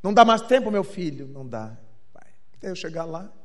Não 0.02 0.12
dá 0.12 0.26
mais 0.26 0.42
tempo, 0.42 0.72
meu 0.72 0.84
filho? 0.84 1.28
Não 1.28 1.48
dá. 1.48 1.80
Pai, 2.12 2.34
até 2.56 2.72
eu 2.72 2.76
chegar 2.76 3.06
lá. 3.06 3.39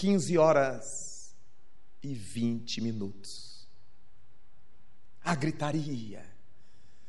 15 0.00 0.38
horas 0.38 1.34
e 2.02 2.14
20 2.14 2.80
minutos. 2.80 3.68
A 5.22 5.34
gritaria. 5.34 6.24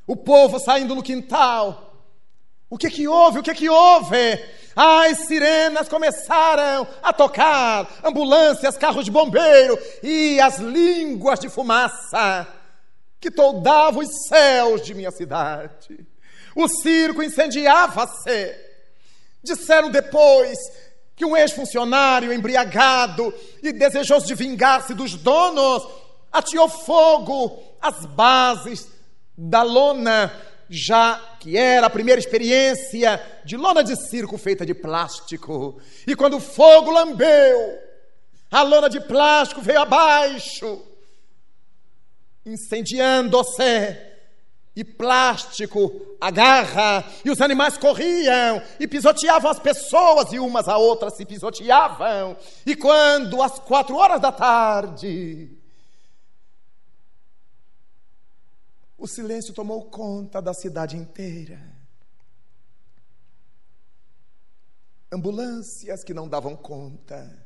O 0.06 0.18
povo 0.18 0.60
saindo 0.60 0.94
no 0.94 1.02
quintal. 1.02 2.06
O 2.70 2.78
que 2.78 2.90
que 2.90 3.08
houve? 3.08 3.40
O 3.40 3.44
que 3.44 3.54
que 3.54 3.70
houve? 3.70 4.18
As 4.76 5.20
sirenas 5.20 5.88
começaram 5.88 6.86
a 7.02 7.14
tocar, 7.14 7.90
ambulâncias, 8.04 8.78
carros 8.78 9.06
de 9.06 9.12
bombeiro 9.12 9.80
e 10.04 10.42
as 10.42 10.60
línguas 10.60 11.40
de 11.40 11.48
fumaça 11.48 12.46
que 13.22 13.32
toldavam 13.32 14.02
os 14.02 14.28
céus 14.28 14.82
de 14.82 14.94
minha 14.94 15.12
cidade. 15.12 16.06
O 16.54 16.68
circo 16.68 17.24
incendiava-se. 17.24 18.54
Disseram 19.42 19.90
depois 19.90 20.60
que 21.22 21.26
um 21.26 21.38
ex-funcionário 21.38 22.34
embriagado 22.34 23.32
e 23.62 23.72
desejoso 23.72 24.26
de 24.26 24.34
vingar-se 24.34 24.96
dos 24.96 25.14
donos 25.14 25.88
ateou 26.32 26.68
fogo 26.68 27.62
às 27.80 28.08
bases 28.08 28.88
da 29.38 29.62
lona, 29.62 30.34
já 30.68 31.22
que 31.40 31.56
era 31.56 31.86
a 31.86 31.92
primeira 31.92 32.20
experiência 32.20 33.24
de 33.46 33.56
lona 33.56 33.84
de 33.84 33.96
circo 33.96 34.36
feita 34.36 34.66
de 34.66 34.74
plástico. 34.74 35.80
E 36.08 36.16
quando 36.16 36.38
o 36.38 36.42
fogo 36.42 36.90
lambeu, 36.90 37.78
a 38.50 38.64
lona 38.64 38.90
de 38.90 39.00
plástico 39.00 39.62
veio 39.62 39.82
abaixo, 39.82 40.82
incendiando-se 42.44 43.96
e 44.76 44.84
plástico 44.84 46.16
agarra, 46.20 47.06
e 47.26 47.30
os 47.30 47.42
animais 47.42 47.78
corriam 47.78 48.62
e 48.80 48.88
pisoteavam 48.88 49.52
as 49.52 49.60
pessoas, 49.60 50.32
e 50.32 50.40
umas 50.40 50.68
a 50.68 50.78
outras 50.78 51.16
se 51.16 51.26
pisoteavam. 51.26 52.38
E 52.66 52.76
quando, 52.76 53.42
às 53.42 53.60
quatro 53.60 53.96
horas 53.96 54.22
da 54.22 54.32
tarde, 54.32 55.50
o 58.98 59.08
silêncio 59.08 59.54
tomou 59.54 59.86
conta 59.86 60.42
da 60.42 60.54
cidade 60.54 60.96
inteira. 60.96 61.60
Ambulâncias 65.12 66.04
que 66.06 66.14
não 66.14 66.30
davam 66.30 66.56
conta, 66.56 67.46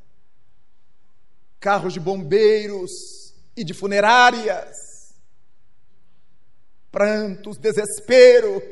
carros 1.60 1.94
de 1.94 2.00
bombeiros 2.00 3.34
e 3.58 3.64
de 3.64 3.74
funerárias, 3.74 4.85
prantos, 6.96 7.58
desespero, 7.58 8.64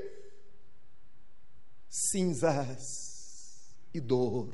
cinzas 1.90 2.80
e 3.94 4.00
dor. 4.00 4.48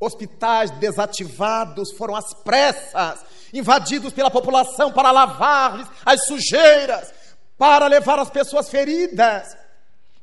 Hospitais 0.00 0.72
desativados 0.72 1.92
foram 1.92 2.16
às 2.16 2.34
pressas, 2.34 3.24
invadidos 3.52 4.12
pela 4.12 4.32
população 4.32 4.92
para 4.92 5.12
lavar 5.12 5.96
as 6.04 6.24
sujeiras, 6.26 7.14
para 7.56 7.86
levar 7.86 8.18
as 8.18 8.30
pessoas 8.30 8.68
feridas. 8.68 9.46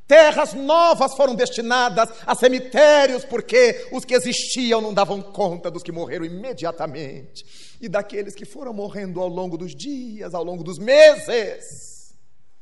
Terras 0.05 0.53
novas 0.53 1.15
foram 1.15 1.33
destinadas 1.33 2.09
a 2.25 2.35
cemitérios, 2.35 3.23
porque 3.23 3.87
os 3.93 4.03
que 4.03 4.13
existiam 4.13 4.81
não 4.81 4.93
davam 4.93 5.21
conta 5.21 5.71
dos 5.71 5.83
que 5.83 5.93
morreram 5.93 6.25
imediatamente 6.25 7.66
e 7.79 7.87
daqueles 7.87 8.35
que 8.35 8.45
foram 8.45 8.73
morrendo 8.73 9.21
ao 9.21 9.27
longo 9.27 9.57
dos 9.57 9.75
dias, 9.75 10.33
ao 10.33 10.43
longo 10.43 10.63
dos 10.63 10.79
meses. 10.79 12.15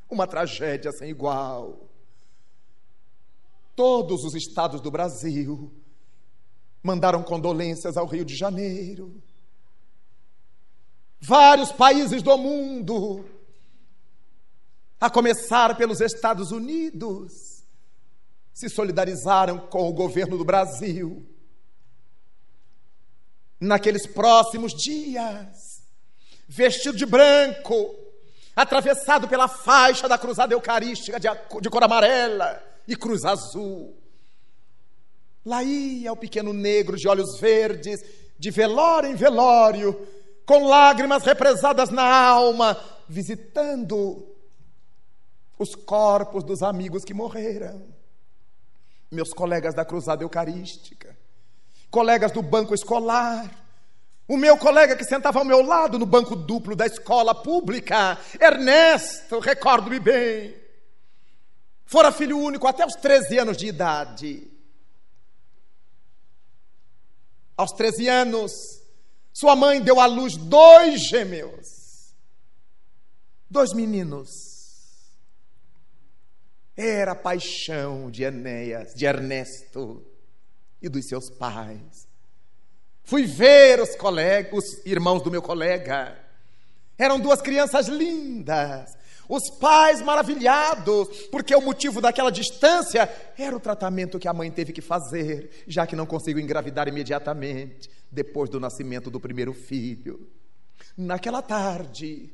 Uma 0.09 0.28
tragédia 0.28 0.91
sem 0.91 1.09
igual. 1.09 1.89
Todos 3.76 4.24
os 4.24 4.36
estados 4.36 4.82
do 4.82 4.91
Brasil 4.91 5.72
mandaram 6.82 7.24
condolências 7.24 7.97
ao 7.97 8.05
Rio 8.05 8.24
de 8.24 8.36
Janeiro. 8.36 9.22
Vários 11.20 11.72
países 11.72 12.22
do 12.22 12.38
mundo, 12.38 13.26
a 14.99 15.09
começar 15.09 15.76
pelos 15.76 15.99
Estados 15.99 16.51
Unidos, 16.51 17.63
se 18.53 18.70
solidarizaram 18.70 19.57
com 19.57 19.89
o 19.89 19.93
governo 19.93 20.38
do 20.38 20.45
Brasil 20.45 21.26
naqueles 23.60 24.06
próximos 24.06 24.74
dias, 24.74 25.84
vestido 26.47 26.97
de 26.97 27.06
branco, 27.06 27.95
atravessado 28.56 29.28
pela 29.28 29.47
faixa 29.47 30.08
da 30.08 30.18
cruzada 30.18 30.53
eucarística 30.53 31.20
de, 31.20 31.28
cor 31.70 31.84
amarela 31.84 32.62
e 32.88 32.95
cruz 32.95 33.26
azul. 33.26 33.97
Lá 35.45 35.62
ia 35.62 36.12
o 36.12 36.18
pequeno 36.18 36.53
negro 36.53 36.97
de 36.97 37.08
olhos 37.08 37.39
verdes, 37.39 38.03
de 38.39 38.49
velório 38.49 39.10
em 39.10 39.16
velório, 39.16 40.08
com 40.45 40.68
lágrimas 40.68 41.24
represadas 41.24 41.89
na 41.89 42.03
alma, 42.03 42.78
visitando 43.08 44.36
os 45.58 45.76
corpos 45.76 46.43
dos 46.43 46.62
amigos 46.62 47.03
que 47.03 47.14
morreram. 47.14 47.84
Meus 49.12 49.34
colegas 49.34 49.74
da 49.74 49.86
cruzada 49.86 50.24
eucarística, 50.24 51.05
colegas 51.96 52.34
do 52.34 52.41
banco 52.41 52.74
escolar, 52.74 53.50
o 54.28 54.36
meu 54.36 54.58
colega 54.58 54.98
que 54.98 55.06
sentava 55.06 55.39
ao 55.39 55.46
meu 55.46 55.62
lado 55.62 55.98
no 55.98 56.06
banco 56.06 56.36
duplo 56.36 56.76
da 56.76 56.86
escola 56.86 57.34
pública, 57.34 58.20
Ernesto, 58.38 59.39
recordo-me 59.39 59.98
bem, 59.98 60.54
fora 61.86 62.12
filho 62.12 62.38
único 62.38 62.68
até 62.68 62.86
os 62.86 62.96
13 62.96 63.38
anos 63.38 63.56
de 63.56 63.68
idade. 63.68 64.46
Aos 67.56 67.72
13 67.72 68.10
anos, 68.10 68.52
sua 69.32 69.56
mãe 69.56 69.82
deu 69.82 69.98
à 69.98 70.06
luz 70.06 70.36
dois 70.36 71.00
gêmeos, 71.08 72.14
dois 73.50 73.72
meninos. 73.72 74.30
Era 76.76 77.14
a 77.14 77.16
paixão 77.16 78.12
de 78.12 78.24
Enéas, 78.24 78.93
de 78.93 79.06
Ernesto 79.06 80.06
e 80.86 80.89
dos 80.89 81.07
seus 81.07 81.29
pais. 81.31 82.07
Fui 83.03 83.23
ver 83.23 83.81
os 83.81 83.95
colegas, 83.95 84.53
os 84.53 84.86
irmãos 84.86 85.21
do 85.21 85.31
meu 85.31 85.41
colega. 85.41 86.15
Eram 86.97 87.19
duas 87.19 87.41
crianças 87.41 87.88
lindas. 87.88 88.95
Os 89.27 89.49
pais 89.59 90.01
maravilhados, 90.03 91.07
porque 91.31 91.55
o 91.55 91.61
motivo 91.61 91.99
daquela 91.99 92.31
distância 92.31 93.11
era 93.36 93.55
o 93.55 93.59
tratamento 93.59 94.19
que 94.19 94.27
a 94.27 94.33
mãe 94.33 94.51
teve 94.51 94.71
que 94.71 94.81
fazer, 94.81 95.63
já 95.67 95.88
que 95.88 95.95
não 95.95 96.05
conseguiu 96.05 96.39
engravidar 96.39 96.88
imediatamente, 96.88 97.89
depois 98.11 98.49
do 98.49 98.59
nascimento 98.59 99.09
do 99.09 99.19
primeiro 99.19 99.53
filho. 99.53 100.29
Naquela 100.95 101.41
tarde, 101.41 102.31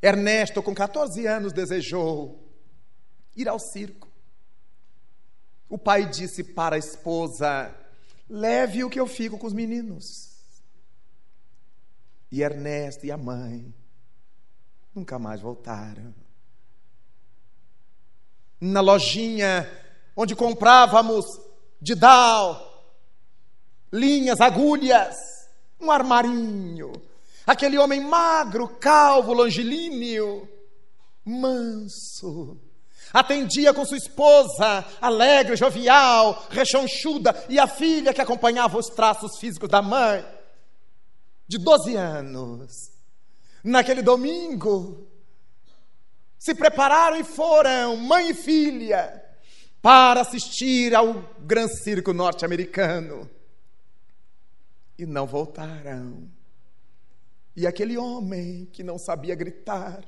Ernesto, 0.00 0.62
com 0.62 0.72
14 0.72 1.26
anos, 1.26 1.52
desejou 1.52 2.48
ir 3.36 3.48
ao 3.48 3.58
circo. 3.58 4.05
O 5.68 5.76
pai 5.76 6.06
disse 6.06 6.44
para 6.44 6.76
a 6.76 6.78
esposa: 6.78 7.74
leve 8.28 8.84
o 8.84 8.90
que 8.90 9.00
eu 9.00 9.06
fico 9.06 9.38
com 9.38 9.46
os 9.46 9.52
meninos. 9.52 10.36
E 12.30 12.42
Ernesto 12.42 13.06
e 13.06 13.10
a 13.10 13.16
mãe 13.16 13.72
nunca 14.94 15.18
mais 15.18 15.40
voltaram. 15.40 16.14
Na 18.60 18.80
lojinha 18.80 19.70
onde 20.16 20.34
comprávamos 20.34 21.26
didal, 21.80 22.94
linhas, 23.92 24.40
agulhas, 24.40 25.16
um 25.78 25.90
armarinho, 25.90 26.92
aquele 27.46 27.76
homem 27.76 28.00
magro, 28.00 28.66
calvo, 28.66 29.34
longilíneo, 29.34 30.48
manso, 31.24 32.58
Atendia 33.16 33.72
com 33.72 33.82
sua 33.82 33.96
esposa, 33.96 34.84
alegre, 35.00 35.56
jovial, 35.56 36.46
rechonchuda, 36.50 37.46
e 37.48 37.58
a 37.58 37.66
filha 37.66 38.12
que 38.12 38.20
acompanhava 38.20 38.76
os 38.76 38.88
traços 38.90 39.38
físicos 39.38 39.70
da 39.70 39.80
mãe, 39.80 40.22
de 41.48 41.56
12 41.56 41.96
anos. 41.96 42.70
Naquele 43.64 44.02
domingo, 44.02 45.08
se 46.38 46.54
prepararam 46.54 47.16
e 47.16 47.24
foram, 47.24 47.96
mãe 47.96 48.32
e 48.32 48.34
filha, 48.34 49.24
para 49.80 50.20
assistir 50.20 50.94
ao 50.94 51.14
Gran 51.38 51.68
Circo 51.68 52.12
norte-americano. 52.12 53.30
E 54.98 55.06
não 55.06 55.26
voltaram. 55.26 56.28
E 57.56 57.66
aquele 57.66 57.96
homem 57.96 58.66
que 58.66 58.82
não 58.82 58.98
sabia 58.98 59.34
gritar, 59.34 60.04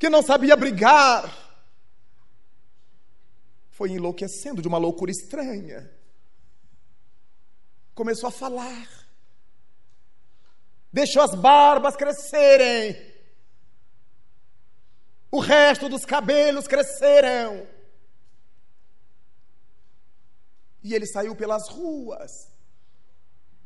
que 0.00 0.08
não 0.08 0.22
sabia 0.22 0.56
brigar, 0.56 1.30
foi 3.68 3.90
enlouquecendo 3.90 4.62
de 4.62 4.66
uma 4.66 4.78
loucura 4.78 5.10
estranha. 5.10 5.92
Começou 7.94 8.28
a 8.28 8.32
falar, 8.32 8.88
deixou 10.90 11.20
as 11.20 11.34
barbas 11.34 11.96
crescerem, 11.96 12.96
o 15.30 15.38
resto 15.38 15.86
dos 15.86 16.06
cabelos 16.06 16.66
cresceram. 16.66 17.68
E 20.82 20.94
ele 20.94 21.06
saiu 21.06 21.36
pelas 21.36 21.68
ruas, 21.68 22.50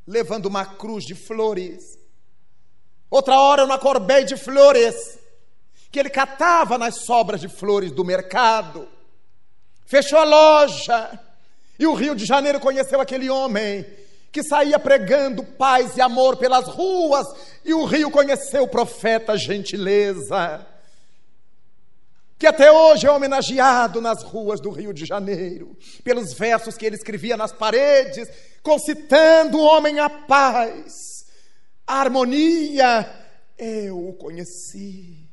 levando 0.04 0.46
uma 0.46 0.66
cruz 0.66 1.04
de 1.04 1.14
flores. 1.14 1.96
Outra 3.08 3.38
hora, 3.38 3.64
uma 3.64 3.78
corbeia 3.78 4.24
de 4.24 4.36
flores 4.36 5.22
que 5.94 6.00
ele 6.00 6.10
catava 6.10 6.76
nas 6.76 7.04
sobras 7.04 7.40
de 7.40 7.48
flores 7.48 7.92
do 7.92 8.04
mercado. 8.04 8.88
Fechou 9.86 10.18
a 10.18 10.24
loja. 10.24 11.20
E 11.78 11.86
o 11.86 11.94
Rio 11.94 12.16
de 12.16 12.24
Janeiro 12.24 12.58
conheceu 12.58 13.00
aquele 13.00 13.30
homem 13.30 13.86
que 14.32 14.42
saía 14.42 14.76
pregando 14.76 15.44
paz 15.44 15.96
e 15.96 16.00
amor 16.00 16.36
pelas 16.36 16.66
ruas. 16.66 17.28
E 17.64 17.72
o 17.72 17.84
Rio 17.84 18.10
conheceu 18.10 18.64
o 18.64 18.68
profeta 18.68 19.38
Gentileza, 19.38 20.66
que 22.40 22.48
até 22.48 22.72
hoje 22.72 23.06
é 23.06 23.10
homenageado 23.12 24.00
nas 24.00 24.20
ruas 24.24 24.60
do 24.60 24.70
Rio 24.70 24.92
de 24.92 25.06
Janeiro, 25.06 25.76
pelos 26.02 26.34
versos 26.34 26.76
que 26.76 26.84
ele 26.84 26.96
escrevia 26.96 27.36
nas 27.36 27.52
paredes, 27.52 28.28
concitando 28.64 29.58
o 29.58 29.64
homem 29.64 30.00
à 30.00 30.10
paz, 30.10 31.24
à 31.86 32.00
harmonia 32.00 33.08
eu 33.56 34.08
o 34.08 34.12
conheci 34.14 35.23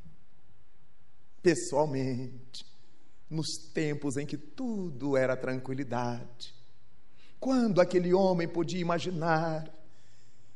pessoalmente, 1.42 2.66
nos 3.30 3.58
tempos 3.74 4.18
em 4.18 4.26
que 4.26 4.38
tudo 4.38 5.16
era 5.16 5.36
tranquilidade. 5.38 6.54
Quando 7.39 7.82
aquele 7.82 8.14
homem 8.14 8.48
podia 8.48 8.80
imaginar 8.80 9.72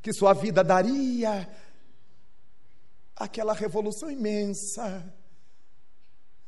que 0.02 0.14
sua 0.14 0.34
vida 0.34 0.64
daria 0.64 1.50
aquela 3.16 3.54
revolução 3.54 4.12
imensa 4.12 5.14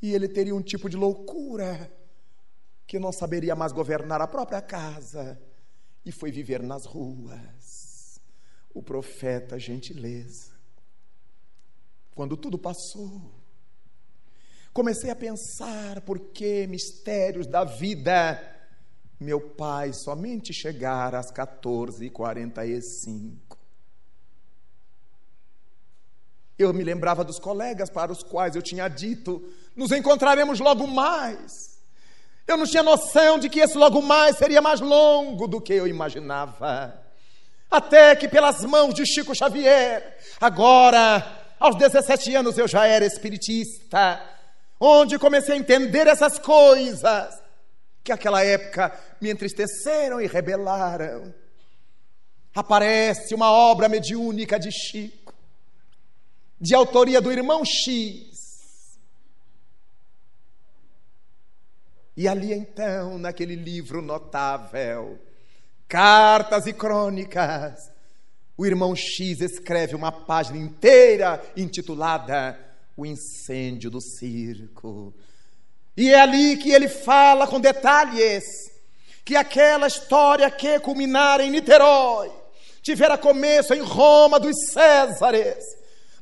e 0.02 0.14
ele 0.14 0.28
teria 0.28 0.54
um 0.54 0.62
tipo 0.62 0.90
de 0.90 0.98
loucura 0.98 1.92
que 2.86 3.00
não 3.00 3.12
saberia 3.12 3.56
mais 3.56 3.72
governar 3.72 4.22
a 4.22 4.28
própria 4.28 4.62
casa 4.62 5.42
e 6.06 6.12
foi 6.12 6.32
viver 6.32 6.62
nas 6.62 6.86
ruas. 6.86 8.22
O 8.74 8.84
profeta 8.84 9.58
gentileza. 9.58 10.52
Quando 12.14 12.38
tudo 12.38 12.58
passou, 12.58 13.37
comecei 14.78 15.10
a 15.10 15.16
pensar 15.16 16.02
por 16.02 16.20
que 16.20 16.68
mistérios 16.68 17.48
da 17.48 17.64
vida 17.64 18.40
meu 19.20 19.42
pai 19.42 19.92
somente 19.92 20.54
chegara 20.54 21.18
às 21.18 21.32
14h45. 21.32 23.58
Eu 26.60 26.72
me 26.76 26.84
lembrava 26.84 27.24
dos 27.24 27.40
colegas 27.40 27.90
para 27.90 28.12
os 28.12 28.22
quais 28.22 28.56
eu 28.56 28.62
tinha 28.62 28.88
dito: 28.88 29.52
nos 29.76 29.92
encontraremos 29.92 30.60
logo 30.60 30.86
mais. 30.86 31.80
Eu 32.48 32.56
não 32.56 32.68
tinha 32.68 32.84
noção 32.84 33.40
de 33.40 33.50
que 33.50 33.60
esse 33.60 33.76
logo 33.76 34.00
mais 34.04 34.38
seria 34.38 34.62
mais 34.62 34.80
longo 34.80 35.48
do 35.48 35.60
que 35.60 35.74
eu 35.74 35.88
imaginava. 35.88 37.04
Até 37.70 38.16
que, 38.16 38.28
pelas 38.28 38.64
mãos 38.64 38.94
de 38.94 39.08
Chico 39.08 39.34
Xavier, 39.34 40.20
agora, 40.40 41.56
aos 41.60 41.76
17 41.76 42.36
anos, 42.36 42.60
eu 42.60 42.68
já 42.68 42.86
era 42.86 43.04
espiritista, 43.04 44.37
onde 44.80 45.20
comecei 45.20 45.56
a 45.56 45.58
entender 45.58 46.08
essas 46.08 46.38
coisas 46.40 47.42
que 48.04 48.12
aquela 48.12 48.44
época 48.44 48.98
me 49.20 49.30
entristeceram 49.30 50.22
e 50.22 50.28
rebelaram. 50.28 51.34
Aparece 52.56 53.36
uma 53.36 53.52
obra 53.52 53.88
mediúnica 53.88 54.60
de 54.60 54.72
Chico, 54.72 55.34
de 56.60 56.74
autoria 56.74 57.22
do 57.22 57.32
irmão 57.32 57.64
X, 57.64 58.38
E 62.18 62.28
ali 62.28 62.52
então, 62.52 63.20
naquele 63.20 63.54
livro 63.54 64.02
notável, 64.02 65.20
Cartas 65.88 66.66
e 66.66 66.74
Crônicas, 66.74 67.92
o 68.58 68.66
irmão 68.66 68.96
X 68.96 69.40
escreve 69.40 69.96
uma 69.96 70.12
página 70.12 70.58
inteira 70.58 71.40
intitulada 71.56 72.60
O 72.98 73.06
Incêndio 73.06 73.90
do 73.90 74.02
Circo. 74.02 75.14
E 75.96 76.10
é 76.10 76.20
ali 76.20 76.58
que 76.58 76.72
ele 76.72 76.90
fala 76.90 77.48
com 77.48 77.60
detalhes 77.60 78.44
que 79.24 79.36
aquela 79.36 79.88
história 79.88 80.50
que 80.50 80.80
culminara 80.80 81.44
em 81.44 81.52
Niterói 81.52 82.32
tivera 82.82 83.18
começo 83.18 83.74
em 83.74 83.82
Roma 83.82 84.40
dos 84.40 84.56
Césares, 84.72 85.64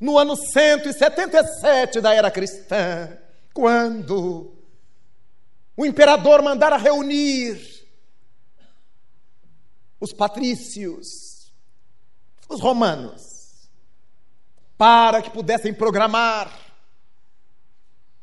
no 0.02 0.18
ano 0.18 0.36
177 0.36 2.02
da 2.02 2.14
era 2.14 2.32
cristã, 2.32 3.16
quando 3.54 4.52
o 5.78 5.86
imperador 5.86 6.42
mandara 6.42 6.78
reunir 6.78 7.62
os 10.00 10.12
patrícios, 10.12 11.52
os 12.50 12.60
romanos, 12.60 13.70
para 14.78 15.22
que 15.22 15.30
pudessem 15.30 15.74
programar 15.74 16.65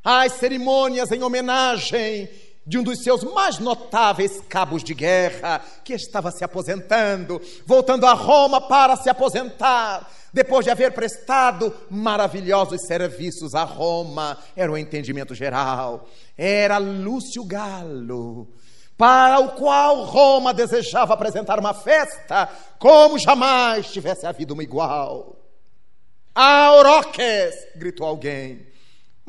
as 0.04 0.32
cerimônias 0.32 1.10
em 1.12 1.22
homenagem 1.22 2.28
de 2.66 2.78
um 2.78 2.82
dos 2.82 3.02
seus 3.02 3.24
mais 3.24 3.58
notáveis 3.58 4.40
cabos 4.48 4.84
de 4.84 4.94
guerra, 4.94 5.60
que 5.84 5.94
estava 5.94 6.30
se 6.30 6.44
aposentando, 6.44 7.40
voltando 7.66 8.06
a 8.06 8.12
Roma 8.12 8.60
para 8.60 8.96
se 8.96 9.10
aposentar, 9.10 10.08
depois 10.32 10.64
de 10.64 10.70
haver 10.70 10.92
prestado 10.92 11.74
maravilhosos 11.90 12.86
serviços 12.86 13.54
a 13.54 13.64
Roma, 13.64 14.38
era 14.56 14.70
o 14.70 14.74
um 14.74 14.78
entendimento 14.78 15.34
geral. 15.34 16.08
Era 16.38 16.78
Lúcio 16.78 17.44
Galo, 17.44 18.48
para 18.96 19.40
o 19.40 19.50
qual 19.50 20.04
Roma 20.04 20.54
desejava 20.54 21.14
apresentar 21.14 21.58
uma 21.58 21.74
festa 21.74 22.48
como 22.78 23.18
jamais 23.18 23.90
tivesse 23.90 24.24
havido 24.24 24.54
uma 24.54 24.62
igual. 24.62 25.36
Auroques! 26.34 27.54
gritou 27.76 28.06
alguém. 28.06 28.71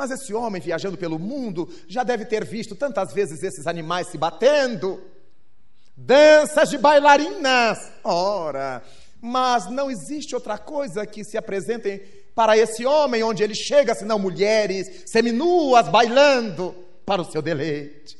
Mas 0.03 0.11
esse 0.11 0.33
homem 0.33 0.61
viajando 0.61 0.97
pelo 0.97 1.17
mundo 1.17 1.73
já 1.87 2.03
deve 2.03 2.25
ter 2.25 2.43
visto 2.43 2.75
tantas 2.75 3.13
vezes 3.13 3.41
esses 3.41 3.65
animais 3.65 4.07
se 4.07 4.17
batendo. 4.17 5.01
Danças 5.95 6.69
de 6.69 6.77
bailarinas. 6.77 7.79
Ora, 8.03 8.83
mas 9.21 9.71
não 9.71 9.89
existe 9.89 10.35
outra 10.35 10.57
coisa 10.57 11.05
que 11.05 11.23
se 11.23 11.37
apresentem 11.37 12.01
para 12.35 12.57
esse 12.57 12.85
homem 12.85 13.23
onde 13.23 13.43
ele 13.43 13.55
chega, 13.55 13.95
senão 13.95 14.19
mulheres 14.19 15.03
seminuas 15.05 15.87
bailando 15.87 16.75
para 17.05 17.21
o 17.21 17.31
seu 17.31 17.41
deleite. 17.41 18.17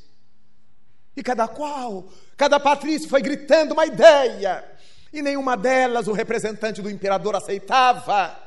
E 1.18 1.22
cada 1.22 1.50
qual, 1.50 2.06
cada 2.38 2.62
patrício 2.62 3.10
foi 3.10 3.22
gritando 3.22 3.74
uma 3.74 3.86
ideia, 3.86 4.64
e 5.12 5.22
nenhuma 5.22 5.58
delas 5.58 6.08
o 6.08 6.14
representante 6.14 6.82
do 6.82 6.90
imperador 6.90 7.36
aceitava. 7.36 8.42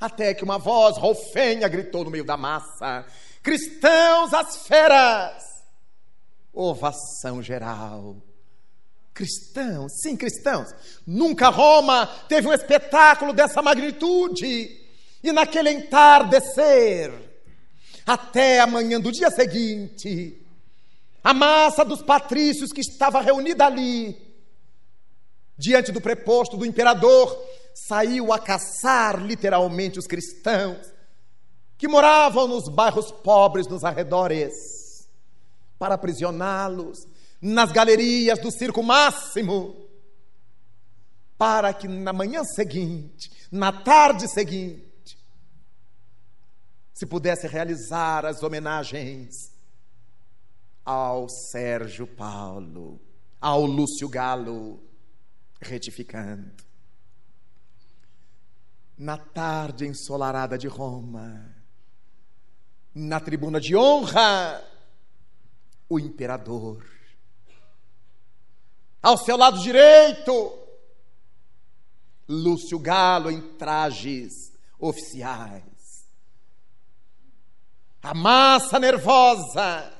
Até 0.00 0.32
que 0.32 0.44
uma 0.44 0.58
voz 0.58 0.96
rofenha 0.96 1.66
gritou 1.68 2.04
no 2.04 2.10
meio 2.10 2.24
da 2.24 2.36
massa: 2.36 3.04
Cristãos 3.42 4.32
às 4.32 4.66
feras! 4.66 5.42
Ovação 6.52 7.42
geral. 7.42 8.16
Cristãos, 9.12 9.92
sim, 10.00 10.16
cristãos. 10.16 10.68
Nunca 11.04 11.48
Roma 11.48 12.06
teve 12.28 12.46
um 12.46 12.52
espetáculo 12.52 13.32
dessa 13.32 13.60
magnitude. 13.60 14.78
E 15.22 15.32
naquele 15.32 15.70
entardecer, 15.70 17.12
até 18.06 18.60
amanhã 18.60 19.00
do 19.00 19.10
dia 19.10 19.30
seguinte, 19.30 20.40
a 21.22 21.34
massa 21.34 21.84
dos 21.84 22.00
patrícios 22.00 22.72
que 22.72 22.80
estava 22.80 23.20
reunida 23.20 23.66
ali, 23.66 24.16
diante 25.56 25.90
do 25.90 26.00
preposto 26.00 26.56
do 26.56 26.64
imperador, 26.64 27.36
saiu 27.86 28.32
a 28.32 28.38
caçar 28.38 29.22
literalmente 29.22 29.98
os 29.98 30.06
cristãos 30.06 30.92
que 31.76 31.86
moravam 31.86 32.48
nos 32.48 32.68
bairros 32.68 33.12
pobres 33.12 33.68
nos 33.68 33.84
arredores, 33.84 34.52
para 35.78 35.94
aprisioná-los 35.94 37.06
nas 37.40 37.70
galerias 37.70 38.40
do 38.40 38.50
circo 38.50 38.82
máximo, 38.82 39.86
para 41.36 41.72
que 41.72 41.86
na 41.86 42.12
manhã 42.12 42.42
seguinte, 42.42 43.30
na 43.50 43.70
tarde 43.70 44.26
seguinte, 44.26 45.16
se 46.92 47.06
pudesse 47.06 47.46
realizar 47.46 48.26
as 48.26 48.42
homenagens 48.42 49.52
ao 50.84 51.28
Sérgio 51.28 52.08
Paulo, 52.08 53.00
ao 53.40 53.64
Lúcio 53.64 54.08
Galo, 54.08 54.82
retificando 55.60 56.67
na 58.98 59.16
tarde 59.16 59.86
ensolarada 59.86 60.58
de 60.58 60.66
Roma, 60.66 61.54
na 62.92 63.20
tribuna 63.20 63.60
de 63.60 63.76
honra, 63.76 64.60
o 65.88 66.00
imperador. 66.00 66.84
Ao 69.00 69.16
seu 69.16 69.36
lado 69.36 69.60
direito, 69.60 70.58
Lúcio 72.28 72.78
Galo 72.78 73.30
em 73.30 73.40
trajes 73.56 74.32
oficiais. 74.78 75.64
A 78.02 78.12
massa 78.12 78.80
nervosa. 78.80 79.94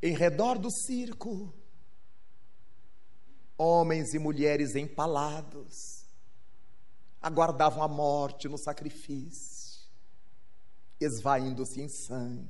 Em 0.00 0.14
redor 0.14 0.58
do 0.58 0.70
circo, 0.70 1.57
homens 3.58 4.14
e 4.14 4.18
mulheres 4.20 4.76
empalados, 4.76 6.04
aguardavam 7.20 7.82
a 7.82 7.88
morte 7.88 8.48
no 8.48 8.56
sacrifício, 8.56 9.80
esvaindo-se 11.00 11.82
em 11.82 11.88
sangue. 11.88 12.46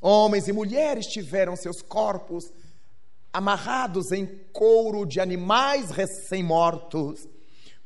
Homens 0.00 0.46
e 0.46 0.52
mulheres 0.52 1.06
tiveram 1.06 1.56
seus 1.56 1.82
corpos 1.82 2.50
amarrados 3.32 4.12
em 4.12 4.26
couro 4.52 5.04
de 5.04 5.20
animais 5.20 5.90
recém-mortos, 5.90 7.28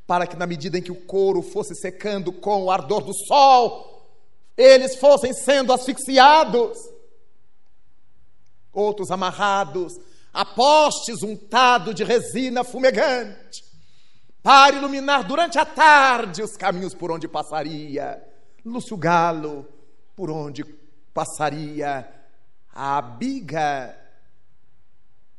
para 0.06 0.26
que, 0.26 0.36
na 0.36 0.46
medida 0.46 0.78
em 0.78 0.82
que 0.82 0.92
o 0.92 1.06
couro 1.06 1.40
fosse 1.40 1.74
secando 1.74 2.30
com 2.30 2.64
o 2.64 2.70
ardor 2.70 3.02
do 3.02 3.14
sol, 3.14 4.06
eles 4.56 4.96
fossem 4.96 5.32
sendo 5.32 5.72
asfixiados. 5.72 6.78
Outros 8.72 9.10
amarrados 9.10 9.98
a 10.34 10.44
postes 10.44 11.22
untado 11.22 11.94
de 11.94 12.02
resina 12.02 12.64
fumegante, 12.64 13.62
para 14.42 14.76
iluminar 14.76 15.24
durante 15.24 15.58
a 15.60 15.64
tarde 15.64 16.42
os 16.42 16.56
caminhos 16.56 16.92
por 16.92 17.12
onde 17.12 17.28
passaria. 17.28 18.20
Lúcio 18.64 18.96
Galo, 18.96 19.66
por 20.16 20.30
onde 20.30 20.64
passaria 21.14 22.12
a 22.72 23.00
biga 23.00 23.96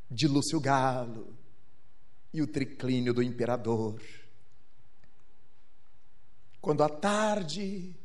de 0.09 0.27
Lúcio 0.27 0.61
Galo 0.61 1.35
e 2.33 2.41
o 2.41 2.47
triclínio 2.47 3.13
do 3.13 3.21
imperador. 3.21 4.01
Quando 6.61 6.83
a 6.83 6.89
tarde 6.89 7.95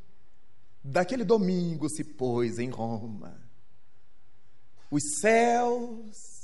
daquele 0.83 1.25
domingo 1.25 1.89
se 1.89 2.03
pôs 2.03 2.59
em 2.59 2.69
Roma, 2.69 3.41
os 4.91 5.03
céus 5.21 6.40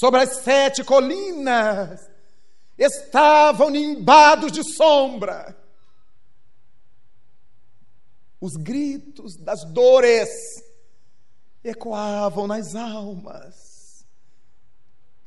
sobre 0.00 0.22
as 0.22 0.36
sete 0.36 0.82
colinas, 0.82 2.08
estavam 2.78 3.68
nimbados 3.68 4.50
de 4.50 4.62
sombra. 4.64 5.54
Os 8.40 8.56
gritos 8.56 9.36
das 9.36 9.62
dores 9.64 10.30
ecoavam 11.62 12.46
nas 12.46 12.74
almas, 12.74 14.06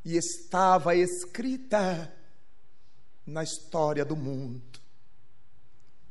e 0.03 0.17
estava 0.17 0.95
escrita 0.95 2.11
na 3.27 3.43
história 3.43 4.03
do 4.03 4.15
mundo 4.15 4.81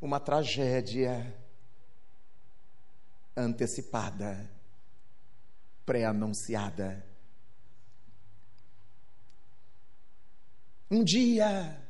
uma 0.00 0.20
tragédia 0.20 1.36
antecipada, 3.36 4.48
pré-anunciada. 5.84 7.11
Um 10.92 11.02
dia, 11.02 11.82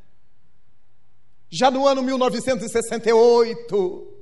já 1.50 1.70
no 1.72 1.88
ano 1.88 2.04
1968, 2.04 4.14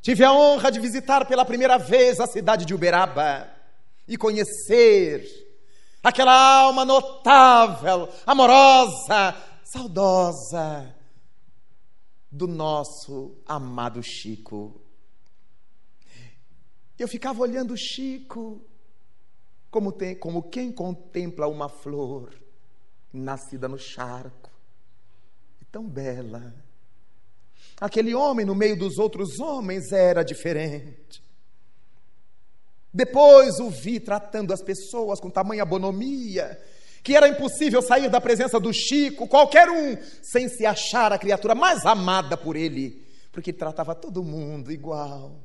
tive 0.00 0.24
a 0.24 0.32
honra 0.32 0.72
de 0.72 0.80
visitar 0.80 1.28
pela 1.28 1.44
primeira 1.44 1.76
vez 1.76 2.18
a 2.20 2.26
cidade 2.26 2.64
de 2.64 2.72
Uberaba 2.72 3.54
e 4.08 4.16
conhecer 4.16 5.28
aquela 6.02 6.32
alma 6.32 6.86
notável, 6.86 8.08
amorosa, 8.24 9.36
saudosa 9.62 10.96
do 12.32 12.48
nosso 12.48 13.36
amado 13.44 14.02
Chico. 14.02 14.80
Eu 16.98 17.06
ficava 17.06 17.42
olhando 17.42 17.76
Chico 17.76 18.64
como, 19.70 19.92
tem, 19.92 20.16
como 20.16 20.44
quem 20.44 20.72
contempla 20.72 21.46
uma 21.46 21.68
flor 21.68 22.30
nascida 23.12 23.68
no 23.68 23.78
charco, 23.78 24.50
e 25.60 25.64
tão 25.64 25.84
bela. 25.88 26.54
Aquele 27.80 28.14
homem 28.14 28.44
no 28.44 28.54
meio 28.54 28.78
dos 28.78 28.98
outros 28.98 29.40
homens 29.40 29.90
era 29.92 30.22
diferente. 30.22 31.22
Depois 32.92 33.58
o 33.60 33.70
vi 33.70 34.00
tratando 34.00 34.52
as 34.52 34.62
pessoas 34.62 35.20
com 35.20 35.30
tamanha 35.30 35.64
bonomia, 35.64 36.60
que 37.02 37.16
era 37.16 37.28
impossível 37.28 37.80
sair 37.80 38.10
da 38.10 38.20
presença 38.20 38.58
do 38.58 38.72
Chico, 38.72 39.28
qualquer 39.28 39.70
um, 39.70 39.96
sem 40.22 40.48
se 40.48 40.66
achar 40.66 41.12
a 41.12 41.18
criatura 41.18 41.54
mais 41.54 41.86
amada 41.86 42.36
por 42.36 42.56
ele, 42.56 43.06
porque 43.32 43.50
ele 43.50 43.58
tratava 43.58 43.94
todo 43.94 44.24
mundo 44.24 44.72
igual. 44.72 45.40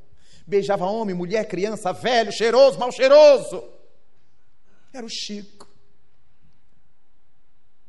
Beijava 0.45 0.85
homem, 0.85 1.15
mulher, 1.15 1.47
criança, 1.47 1.91
velho, 1.93 2.31
cheiroso, 2.31 2.77
mal 2.77 2.91
cheiroso. 2.91 3.63
Era 4.91 5.05
o 5.05 5.09
Chico. 5.09 5.64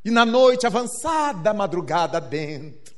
E 0.07 0.11
na 0.13 0.25
noite 0.25 0.65
avançada, 0.65 1.53
madrugada 1.53 2.21
dentro, 2.21 2.95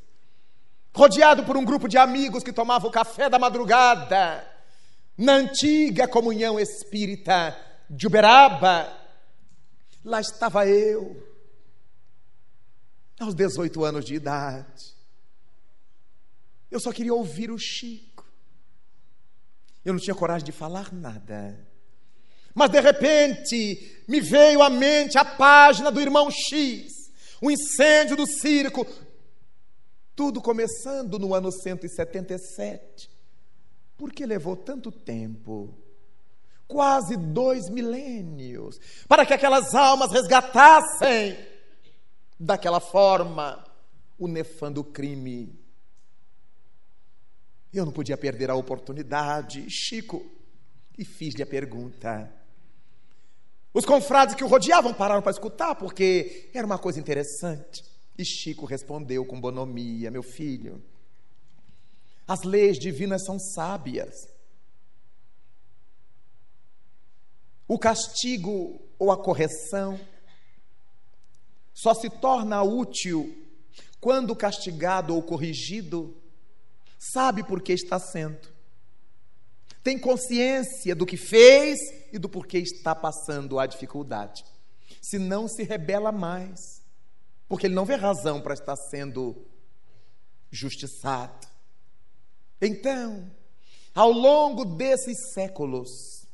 rodeado 0.95 1.43
por 1.43 1.57
um 1.57 1.65
grupo 1.65 1.89
de 1.89 1.97
amigos 1.97 2.45
que 2.45 2.53
tomavam 2.53 2.91
café 2.91 3.31
da 3.31 3.39
madrugada, 3.39 4.47
na 5.17 5.37
antiga 5.37 6.07
comunhão 6.07 6.61
espírita 6.61 7.59
de 7.89 8.07
Uberaba, 8.07 8.95
lá 10.05 10.21
estava 10.21 10.67
eu, 10.67 11.27
aos 13.19 13.35
18 13.35 13.83
anos 13.87 14.05
de 14.05 14.15
idade. 14.15 14.95
Eu 16.71 16.79
só 16.79 16.93
queria 16.93 17.15
ouvir 17.15 17.51
o 17.51 17.57
Chico. 17.57 18.27
Eu 19.83 19.95
não 19.95 20.01
tinha 20.01 20.15
coragem 20.15 20.45
de 20.45 20.53
falar 20.53 20.93
nada. 20.93 21.59
Mas 22.55 22.69
de 22.69 22.81
repente 22.83 24.05
me 24.07 24.21
veio 24.21 24.63
à 24.63 24.69
mente 24.69 25.17
a 25.17 25.25
página 25.25 25.91
do 25.91 26.03
irmão 26.03 26.31
X 26.31 26.98
o 27.41 27.51
incêndio 27.51 28.17
do 28.17 28.27
circo, 28.27 28.87
tudo 30.15 30.41
começando 30.41 31.19
no 31.19 31.35
ano 31.35 31.53
177. 31.53 33.11
Por 33.97 34.13
que 34.13 34.27
levou 34.27 34.57
tanto 34.57 34.91
tempo? 34.91 35.77
Quase 36.67 37.17
dois 37.17 37.69
milênios, 37.71 38.79
para 39.09 39.25
que 39.25 39.33
aquelas 39.33 39.75
almas 39.75 40.13
resgatassem 40.13 41.39
daquela 42.39 42.81
forma 42.81 43.65
o 44.19 44.29
nefando 44.29 44.85
crime. 44.85 45.59
Eu 47.73 47.85
não 47.85 47.93
podia 47.93 48.17
perder 48.17 48.51
a 48.51 48.55
oportunidade, 48.55 49.69
Chico, 49.71 50.25
e 50.97 51.05
fiz-lhe 51.05 51.43
a 51.43 51.47
pergunta: 51.47 52.33
os 53.73 53.85
confrades 53.85 54.35
que 54.35 54.45
o 54.45 54.49
rodeavam 54.49 54.95
pararam 54.95 55.23
para 55.23 55.33
escutar, 55.33 55.75
porque 55.75 56.51
era 56.55 56.67
uma 56.67 56.79
coisa 56.79 56.99
interessante. 56.99 57.85
E 58.17 58.25
Chico 58.25 58.67
respondeu 58.67 59.25
com 59.25 59.41
bonomia: 59.41 60.11
Meu 60.11 60.23
filho, 60.23 60.83
as 62.27 62.43
leis 62.43 62.79
divinas 62.79 63.25
são 63.25 63.39
sábias. 63.39 64.15
O 67.67 67.79
castigo 67.79 68.81
ou 68.99 69.13
a 69.13 69.23
correção 69.23 70.01
só 71.75 71.95
se 71.95 72.09
torna 72.09 72.63
útil 72.63 73.47
quando 74.01 74.35
castigado 74.35 75.15
ou 75.15 75.23
corrigido 75.23 76.17
sabe 76.99 77.45
por 77.45 77.63
que 77.63 77.73
está 77.73 77.99
sendo 77.99 78.58
tem 79.83 79.99
consciência 79.99 80.95
do 80.95 81.07
que 81.07 81.17
fez 81.17 81.79
e 82.13 82.19
do 82.19 82.29
porquê 82.29 82.59
está 82.59 82.95
passando 82.95 83.59
a 83.59 83.67
dificuldade. 83.67 84.45
Se 85.01 85.19
não 85.19 85.49
se 85.49 85.63
rebela 85.63 86.13
mais, 86.13 86.83
porque 87.49 87.67
ele 87.67 87.75
não 87.75 87.85
vê 87.85 87.95
razão 87.95 88.41
para 88.41 88.55
estar 88.55 88.77
sendo 88.77 89.47
justiçado. 90.51 91.47
Então, 92.61 93.31
ao 93.95 94.11
longo 94.11 94.65
desses 94.65 95.33
séculos, 95.33 96.27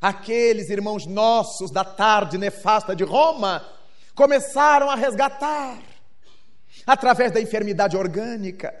aqueles 0.00 0.70
irmãos 0.70 1.06
nossos 1.06 1.70
da 1.70 1.84
tarde 1.84 2.38
nefasta 2.38 2.96
de 2.96 3.04
Roma 3.04 3.64
começaram 4.14 4.90
a 4.90 4.94
resgatar, 4.94 5.78
através 6.86 7.30
da 7.32 7.40
enfermidade 7.40 7.96
orgânica, 7.96 8.74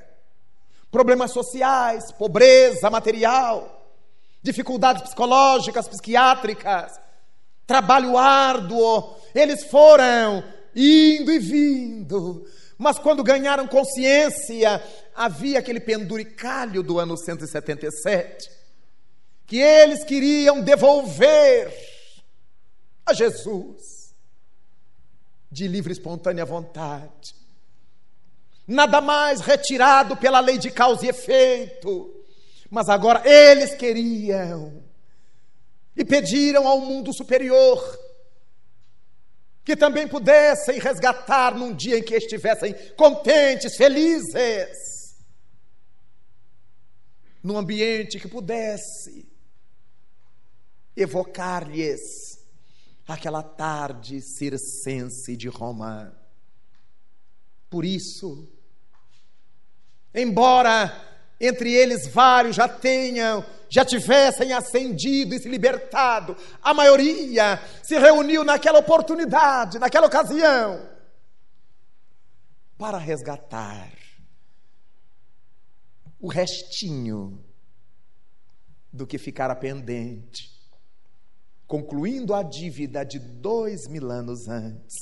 problemas 0.90 1.30
sociais, 1.32 2.10
pobreza 2.12 2.88
material, 2.88 3.75
dificuldades 4.46 5.02
psicológicas, 5.02 5.88
psiquiátricas, 5.88 6.98
trabalho 7.66 8.16
árduo. 8.16 9.16
Eles 9.34 9.64
foram 9.64 10.42
indo 10.74 11.32
e 11.32 11.38
vindo. 11.38 12.46
Mas 12.78 12.98
quando 12.98 13.24
ganharam 13.24 13.66
consciência, 13.66 14.82
havia 15.14 15.58
aquele 15.58 15.80
penduricalho 15.80 16.82
do 16.82 16.98
ano 16.98 17.16
177, 17.16 18.50
que 19.46 19.58
eles 19.58 20.04
queriam 20.04 20.60
devolver 20.60 21.72
a 23.04 23.12
Jesus, 23.12 24.14
de 25.50 25.66
livre 25.66 25.90
e 25.90 25.96
espontânea 25.96 26.44
vontade. 26.44 27.34
Nada 28.66 29.00
mais 29.00 29.40
retirado 29.40 30.16
pela 30.16 30.40
lei 30.40 30.58
de 30.58 30.70
causa 30.70 31.06
e 31.06 31.08
efeito 31.08 32.15
mas 32.70 32.88
agora 32.88 33.22
eles 33.28 33.74
queriam 33.74 34.82
e 35.96 36.04
pediram 36.04 36.66
ao 36.66 36.80
mundo 36.80 37.14
superior 37.14 38.06
que 39.64 39.74
também 39.74 40.06
pudessem 40.06 40.78
resgatar 40.78 41.56
num 41.56 41.74
dia 41.74 41.98
em 41.98 42.02
que 42.02 42.14
estivessem 42.14 42.72
contentes, 42.94 43.74
felizes, 43.76 45.16
num 47.42 47.58
ambiente 47.58 48.20
que 48.20 48.28
pudesse 48.28 49.28
evocar-lhes 50.96 52.00
aquela 53.08 53.42
tarde 53.42 54.20
circense 54.20 55.36
de 55.36 55.48
Roma. 55.48 56.16
Por 57.68 57.84
isso, 57.84 58.48
embora 60.14 61.15
entre 61.40 61.72
eles 61.72 62.08
vários 62.08 62.56
já 62.56 62.68
tenham, 62.68 63.44
já 63.68 63.84
tivessem 63.84 64.52
ascendido 64.52 65.34
e 65.34 65.38
se 65.38 65.48
libertado, 65.48 66.36
a 66.62 66.72
maioria 66.72 67.60
se 67.82 67.98
reuniu 67.98 68.44
naquela 68.44 68.78
oportunidade, 68.78 69.78
naquela 69.78 70.06
ocasião, 70.06 70.88
para 72.78 72.98
resgatar 72.98 73.92
o 76.20 76.28
restinho 76.28 77.44
do 78.92 79.06
que 79.06 79.18
ficara 79.18 79.54
pendente, 79.54 80.50
concluindo 81.66 82.34
a 82.34 82.42
dívida 82.42 83.04
de 83.04 83.18
dois 83.18 83.86
mil 83.88 84.10
anos 84.10 84.48
antes, 84.48 84.94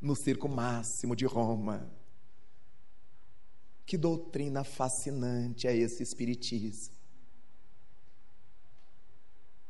no 0.00 0.14
circo 0.16 0.48
máximo 0.48 1.14
de 1.14 1.26
Roma. 1.26 1.93
Que 3.86 3.98
doutrina 3.98 4.64
fascinante 4.64 5.66
é 5.66 5.76
esse 5.76 6.02
Espiritismo. 6.02 6.94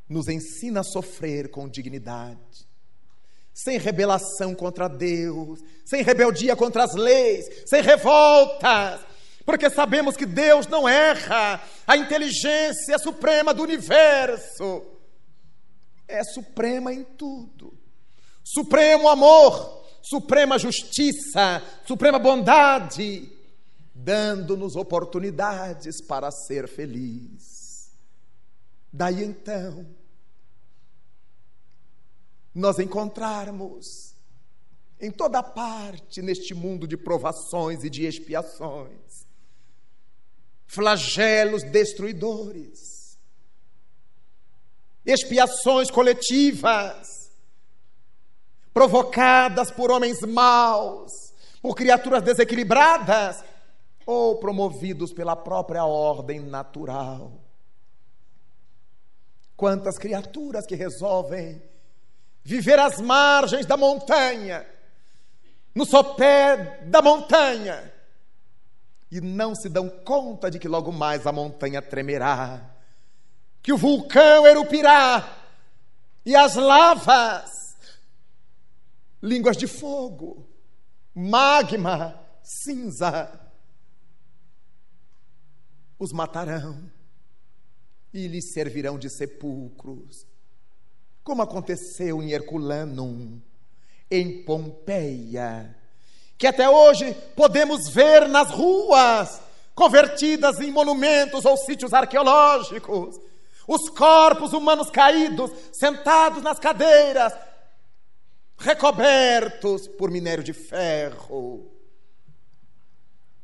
Nos 0.09 0.29
ensina 0.29 0.81
a 0.81 0.85
sofrer 0.85 1.51
com 1.51 1.69
dignidade, 1.69 2.69
sem 3.53 3.79
rebelação 3.79 4.55
contra 4.55 4.89
Deus, 4.89 5.61
sem 5.85 6.03
rebeldia 6.03 6.55
contra 6.55 6.85
as 6.85 6.95
leis, 6.95 7.47
sem 7.67 7.83
revoltas, 7.83 9.01
porque 9.45 9.69
sabemos 9.71 10.17
que 10.17 10.27
Deus 10.27 10.67
não 10.67 10.89
erra, 10.89 11.63
a 11.87 11.97
inteligência 11.97 12.99
suprema 12.99 13.53
do 13.53 13.63
universo 13.63 14.83
é 16.07 16.23
suprema 16.23 16.93
em 16.93 17.03
tudo. 17.03 17.77
Supremo 18.43 19.09
amor, 19.09 19.85
suprema 20.03 20.59
justiça, 20.59 21.63
suprema 21.87 22.19
bondade, 22.19 23.31
dando-nos 23.95 24.75
oportunidades 24.75 26.01
para 26.01 26.31
ser 26.31 26.67
feliz. 26.67 27.93
Daí 28.93 29.23
então, 29.23 29.87
nós 32.55 32.79
encontrarmos 32.79 34.15
em 35.01 35.11
toda 35.11 35.43
parte 35.43 36.21
neste 36.23 36.55
mundo 36.55 36.87
de 36.87 36.97
provações 36.97 37.85
e 37.85 37.91
de 37.91 38.07
expiações, 38.07 39.27
flagelos 40.67 41.63
destruidores, 41.63 43.19
expiações 45.05 45.91
coletivas, 45.91 47.31
provocadas 48.73 49.71
por 49.71 49.91
homens 49.91 50.21
maus, 50.21 51.13
por 51.61 51.75
criaturas 51.75 52.23
desequilibradas 52.23 53.45
ou 54.07 54.39
promovidos 54.39 55.13
pela 55.13 55.35
própria 55.35 55.85
ordem 55.85 56.41
natural. 56.41 57.33
Quantas 59.57 59.97
criaturas 59.97 60.67
que 60.67 60.75
resolvem 60.75 61.63
viver 62.43 62.79
às 62.79 63.01
margens 63.01 63.65
da 63.67 63.77
montanha, 63.77 64.67
no 65.75 65.87
sopé 65.87 66.83
da 66.85 67.01
montanha, 67.01 67.93
e 69.11 69.21
não 69.21 69.55
se 69.55 69.69
dão 69.69 69.89
conta 69.89 70.51
de 70.51 70.59
que 70.59 70.69
logo 70.69 70.93
mais 70.93 71.27
a 71.27 71.33
montanha 71.33 71.81
tremerá, 71.81 72.71
que 73.63 73.73
o 73.73 73.79
vulcão 73.79 74.47
erupirá 74.47 75.39
e 76.27 76.35
as 76.35 76.55
lavas, 76.55 77.51
línguas 79.23 79.57
de 79.57 79.67
fogo, 79.67 80.47
magma, 81.15 82.21
cinza, 82.43 83.44
os 85.99 86.13
matarão 86.13 86.91
e 88.13 88.29
lhes 88.29 88.53
servirão 88.53 88.99
de 88.99 89.11
sepulcros, 89.11 90.27
como 91.23 91.43
aconteceu 91.43 92.23
em 92.23 92.31
Herculanum, 92.33 93.41
em 94.11 94.45
Pompeia, 94.45 95.75
que 96.39 96.47
até 96.47 96.69
hoje 96.69 97.15
podemos 97.35 97.89
ver 97.89 98.29
nas 98.29 98.51
ruas, 98.51 99.41
convertidas 99.75 100.61
em 100.61 100.71
monumentos 100.71 101.45
ou 101.45 101.57
sítios 101.57 101.93
arqueológicos, 101.93 103.19
os 103.67 103.89
corpos 103.89 104.53
humanos 104.53 104.91
caídos, 104.91 105.51
sentados 105.73 106.43
nas 106.43 106.59
cadeiras, 106.59 107.33
recobertos 108.57 109.89
por 109.89 110.11
minério 110.11 110.45
de 110.45 110.53
ferro 110.53 111.73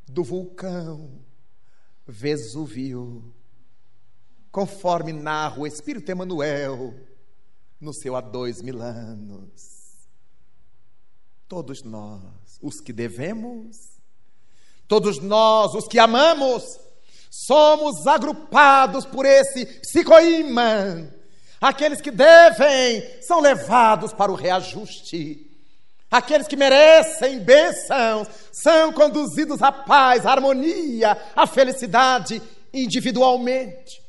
do 0.06 0.22
vulcão 0.22 1.19
Vesúvio, 2.10 3.34
conforme 4.50 5.12
narra 5.12 5.60
o 5.60 5.66
Espírito 5.66 6.10
Emanuel 6.10 6.94
no 7.80 7.94
seu 7.94 8.16
há 8.16 8.20
dois 8.20 8.60
mil 8.60 8.82
anos. 8.82 10.08
Todos 11.48 11.82
nós, 11.82 12.58
os 12.60 12.80
que 12.80 12.92
devemos, 12.92 13.76
todos 14.86 15.18
nós, 15.18 15.74
os 15.74 15.88
que 15.88 15.98
amamos, 15.98 16.78
somos 17.30 18.06
agrupados 18.06 19.04
por 19.04 19.24
esse 19.24 19.64
psicoímã. 19.64 21.10
Aqueles 21.60 22.00
que 22.00 22.10
devem 22.10 23.22
são 23.22 23.40
levados 23.40 24.12
para 24.12 24.32
o 24.32 24.34
reajuste. 24.34 25.49
Aqueles 26.10 26.48
que 26.48 26.56
merecem 26.56 27.38
bênçãos 27.38 28.26
são 28.50 28.92
conduzidos 28.92 29.62
à 29.62 29.70
paz, 29.70 30.26
à 30.26 30.32
harmonia, 30.32 31.16
à 31.36 31.46
felicidade 31.46 32.42
individualmente, 32.74 34.02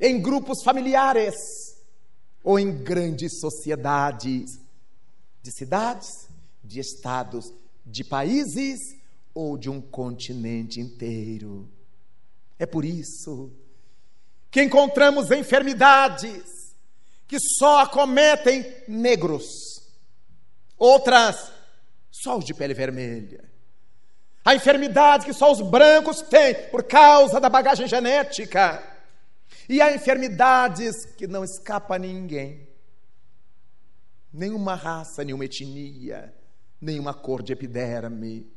em 0.00 0.20
grupos 0.22 0.62
familiares 0.64 1.34
ou 2.42 2.58
em 2.58 2.82
grandes 2.82 3.38
sociedades 3.40 4.58
de 5.42 5.52
cidades, 5.52 6.08
de 6.64 6.80
estados, 6.80 7.52
de 7.84 8.02
países 8.02 8.78
ou 9.34 9.58
de 9.58 9.68
um 9.68 9.82
continente 9.82 10.80
inteiro. 10.80 11.68
É 12.58 12.64
por 12.64 12.86
isso 12.86 13.50
que 14.50 14.62
encontramos 14.62 15.30
enfermidades 15.30 16.42
que 17.28 17.38
só 17.38 17.80
acometem 17.80 18.64
negros 18.88 19.69
outras 20.80 21.52
só 22.10 22.36
os 22.36 22.44
de 22.44 22.52
pele 22.52 22.74
vermelha. 22.74 23.48
A 24.44 24.54
enfermidade 24.54 25.26
que 25.26 25.32
só 25.32 25.52
os 25.52 25.60
brancos 25.60 26.22
têm 26.22 26.54
por 26.70 26.82
causa 26.82 27.38
da 27.38 27.48
bagagem 27.48 27.86
genética. 27.86 28.82
E 29.68 29.80
há 29.80 29.94
enfermidades 29.94 31.04
que 31.04 31.26
não 31.26 31.44
escapa 31.44 31.94
a 31.94 31.98
ninguém. 31.98 32.68
Nenhuma 34.32 34.74
raça, 34.74 35.22
nenhuma 35.22 35.44
etnia, 35.44 36.34
nenhuma 36.80 37.12
cor 37.12 37.42
de 37.42 37.52
epiderme. 37.52 38.50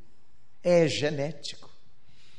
É 0.64 0.88
genético. 0.88 1.70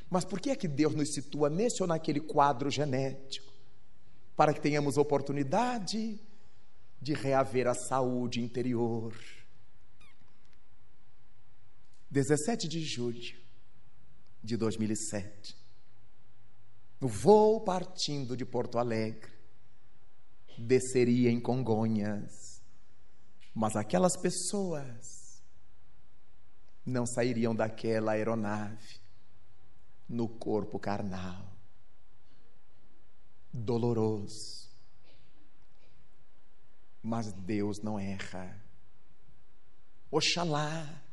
Mas 0.09 0.25
por 0.25 0.41
que 0.41 0.51
é 0.51 0.57
que 0.57 0.69
Deus 0.69 0.95
nos 0.95 1.13
situa 1.13 1.51
nesse 1.51 1.83
ou 1.83 1.89
naquele 1.89 2.21
quadro 2.21 2.71
genético? 2.71 3.53
Para 4.35 4.55
que 4.55 4.61
tenhamos 4.61 4.97
oportunidade 4.97 6.19
de 7.01 7.13
reaver 7.13 7.67
a 7.67 7.75
saúde 7.75 8.41
interior 8.41 9.13
17 12.15 12.69
de 12.69 12.81
julho 12.81 13.37
de 14.41 14.57
2007. 14.57 15.57
No 17.01 17.09
voo 17.09 17.65
partindo 17.65 18.37
de 18.37 18.47
Porto 18.47 18.79
Alegre, 18.79 19.33
desceria 20.57 21.29
em 21.29 21.41
Congonhas, 21.41 22.63
mas 23.53 23.75
aquelas 23.75 24.17
pessoas 24.17 25.43
não 26.87 27.05
sairiam 27.05 27.53
daquela 27.53 28.13
aeronave 28.13 29.01
no 30.09 30.29
corpo 30.29 30.79
carnal. 30.79 31.53
Doloroso. 33.53 34.71
Mas 37.03 37.33
Deus 37.33 37.81
não 37.83 37.99
erra. 37.99 38.57
Oxalá 40.13 41.04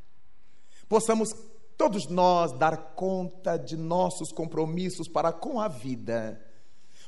possamos 0.91 1.33
todos 1.77 2.07
nós 2.07 2.51
dar 2.51 2.95
conta 2.95 3.55
de 3.55 3.77
nossos 3.77 4.29
compromissos 4.33 5.07
para 5.07 5.31
com 5.31 5.57
a 5.57 5.69
vida, 5.69 6.45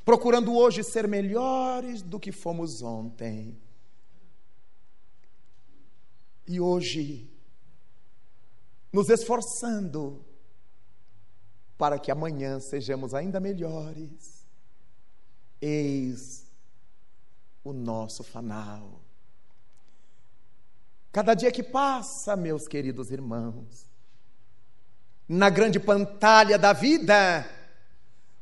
procurando 0.05 0.55
hoje 0.55 0.81
ser 0.85 1.05
melhores 1.05 2.01
do 2.01 2.18
que 2.18 2.31
fomos 2.31 2.81
ontem. 2.81 3.60
E 6.47 6.61
hoje, 6.61 7.30
nos 8.89 9.10
esforçando 9.10 10.23
para 11.77 11.99
que 11.99 12.10
amanhã 12.10 12.61
sejamos 12.61 13.14
ainda 13.14 13.41
melhores. 13.41 14.47
Eis 15.60 16.49
o 17.65 17.73
nosso 17.73 18.23
fanal. 18.23 19.02
Cada 21.14 21.35
dia 21.35 21.52
que 21.52 21.61
passa, 21.61 22.35
meus 22.35 22.68
queridos 22.68 23.11
irmãos, 23.11 23.85
na 25.30 25.48
grande 25.48 25.80
pantalha 25.80 26.57
da 26.57 26.73
vida, 26.73 27.48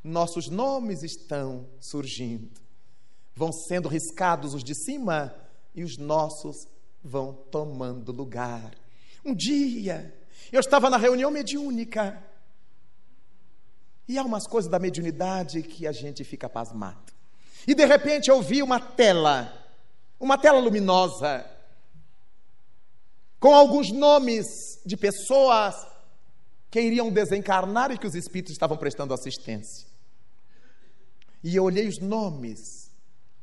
nossos 0.01 0.47
nomes 0.47 1.03
estão 1.03 1.67
surgindo. 1.81 2.61
Vão 3.35 3.51
sendo 3.51 3.89
riscados 3.89 4.53
os 4.53 4.63
de 4.63 4.73
cima 4.73 5.35
e 5.75 5.83
os 5.83 5.97
nossos 5.97 6.65
vão 7.03 7.33
tomando 7.33 8.13
lugar. 8.13 8.73
Um 9.25 9.35
dia, 9.35 10.17
eu 10.49 10.61
estava 10.61 10.89
na 10.89 10.95
reunião 10.95 11.29
mediúnica. 11.29 12.23
E 14.07 14.17
há 14.17 14.23
umas 14.23 14.47
coisas 14.47 14.71
da 14.71 14.79
mediunidade 14.79 15.61
que 15.61 15.85
a 15.85 15.91
gente 15.91 16.23
fica 16.23 16.47
pasmado. 16.47 17.11
E 17.67 17.75
de 17.75 17.85
repente 17.85 18.29
eu 18.29 18.41
vi 18.41 18.63
uma 18.63 18.79
tela, 18.79 19.53
uma 20.17 20.37
tela 20.37 20.59
luminosa, 20.61 21.45
com 23.41 23.55
alguns 23.55 23.91
nomes 23.91 24.79
de 24.85 24.95
pessoas 24.95 25.75
que 26.69 26.79
iriam 26.79 27.11
desencarnar 27.11 27.91
e 27.91 27.97
que 27.97 28.05
os 28.05 28.13
espíritos 28.13 28.53
estavam 28.53 28.77
prestando 28.77 29.15
assistência. 29.15 29.87
E 31.43 31.55
eu 31.55 31.63
olhei 31.63 31.87
os 31.87 31.97
nomes, 31.97 32.91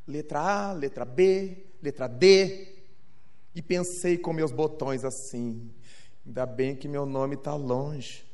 letra 0.07 0.69
A, 0.69 0.73
letra 0.73 1.05
B, 1.05 1.67
letra 1.83 2.07
D, 2.07 2.77
e 3.57 3.61
pensei 3.61 4.17
com 4.17 4.33
meus 4.33 4.53
botões 4.53 5.05
assim: 5.05 5.69
ainda 6.25 6.47
bem 6.47 6.77
que 6.77 6.87
meu 6.87 7.05
nome 7.05 7.35
está 7.35 7.57
longe, 7.57 8.25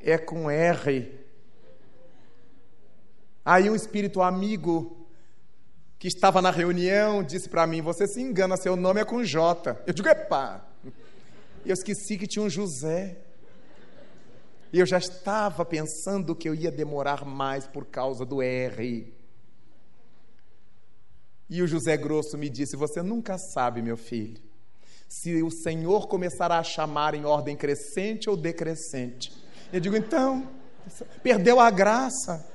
é 0.00 0.16
com 0.16 0.48
R. 0.48 1.18
Aí 3.44 3.68
um 3.68 3.74
espírito 3.74 4.22
amigo 4.22 5.03
que 6.04 6.08
estava 6.08 6.42
na 6.42 6.50
reunião 6.50 7.22
disse 7.22 7.48
para 7.48 7.66
mim: 7.66 7.80
Você 7.80 8.06
se 8.06 8.20
engana, 8.20 8.58
seu 8.58 8.76
nome 8.76 9.00
é 9.00 9.06
com 9.06 9.24
J. 9.24 9.82
Eu 9.86 9.94
digo: 9.94 10.06
Epá! 10.06 10.62
Eu 11.64 11.72
esqueci 11.72 12.18
que 12.18 12.26
tinha 12.26 12.44
um 12.44 12.50
José. 12.50 13.16
E 14.70 14.78
eu 14.78 14.84
já 14.84 14.98
estava 14.98 15.64
pensando 15.64 16.36
que 16.36 16.46
eu 16.46 16.54
ia 16.54 16.70
demorar 16.70 17.24
mais 17.24 17.66
por 17.66 17.86
causa 17.86 18.26
do 18.26 18.42
R. 18.42 19.14
E 21.48 21.62
o 21.62 21.66
José 21.66 21.96
Grosso 21.96 22.36
me 22.36 22.50
disse: 22.50 22.76
Você 22.76 23.00
nunca 23.00 23.38
sabe, 23.38 23.80
meu 23.80 23.96
filho, 23.96 24.42
se 25.08 25.42
o 25.42 25.50
Senhor 25.50 26.06
começará 26.06 26.58
a 26.58 26.62
chamar 26.62 27.14
em 27.14 27.24
ordem 27.24 27.56
crescente 27.56 28.28
ou 28.28 28.36
decrescente. 28.36 29.32
Eu 29.72 29.80
digo: 29.80 29.96
Então, 29.96 30.50
perdeu 31.22 31.58
a 31.58 31.70
graça. 31.70 32.46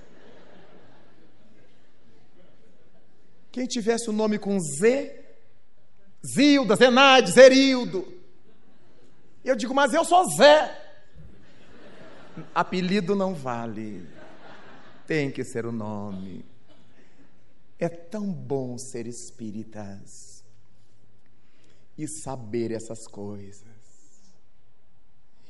Quem 3.51 3.65
tivesse 3.65 4.09
o 4.09 4.13
nome 4.13 4.37
com 4.37 4.59
Z, 4.59 5.19
Zilda, 6.25 6.75
Zenaide, 6.75 7.31
Zerildo. 7.31 8.07
Eu 9.43 9.55
digo, 9.55 9.73
mas 9.73 9.93
eu 9.93 10.03
sou 10.05 10.29
Zé. 10.35 10.87
Apelido 12.53 13.15
não 13.15 13.33
vale. 13.33 14.07
Tem 15.07 15.31
que 15.31 15.43
ser 15.43 15.65
o 15.65 15.71
nome. 15.71 16.45
É 17.79 17.89
tão 17.89 18.31
bom 18.31 18.77
ser 18.77 19.07
espíritas 19.07 20.43
e 21.97 22.07
saber 22.07 22.71
essas 22.71 23.07
coisas. 23.07 23.67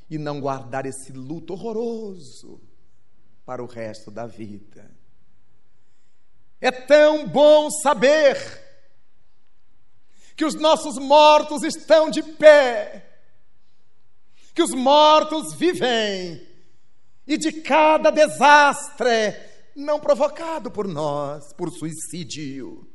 E 0.09 0.17
não 0.17 0.39
guardar 0.39 0.85
esse 0.85 1.11
luto 1.11 1.53
horroroso 1.53 2.61
para 3.45 3.63
o 3.63 3.67
resto 3.67 4.09
da 4.09 4.25
vida. 4.25 4.98
É 6.61 6.71
tão 6.71 7.27
bom 7.27 7.69
saber 7.69 8.37
que 10.35 10.45
os 10.45 10.55
nossos 10.55 10.97
mortos 10.97 11.63
estão 11.63 12.09
de 12.09 12.23
pé, 12.23 13.05
que 14.53 14.63
os 14.63 14.71
mortos 14.71 15.53
vivem, 15.53 16.47
e 17.27 17.37
de 17.37 17.51
cada 17.61 18.09
desastre 18.09 19.35
não 19.75 19.99
provocado 19.99 20.71
por 20.71 20.87
nós, 20.87 21.53
por 21.53 21.69
suicídio, 21.71 22.87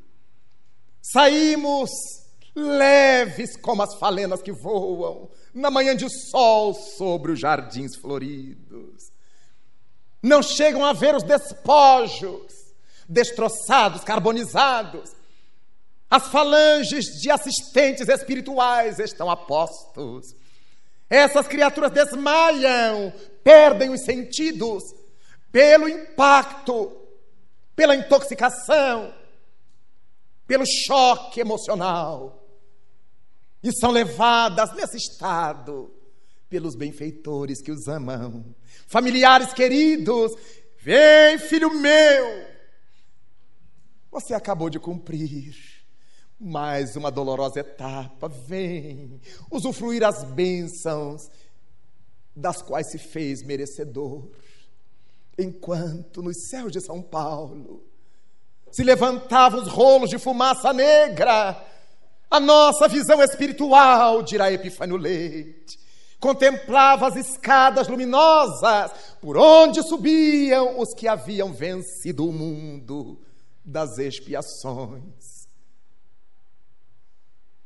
saímos 1.03 1.91
leves 2.55 3.57
como 3.57 3.83
as 3.83 3.95
falenas 3.97 4.43
que 4.43 4.53
voam 4.53 5.31
na 5.53 5.71
manhã 5.71 5.95
de 5.95 6.09
sol 6.31 6.75
sobre 6.75 7.33
os 7.33 7.41
jardins 7.41 7.97
floridos. 7.97 9.13
Não 10.23 10.43
chegam 10.43 10.85
a 10.85 10.93
ver 10.93 11.15
os 11.15 11.23
despojos 11.23 12.64
destroçados, 13.09 14.05
carbonizados. 14.05 15.13
As 16.11 16.29
falanges 16.29 17.07
de 17.21 17.31
assistentes 17.31 18.09
espirituais 18.09 18.99
estão 18.99 19.31
a 19.31 19.37
postos. 19.37 20.35
Essas 21.09 21.47
criaturas 21.47 21.91
desmaiam, 21.91 23.13
perdem 23.43 23.91
os 23.91 24.05
sentidos 24.05 24.83
pelo 25.51 25.89
impacto, 25.89 26.93
pela 27.77 27.95
intoxicação, 27.95 29.15
pelo 30.47 30.65
choque 30.67 31.41
emocional. 31.41 32.43
E 33.63 33.73
são 33.73 33.91
levadas 33.91 34.75
nesse 34.75 34.97
estado 34.97 35.93
pelos 36.49 36.77
benfeitores 36.77 37.63
que 37.63 37.73
os 37.73 37.89
amam. 37.89 38.45
Familiares 38.87 39.53
queridos, 39.53 40.33
vem, 40.81 41.39
filho 41.39 41.71
meu, 41.71 42.54
você 44.15 44.33
acabou 44.33 44.71
de 44.71 44.79
cumprir 44.79 45.57
mais 46.39 46.95
uma 46.95 47.11
dolorosa 47.11 47.59
etapa. 47.59 48.29
Vem 48.29 49.21
usufruir 49.51 50.05
as 50.05 50.23
bênçãos 50.23 51.29
das 52.35 52.63
quais 52.63 52.93
se 52.93 52.99
fez 52.99 53.43
merecedor. 53.43 54.31
Enquanto 55.37 56.23
nos 56.23 56.49
céus 56.49 56.71
de 56.71 56.81
São 56.81 57.03
Paulo 57.03 57.83
se 58.71 58.85
levantavam 58.85 59.61
os 59.61 59.67
rolos 59.67 60.11
de 60.11 60.19
fumaça 60.19 60.73
negra, 60.73 61.61
a 62.31 62.39
nossa 62.39 62.87
visão 62.87 63.21
espiritual, 63.21 64.23
dirá 64.23 64.53
Epifânio 64.53 64.97
Leite, 64.97 65.77
contemplava 66.21 67.09
as 67.09 67.17
escadas 67.17 67.89
luminosas 67.89 68.93
por 69.21 69.37
onde 69.37 69.83
subiam 69.83 70.79
os 70.79 70.95
que 70.95 71.09
haviam 71.09 71.53
vencido 71.53 72.29
o 72.29 72.33
mundo 72.33 73.21
das 73.65 73.99
expiações. 73.99 75.49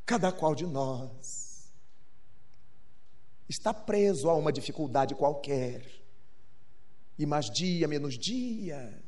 Cada 0.07 0.31
qual 0.31 0.55
de 0.55 0.65
nós 0.65 1.73
está 3.49 3.75
preso 3.75 4.31
a 4.31 4.35
uma 4.35 4.53
dificuldade 4.53 5.15
qualquer, 5.15 5.85
e 7.19 7.27
mais 7.27 7.51
dia 7.51 7.89
menos 7.89 8.17
dia 8.17 9.03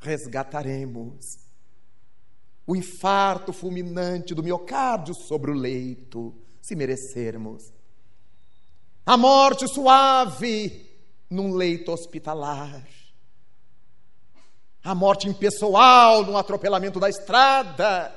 resgataremos 0.00 1.38
o 2.66 2.74
infarto 2.74 3.52
fulminante 3.52 4.34
do 4.34 4.42
miocárdio 4.42 5.14
sobre 5.14 5.50
o 5.50 5.54
leito, 5.54 6.34
se 6.60 6.74
merecermos. 6.74 7.72
A 9.04 9.16
morte 9.16 9.68
suave 9.68 10.90
num 11.28 11.54
leito 11.54 11.92
hospitalar 11.92 13.03
a 14.84 14.94
morte 14.94 15.26
impessoal 15.26 16.26
num 16.26 16.36
atropelamento 16.36 17.00
da 17.00 17.08
estrada. 17.08 18.14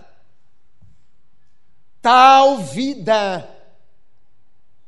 Tal 2.02 2.58
vida, 2.58 3.50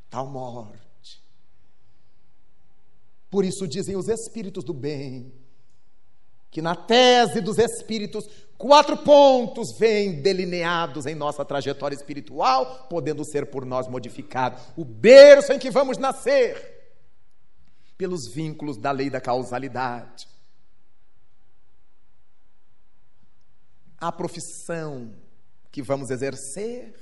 tal 0.10 0.27
morte. 0.27 0.77
Por 3.30 3.45
isso 3.45 3.65
dizem 3.65 3.95
os 3.95 4.10
espíritos 4.10 4.64
do 4.64 4.73
bem, 4.73 5.31
que 6.51 6.61
na 6.61 6.76
tese 6.76 7.39
dos 7.39 7.57
espíritos, 7.57 8.27
quatro 8.57 8.97
pontos 8.97 9.77
vêm 9.77 10.22
delineados 10.22 11.06
em 11.06 11.15
nossa 11.15 11.45
trajetória 11.45 11.95
espiritual, 11.95 12.88
podendo 12.89 13.23
ser 13.23 13.45
por 13.45 13.65
nós 13.65 13.88
modificados. 13.88 14.61
O 14.76 14.84
berço 14.84 15.53
em 15.53 15.60
que 15.60 15.72
vamos 15.72 15.97
nascer, 15.97 16.77
pelos 17.97 18.34
vínculos 18.34 18.77
da 18.77 18.91
lei 18.91 19.10
da 19.10 19.22
causalidade 19.22 20.27
a 23.99 24.11
profissão 24.11 25.13
que 25.71 25.81
vamos 25.81 26.09
exercer, 26.09 26.93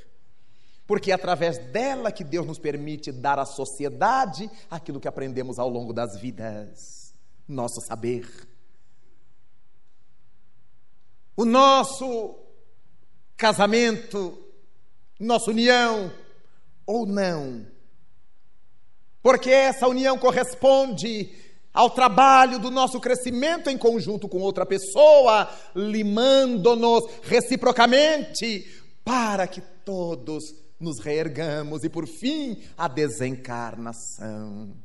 porque 0.86 1.12
é 1.12 1.14
através 1.14 1.58
dela 1.72 2.12
que 2.12 2.24
Deus 2.24 2.46
nos 2.46 2.60
permite 2.60 3.12
dar 3.12 3.40
à 3.40 3.46
sociedade 3.46 4.50
aquilo 4.70 5.00
que 5.00 5.08
aprendemos 5.08 5.60
ao 5.60 5.70
longo 5.70 5.94
das 5.94 6.18
vidas, 6.20 7.14
nosso 7.48 7.82
saber. 7.82 8.28
O 11.36 11.46
nosso 11.46 12.36
casamento, 13.36 14.38
nossa 15.20 15.52
união 15.52 16.12
ou 16.86 17.06
não, 17.06 17.68
porque 19.22 19.50
essa 19.50 19.88
união 19.88 20.18
corresponde 20.18 21.47
ao 21.78 21.92
trabalho 21.92 22.58
do 22.58 22.72
nosso 22.72 23.00
crescimento 23.00 23.70
em 23.70 23.78
conjunto 23.78 24.28
com 24.28 24.40
outra 24.40 24.66
pessoa, 24.66 25.48
limando-nos 25.76 27.04
reciprocamente, 27.22 28.66
para 29.06 29.46
que 29.46 29.62
todos 29.86 30.44
nos 30.80 31.00
reergamos 31.00 31.84
e, 31.84 31.90
por 31.90 32.08
fim, 32.08 32.64
a 32.76 32.88
desencarnação. 32.88 34.76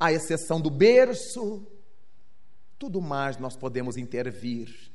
à 0.00 0.12
exceção 0.12 0.60
do 0.60 0.68
berço, 0.68 1.64
tudo 2.76 3.00
mais 3.00 3.38
nós 3.38 3.54
podemos 3.54 3.96
intervir. 3.96 4.90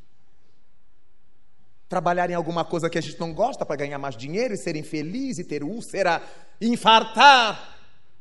Trabalhar 1.87 2.29
em 2.29 2.33
alguma 2.33 2.65
coisa 2.65 2.89
que 2.89 2.97
a 2.97 3.01
gente 3.01 3.17
não 3.17 3.33
gosta 3.33 3.65
para 3.65 3.77
ganhar 3.77 3.97
mais 3.97 4.17
dinheiro 4.17 4.53
e 4.53 4.57
ser 4.57 4.75
infeliz 4.75 5.37
e 5.37 5.45
ter 5.45 5.63
úlcera, 5.63 6.21
infartar, 6.59 7.76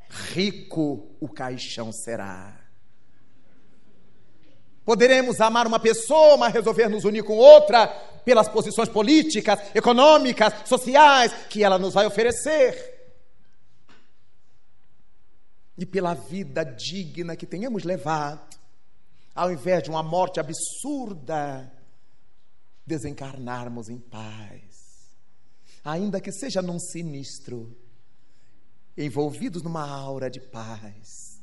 rico 0.09 1.17
o 1.21 1.29
caixão 1.29 1.93
será. 1.93 2.67
Poderemos 4.85 5.41
amar 5.41 5.67
uma 5.67 5.81
pessoa, 5.81 6.37
mas 6.37 6.55
resolver 6.55 6.89
nos 6.89 7.05
unir 7.05 7.25
com 7.25 7.37
outra 7.37 7.89
pelas 8.25 8.49
posições 8.49 8.89
políticas, 8.89 9.59
econômicas, 9.75 10.69
sociais 10.69 11.33
que 11.51 11.65
ela 11.65 11.77
nos 11.79 11.95
vai 11.95 12.07
oferecer. 12.07 12.95
E 15.77 15.85
pela 15.85 16.15
vida 16.15 16.65
digna 16.65 17.37
que 17.37 17.47
tenhamos 17.47 17.83
levado, 17.83 18.57
ao 19.35 19.51
invés 19.51 19.83
de 19.83 19.91
uma 19.91 20.05
morte 20.05 20.39
absurda, 20.39 21.71
desencarnarmos 22.87 23.89
em 23.89 23.99
paz. 23.99 25.17
Ainda 25.85 26.21
que 26.21 26.31
seja 26.31 26.63
num 26.63 26.79
sinistro, 26.79 27.77
envolvidos 28.97 29.63
numa 29.63 29.89
aura 29.89 30.31
de 30.31 30.41
paz 30.41 31.37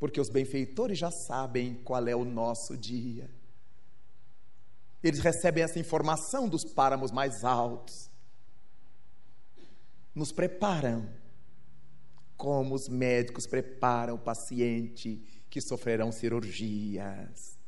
porque 0.00 0.18
os 0.18 0.30
benfeitores 0.30 0.98
já 0.98 1.10
sabem 1.10 1.74
qual 1.74 2.08
é 2.08 2.16
o 2.16 2.24
nosso 2.24 2.74
dia. 2.74 3.30
Eles 5.02 5.20
recebem 5.20 5.62
essa 5.62 5.78
informação 5.78 6.48
dos 6.48 6.64
páramos 6.64 7.12
mais 7.12 7.44
altos. 7.44 8.10
Nos 10.14 10.32
preparam, 10.32 11.06
como 12.34 12.74
os 12.74 12.88
médicos 12.88 13.46
preparam 13.46 14.14
o 14.14 14.18
paciente 14.18 15.22
que 15.50 15.60
sofrerão 15.60 16.10
cirurgias. 16.10 17.58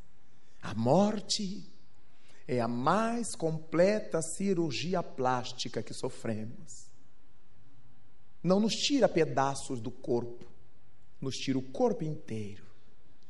A 0.63 0.75
morte 0.75 1.71
é 2.49 2.61
a 2.61 2.69
mais 2.69 3.35
completa 3.35 4.23
cirurgia 4.23 5.03
plástica 5.03 5.83
que 5.83 5.93
sofremos. 5.93 6.91
Não 8.43 8.59
nos 8.59 8.75
tira 8.75 9.09
pedaços 9.09 9.81
do 9.81 9.91
corpo, 9.91 10.45
nos 11.21 11.37
tira 11.37 11.59
o 11.59 11.63
corpo 11.63 12.03
inteiro 12.03 12.65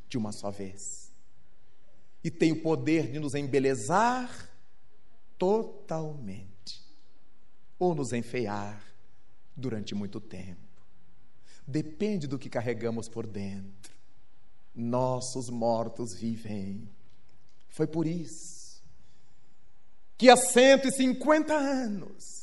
de 0.09 0.17
uma 0.17 0.33
só 0.33 0.51
vez. 0.51 1.13
E 2.25 2.31
tem 2.31 2.53
o 2.53 2.63
poder 2.63 3.11
de 3.11 3.19
nos 3.19 3.35
embelezar 3.35 4.51
totalmente, 5.37 6.83
ou 7.79 7.95
nos 7.95 8.13
enfeiar 8.13 8.83
durante 9.57 9.95
muito 9.95 10.21
tempo. 10.21 10.61
Depende 11.67 12.27
do 12.27 12.39
que 12.39 12.49
carregamos 12.49 13.09
por 13.09 13.27
dentro. 13.27 13.93
Nossos 14.75 15.51
mortos 15.51 16.15
vivem. 16.15 16.89
Foi 17.69 17.87
por 17.87 18.07
isso 18.07 18.63
que 20.17 20.31
há 20.31 20.37
150 20.37 21.53
anos 21.53 22.42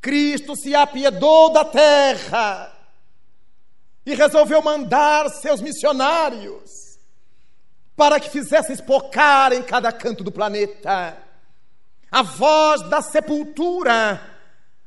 Cristo 0.00 0.56
se 0.56 0.74
apiedou 0.74 1.52
da 1.52 1.64
terra 1.64 2.72
e 4.06 4.14
resolveu 4.14 4.62
mandar 4.62 5.28
seus 5.28 5.60
missionários 5.60 6.98
para 7.94 8.18
que 8.18 8.30
fizessem 8.30 8.74
espocar 8.74 9.52
em 9.52 9.62
cada 9.62 9.92
canto 9.92 10.24
do 10.24 10.32
planeta. 10.32 11.18
A 12.10 12.22
voz 12.22 12.82
da 12.88 13.02
sepultura, 13.02 14.20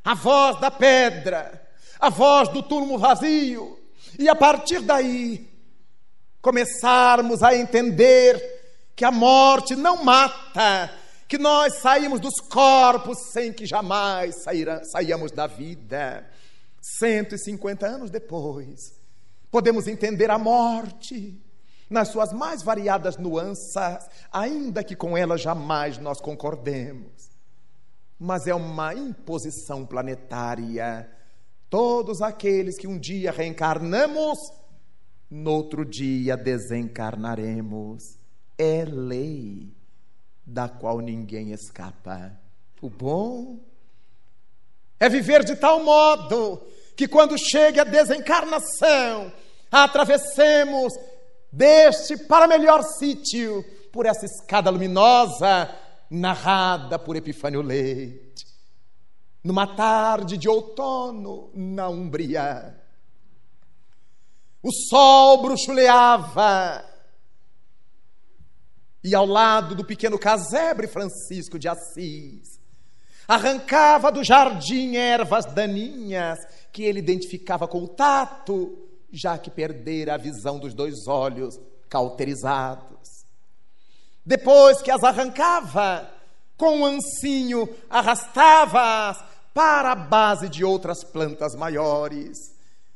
a 0.03 0.13
voz 0.15 0.59
da 0.59 0.71
pedra, 0.71 1.61
a 1.99 2.09
voz 2.09 2.49
do 2.49 2.63
túmulo 2.63 2.97
vazio, 2.97 3.79
e 4.17 4.27
a 4.27 4.35
partir 4.35 4.79
daí 4.81 5.47
começarmos 6.41 7.41
a 7.43 7.55
entender 7.55 8.41
que 8.95 9.05
a 9.05 9.11
morte 9.11 9.75
não 9.75 10.03
mata, 10.03 10.91
que 11.33 11.37
nós 11.39 11.79
saímos 11.79 12.19
dos 12.19 12.35
corpos 12.47 13.17
sem 13.31 13.51
que 13.51 13.65
jamais 13.65 14.43
saíra, 14.43 14.83
saíamos 14.83 15.31
da 15.31 15.47
vida. 15.47 16.29
150 16.79 17.87
anos 17.87 18.11
depois, 18.11 19.01
Podemos 19.49 19.87
entender 19.87 20.29
a 20.29 20.37
morte 20.37 21.41
nas 21.89 22.09
suas 22.09 22.31
mais 22.31 22.61
variadas 22.61 23.17
nuances, 23.17 23.73
ainda 24.31 24.83
que 24.83 24.95
com 24.95 25.17
ela 25.17 25.35
jamais 25.35 25.97
nós 25.97 26.21
concordemos. 26.21 27.31
Mas 28.19 28.45
é 28.45 28.53
uma 28.53 28.93
imposição 28.93 29.87
planetária. 29.87 31.09
Todos 31.67 32.21
aqueles 32.21 32.77
que 32.77 32.87
um 32.87 32.99
dia 32.99 33.31
reencarnamos, 33.31 34.37
no 35.31 35.51
outro 35.51 35.83
dia 35.83 36.37
desencarnaremos. 36.37 38.19
É 38.55 38.85
lei 38.85 39.73
da 40.45 40.67
qual 40.67 40.99
ninguém 40.99 41.51
escapa. 41.51 42.31
O 42.81 42.89
bom 42.89 43.59
é 44.99 45.07
viver 45.09 45.43
de 45.43 45.55
tal 45.55 45.83
modo 45.83 46.61
que 46.95 47.07
quando 47.07 47.37
chegue 47.37 47.79
a 47.79 47.83
desencarnação, 47.83 49.31
atravessemos 49.71 50.93
deste 51.51 52.17
para 52.25 52.47
melhor 52.47 52.83
sítio 52.83 53.63
por 53.91 54.05
essa 54.05 54.25
escada 54.25 54.69
luminosa 54.69 55.69
narrada 56.09 56.99
por 56.99 57.15
Epifânio 57.15 57.61
Leite. 57.61 58.45
Numa 59.43 59.75
tarde 59.75 60.37
de 60.37 60.47
outono 60.47 61.51
na 61.53 61.89
Umbria, 61.89 62.79
o 64.61 64.71
sol 64.71 65.41
bruxuleava 65.41 66.92
e 69.03 69.13
ao 69.13 69.25
lado 69.25 69.75
do 69.75 69.83
pequeno 69.83 70.17
casebre 70.17 70.87
Francisco 70.87 71.59
de 71.59 71.67
Assis, 71.67 72.59
arrancava 73.27 74.11
do 74.11 74.23
jardim 74.23 74.95
ervas 74.95 75.45
daninhas 75.45 76.39
que 76.71 76.83
ele 76.83 76.99
identificava 76.99 77.67
com 77.67 77.83
o 77.83 77.87
tato, 77.87 78.77
já 79.11 79.37
que 79.37 79.51
perdera 79.51 80.15
a 80.15 80.17
visão 80.17 80.57
dos 80.57 80.73
dois 80.73 81.07
olhos 81.07 81.59
cauterizados. 81.89 83.25
Depois 84.25 84.81
que 84.81 84.89
as 84.89 85.03
arrancava, 85.03 86.09
com 86.57 86.77
um 86.79 86.85
ancinho 86.85 87.67
arrastava-as 87.89 89.23
para 89.53 89.91
a 89.91 89.95
base 89.95 90.49
de 90.49 90.63
outras 90.63 91.03
plantas 91.03 91.55
maiores. 91.55 92.37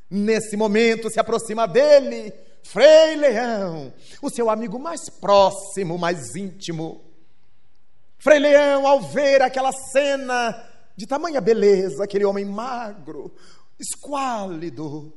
Nesse 0.09 0.55
momento 0.55 1.09
se 1.09 1.19
aproxima 1.19 1.67
dele 1.67 2.34
Frei 2.69 3.15
Leão, 3.15 3.94
o 4.22 4.30
seu 4.30 4.49
amigo 4.49 4.77
mais 4.77 5.10
próximo, 5.10 5.98
mais 5.98 6.35
íntimo. 6.35 7.02
Frei 8.18 8.39
Leão, 8.39 8.85
ao 8.85 8.99
ver 8.99 9.41
aquela 9.41 9.72
cena 9.72 10.69
de 10.94 11.07
tamanha 11.07 11.39
beleza, 11.39 12.03
aquele 12.03 12.26
homem 12.26 12.44
magro, 12.44 13.34
esquálido, 13.80 15.14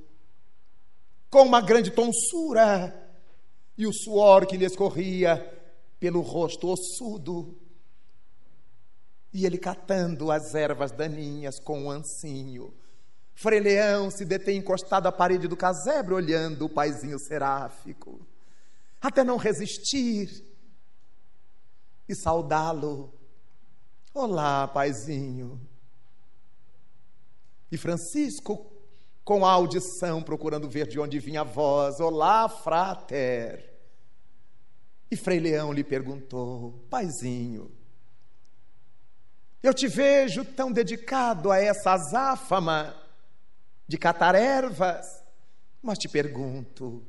com 1.28 1.42
uma 1.42 1.60
grande 1.60 1.90
tonsura 1.90 2.94
e 3.76 3.84
o 3.84 3.92
suor 3.92 4.46
que 4.46 4.56
lhe 4.56 4.64
escorria 4.64 5.44
pelo 5.98 6.20
rosto 6.20 6.68
ossudo. 6.68 7.58
E 9.32 9.44
ele 9.44 9.58
catando 9.58 10.30
as 10.30 10.54
ervas 10.54 10.92
daninhas 10.92 11.58
com 11.58 11.82
um 11.82 11.90
ancinho. 11.90 12.72
Frei 13.34 13.60
Leão 13.60 14.10
se 14.10 14.24
detém 14.24 14.58
encostado 14.58 15.06
à 15.06 15.12
parede 15.12 15.48
do 15.48 15.56
casebre, 15.56 16.12
olhando 16.14 16.66
o 16.66 16.68
paizinho 16.68 17.18
seráfico, 17.18 18.20
até 19.00 19.24
não 19.24 19.36
resistir 19.36 20.44
e 22.08 22.14
saudá-lo. 22.14 23.12
Olá, 24.12 24.68
paizinho. 24.68 25.60
E 27.70 27.78
Francisco, 27.78 28.66
com 29.24 29.46
a 29.46 29.52
audição, 29.52 30.22
procurando 30.22 30.68
ver 30.68 30.88
de 30.88 30.98
onde 30.98 31.18
vinha 31.18 31.42
a 31.42 31.44
voz: 31.44 32.00
Olá, 32.00 32.48
frater. 32.48 33.70
E 35.10 35.16
Frei 35.16 35.40
Leão 35.40 35.72
lhe 35.72 35.84
perguntou: 35.84 36.84
Paizinho, 36.90 37.70
eu 39.62 39.72
te 39.72 39.86
vejo 39.86 40.44
tão 40.44 40.72
dedicado 40.72 41.50
a 41.50 41.58
essa 41.58 41.92
azáfama 41.92 42.99
de 43.90 43.98
catar 43.98 44.36
ervas, 44.36 45.20
mas 45.82 45.98
te 45.98 46.08
pergunto: 46.08 47.04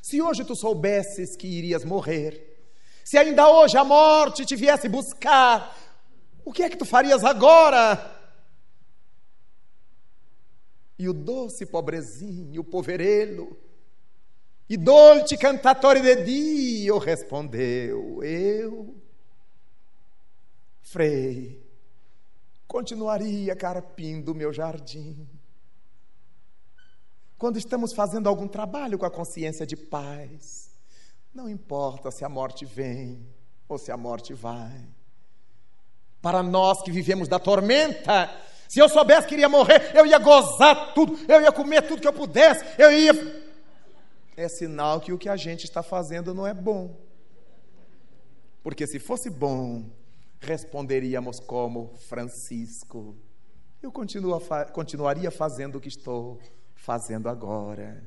se 0.00 0.22
hoje 0.22 0.42
tu 0.46 0.56
soubesses 0.56 1.36
que 1.36 1.46
irias 1.46 1.84
morrer, 1.84 2.64
se 3.04 3.18
ainda 3.18 3.50
hoje 3.50 3.76
a 3.76 3.84
morte 3.84 4.46
te 4.46 4.56
viesse 4.56 4.88
buscar, 4.88 5.76
o 6.42 6.50
que 6.50 6.62
é 6.62 6.70
que 6.70 6.76
tu 6.78 6.86
farias 6.86 7.22
agora? 7.22 8.18
E 10.98 11.06
o 11.06 11.12
doce 11.12 11.66
pobrezinho, 11.66 12.64
poverelo, 12.64 13.54
e 14.66 14.78
dolce 14.78 15.36
cantatore 15.36 16.00
de 16.00 16.16
Dio 16.16 16.96
respondeu: 16.96 18.24
Eu, 18.24 18.96
Frei, 20.80 21.62
continuaria 22.66 23.54
carpindo 23.54 24.34
meu 24.34 24.50
jardim, 24.50 25.28
quando 27.42 27.58
estamos 27.58 27.92
fazendo 27.92 28.28
algum 28.28 28.46
trabalho 28.46 28.96
com 28.96 29.04
a 29.04 29.10
consciência 29.10 29.66
de 29.66 29.74
paz, 29.74 30.70
não 31.34 31.48
importa 31.48 32.08
se 32.12 32.24
a 32.24 32.28
morte 32.28 32.64
vem 32.64 33.26
ou 33.68 33.76
se 33.76 33.90
a 33.90 33.96
morte 33.96 34.32
vai. 34.32 34.86
Para 36.20 36.40
nós 36.40 36.80
que 36.82 36.92
vivemos 36.92 37.26
da 37.26 37.40
tormenta, 37.40 38.30
se 38.68 38.78
eu 38.78 38.88
soubesse 38.88 39.26
que 39.26 39.34
iria 39.34 39.48
morrer, 39.48 39.90
eu 39.92 40.06
ia 40.06 40.20
gozar 40.20 40.94
tudo, 40.94 41.18
eu 41.28 41.42
ia 41.42 41.50
comer 41.50 41.82
tudo 41.82 42.00
que 42.00 42.06
eu 42.06 42.12
pudesse, 42.12 42.64
eu 42.78 42.92
ia. 42.92 43.12
É 44.36 44.48
sinal 44.48 45.00
que 45.00 45.12
o 45.12 45.18
que 45.18 45.28
a 45.28 45.36
gente 45.36 45.64
está 45.64 45.82
fazendo 45.82 46.32
não 46.32 46.46
é 46.46 46.54
bom. 46.54 46.96
Porque 48.62 48.86
se 48.86 49.00
fosse 49.00 49.28
bom, 49.28 49.90
responderíamos 50.40 51.40
como 51.40 51.92
Francisco. 52.08 53.16
Eu 53.82 53.90
continuaria 53.90 55.32
fazendo 55.32 55.78
o 55.78 55.80
que 55.80 55.88
estou 55.88 56.38
fazendo 56.82 57.28
agora. 57.28 58.02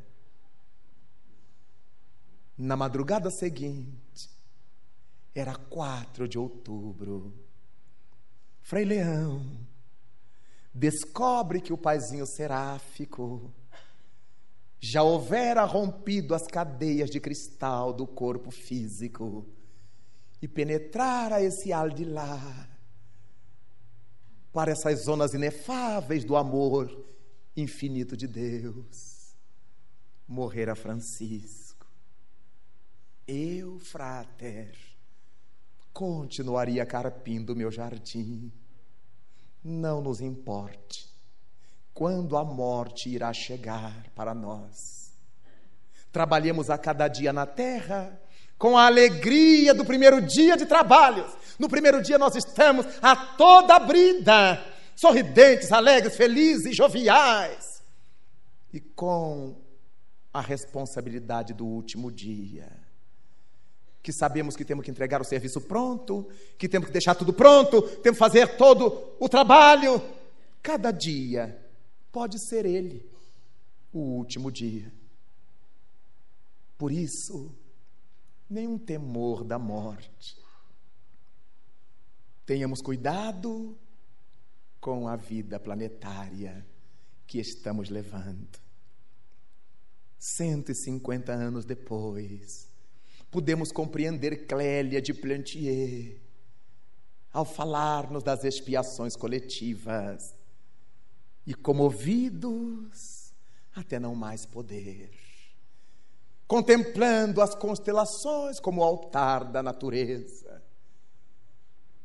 Na 2.57 2.75
madrugada 2.75 3.31
seguinte, 3.31 4.29
era 5.33 5.55
4 5.55 6.27
de 6.27 6.37
outubro. 6.37 7.33
Frei 8.61 8.83
Leão 8.83 9.65
descobre 10.73 11.61
que 11.61 11.71
o 11.71 11.77
paizinho 11.77 12.25
seráfico 12.25 13.53
já 14.79 15.01
houvera 15.01 15.63
rompido 15.63 16.35
as 16.35 16.45
cadeias 16.45 17.09
de 17.09 17.19
cristal 17.19 17.93
do 17.93 18.05
corpo 18.05 18.51
físico 18.51 19.45
e 20.41 20.49
penetrara 20.49 21.41
esse 21.41 21.71
al 21.71 21.89
de 21.89 22.03
lá 22.03 22.69
para 24.51 24.71
essas 24.71 25.05
zonas 25.05 25.33
inefáveis 25.33 26.25
do 26.25 26.35
amor 26.35 27.04
infinito 27.55 28.15
de 28.17 28.27
Deus. 28.27 29.35
Morrera 30.27 30.75
Francisco. 30.75 31.85
Eu, 33.27 33.79
frater, 33.79 34.75
continuaria 35.93 36.85
carpindo 36.85 37.55
meu 37.55 37.71
jardim. 37.71 38.51
Não 39.63 40.01
nos 40.01 40.21
importe 40.21 41.09
quando 41.93 42.35
a 42.37 42.43
morte 42.43 43.09
irá 43.09 43.31
chegar 43.31 44.05
para 44.13 44.33
nós. 44.33 45.13
Trabalhemos 46.11 46.69
a 46.69 46.77
cada 46.77 47.07
dia 47.07 47.31
na 47.31 47.45
terra 47.45 48.21
com 48.57 48.77
a 48.77 48.85
alegria 48.85 49.73
do 49.73 49.85
primeiro 49.85 50.21
dia 50.21 50.55
de 50.55 50.65
trabalhos. 50.65 51.31
No 51.57 51.69
primeiro 51.69 52.01
dia 52.01 52.17
nós 52.17 52.35
estamos 52.35 52.85
a 53.01 53.15
toda 53.15 53.79
brida, 53.79 54.61
sorridentes, 54.95 55.71
alegres, 55.71 56.15
felizes, 56.15 56.75
joviais. 56.75 57.83
E 58.73 58.79
com 58.79 59.55
a 60.33 60.41
responsabilidade 60.41 61.53
do 61.53 61.65
último 61.65 62.11
dia, 62.11 62.69
que 64.01 64.11
sabemos 64.11 64.55
que 64.55 64.65
temos 64.65 64.83
que 64.83 64.91
entregar 64.91 65.21
o 65.21 65.25
serviço 65.25 65.61
pronto, 65.61 66.27
que 66.57 66.69
temos 66.69 66.87
que 66.87 66.93
deixar 66.93 67.15
tudo 67.15 67.33
pronto, 67.33 67.81
temos 67.81 68.17
que 68.17 68.25
fazer 68.25 68.57
todo 68.57 69.15
o 69.19 69.29
trabalho. 69.29 70.01
Cada 70.61 70.91
dia 70.91 71.59
pode 72.11 72.37
ser 72.39 72.65
ele 72.65 73.09
o 73.93 73.99
último 73.99 74.51
dia. 74.51 74.91
Por 76.77 76.91
isso, 76.91 77.55
nenhum 78.49 78.77
temor 78.77 79.43
da 79.43 79.57
morte. 79.57 80.37
Tenhamos 82.45 82.81
cuidado 82.81 83.77
com 84.85 85.07
a 85.07 85.15
vida 85.15 85.59
planetária 85.59 86.63
que 87.25 87.39
estamos 87.39 87.89
levando. 87.89 88.59
150 90.19 91.33
anos 91.33 91.65
depois, 91.65 92.69
podemos 93.31 93.71
compreender 93.71 94.45
Clélia 94.45 95.01
de 95.01 95.11
Plantier 95.11 96.21
ao 97.33 97.43
falar-nos 97.43 98.21
das 98.21 98.43
expiações 98.43 99.15
coletivas 99.15 100.35
e 101.47 101.55
comovidos 101.55 103.33
até 103.73 103.99
não 103.99 104.13
mais 104.13 104.45
poder 104.45 105.09
contemplando 106.47 107.41
as 107.41 107.55
constelações 107.55 108.59
como 108.59 108.83
altar 108.83 109.45
da 109.45 109.63
natureza. 109.63 110.63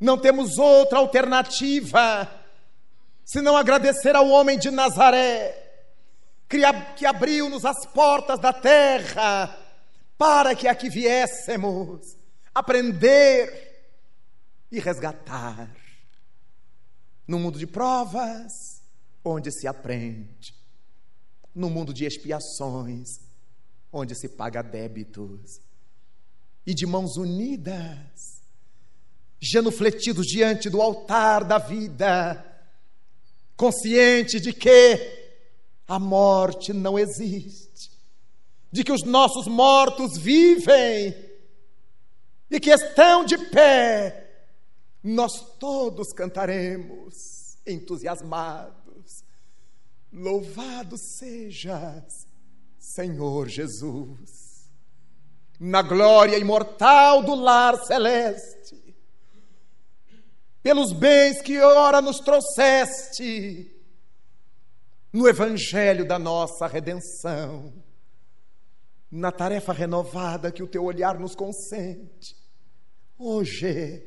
Não 0.01 0.16
temos 0.16 0.57
outra 0.57 0.97
alternativa 0.98 2.40
senão 3.31 3.57
agradecer 3.57 4.16
ao 4.16 4.28
homem 4.28 4.59
de 4.59 4.73
Nazaré, 4.73 5.57
que 6.48 7.07
abriu-nos 7.07 7.65
as 7.65 7.86
portas 7.86 8.40
da 8.40 8.52
terra 8.52 9.57
para 10.19 10.52
que 10.57 10.66
aqui 10.66 10.90
viéssemos 10.90 12.16
aprender 12.52 13.86
e 14.69 14.81
resgatar. 14.81 15.70
No 17.24 17.39
mundo 17.39 17.57
de 17.57 17.69
provas, 17.69 18.82
onde 19.24 19.52
se 19.52 19.69
aprende, 19.69 20.52
no 21.55 21.70
mundo 21.70 21.94
de 21.94 22.05
expiações, 22.05 23.20
onde 23.93 24.16
se 24.16 24.28
paga 24.28 24.61
débitos, 24.61 25.61
e 26.66 26.74
de 26.74 26.85
mãos 26.85 27.16
unidas, 27.16 28.43
genufletidos 29.39 30.27
diante 30.27 30.69
do 30.69 30.82
altar 30.82 31.44
da 31.44 31.59
vida, 31.59 32.49
consciente 33.60 34.40
de 34.40 34.54
que 34.54 34.98
a 35.86 35.98
morte 35.98 36.72
não 36.72 36.98
existe, 36.98 37.90
de 38.72 38.82
que 38.82 38.90
os 38.90 39.04
nossos 39.04 39.46
mortos 39.46 40.16
vivem 40.16 41.14
e 42.50 42.58
que 42.58 42.70
estão 42.70 43.22
de 43.22 43.36
pé, 43.36 44.46
nós 45.04 45.58
todos 45.58 46.10
cantaremos 46.14 47.58
entusiasmados: 47.66 49.22
Louvado 50.10 50.96
sejas 50.96 52.26
Senhor 52.78 53.46
Jesus, 53.46 54.70
na 55.60 55.82
glória 55.82 56.38
imortal 56.38 57.22
do 57.22 57.34
lar 57.34 57.76
celeste, 57.84 58.80
pelos 60.62 60.92
bens 60.92 61.40
que 61.40 61.58
ora 61.60 62.00
nos 62.00 62.20
trouxeste, 62.20 63.70
no 65.12 65.28
evangelho 65.28 66.06
da 66.06 66.18
nossa 66.18 66.66
redenção, 66.66 67.72
na 69.10 69.32
tarefa 69.32 69.72
renovada 69.72 70.52
que 70.52 70.62
o 70.62 70.68
teu 70.68 70.84
olhar 70.84 71.18
nos 71.18 71.34
consente. 71.34 72.36
Hoje, 73.18 74.06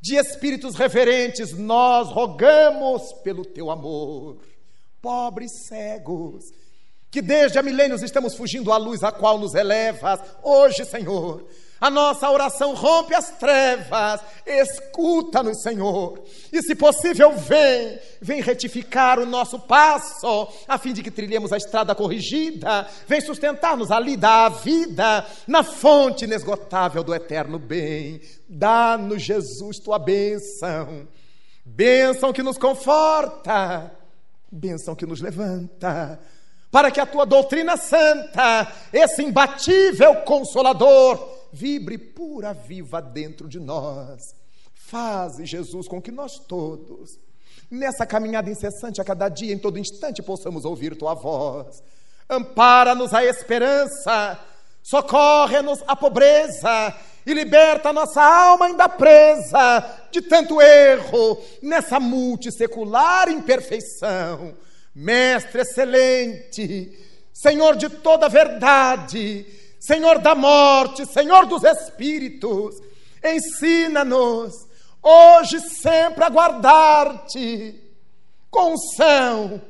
de 0.00 0.16
espíritos 0.16 0.76
reverentes, 0.76 1.52
nós 1.52 2.08
rogamos 2.08 3.12
pelo 3.24 3.44
teu 3.44 3.70
amor, 3.70 4.38
pobres 5.00 5.66
cegos, 5.66 6.52
que 7.10 7.20
desde 7.20 7.58
há 7.58 7.62
milênios 7.62 8.02
estamos 8.02 8.34
fugindo 8.34 8.72
à 8.72 8.76
luz 8.76 9.02
a 9.02 9.10
qual 9.10 9.38
nos 9.38 9.54
elevas. 9.54 10.20
Hoje, 10.42 10.84
Senhor, 10.84 11.46
a 11.84 11.90
nossa 11.90 12.30
oração 12.30 12.72
rompe 12.72 13.14
as 13.14 13.28
trevas. 13.32 14.18
Escuta-nos, 14.46 15.60
Senhor. 15.60 16.18
E, 16.50 16.62
se 16.62 16.74
possível, 16.74 17.32
vem, 17.36 17.98
vem 18.22 18.40
retificar 18.40 19.18
o 19.18 19.26
nosso 19.26 19.58
passo, 19.58 20.48
a 20.66 20.78
fim 20.78 20.94
de 20.94 21.02
que 21.02 21.10
trilhemos 21.10 21.52
a 21.52 21.58
estrada 21.58 21.94
corrigida. 21.94 22.88
Vem 23.06 23.20
sustentar-nos 23.20 23.90
ali 23.90 24.16
da 24.16 24.48
vida, 24.48 25.26
na 25.46 25.62
fonte 25.62 26.24
inesgotável 26.24 27.04
do 27.04 27.14
eterno 27.14 27.58
bem. 27.58 28.18
Dá-nos, 28.48 29.20
Jesus, 29.20 29.78
tua 29.78 29.98
bênção. 29.98 31.06
Bênção 31.66 32.32
que 32.32 32.42
nos 32.42 32.56
conforta, 32.56 33.92
bênção 34.50 34.94
que 34.94 35.04
nos 35.04 35.20
levanta 35.20 36.18
para 36.74 36.90
que 36.90 36.98
a 36.98 37.06
tua 37.06 37.24
doutrina 37.24 37.76
santa, 37.76 38.66
esse 38.92 39.22
imbatível 39.22 40.22
consolador, 40.22 41.43
vibre 41.54 41.96
pura 41.96 42.52
viva 42.52 43.00
dentro 43.00 43.48
de 43.48 43.60
nós. 43.60 44.34
Faze, 44.74 45.46
Jesus, 45.46 45.86
com 45.86 46.02
que 46.02 46.10
nós 46.10 46.38
todos, 46.38 47.18
nessa 47.70 48.04
caminhada 48.04 48.50
incessante 48.50 49.00
a 49.00 49.04
cada 49.04 49.28
dia, 49.28 49.54
em 49.54 49.58
todo 49.58 49.78
instante, 49.78 50.22
possamos 50.22 50.64
ouvir 50.64 50.96
tua 50.96 51.14
voz. 51.14 51.82
Ampara-nos 52.28 53.14
a 53.14 53.24
esperança, 53.24 54.38
socorre-nos 54.82 55.82
a 55.86 55.94
pobreza 55.94 56.94
e 57.24 57.32
liberta 57.32 57.92
nossa 57.92 58.22
alma 58.22 58.66
ainda 58.66 58.88
presa 58.88 60.08
de 60.10 60.20
tanto 60.22 60.60
erro 60.60 61.38
nessa 61.62 61.98
multissecular 62.00 63.28
imperfeição 63.30 64.54
Mestre 64.94 65.62
excelente, 65.62 66.96
Senhor 67.32 67.74
de 67.74 67.88
toda 67.88 68.28
verdade, 68.28 69.44
Senhor 69.86 70.18
da 70.18 70.34
morte, 70.34 71.04
Senhor 71.04 71.44
dos 71.44 71.62
espíritos, 71.62 72.80
ensina-nos 73.22 74.66
hoje 75.02 75.60
sempre 75.60 76.24
a 76.24 76.30
guardar-te 76.30 77.78
com 78.50 78.72
unção, 78.72 79.60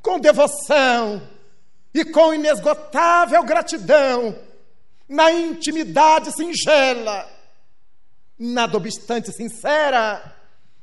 com 0.00 0.20
devoção 0.20 1.20
e 1.92 2.04
com 2.04 2.32
inesgotável 2.32 3.42
gratidão, 3.42 4.38
na 5.08 5.32
intimidade 5.32 6.30
singela, 6.30 7.28
nada 8.38 8.76
obstante 8.76 9.32
sincera, 9.32 10.36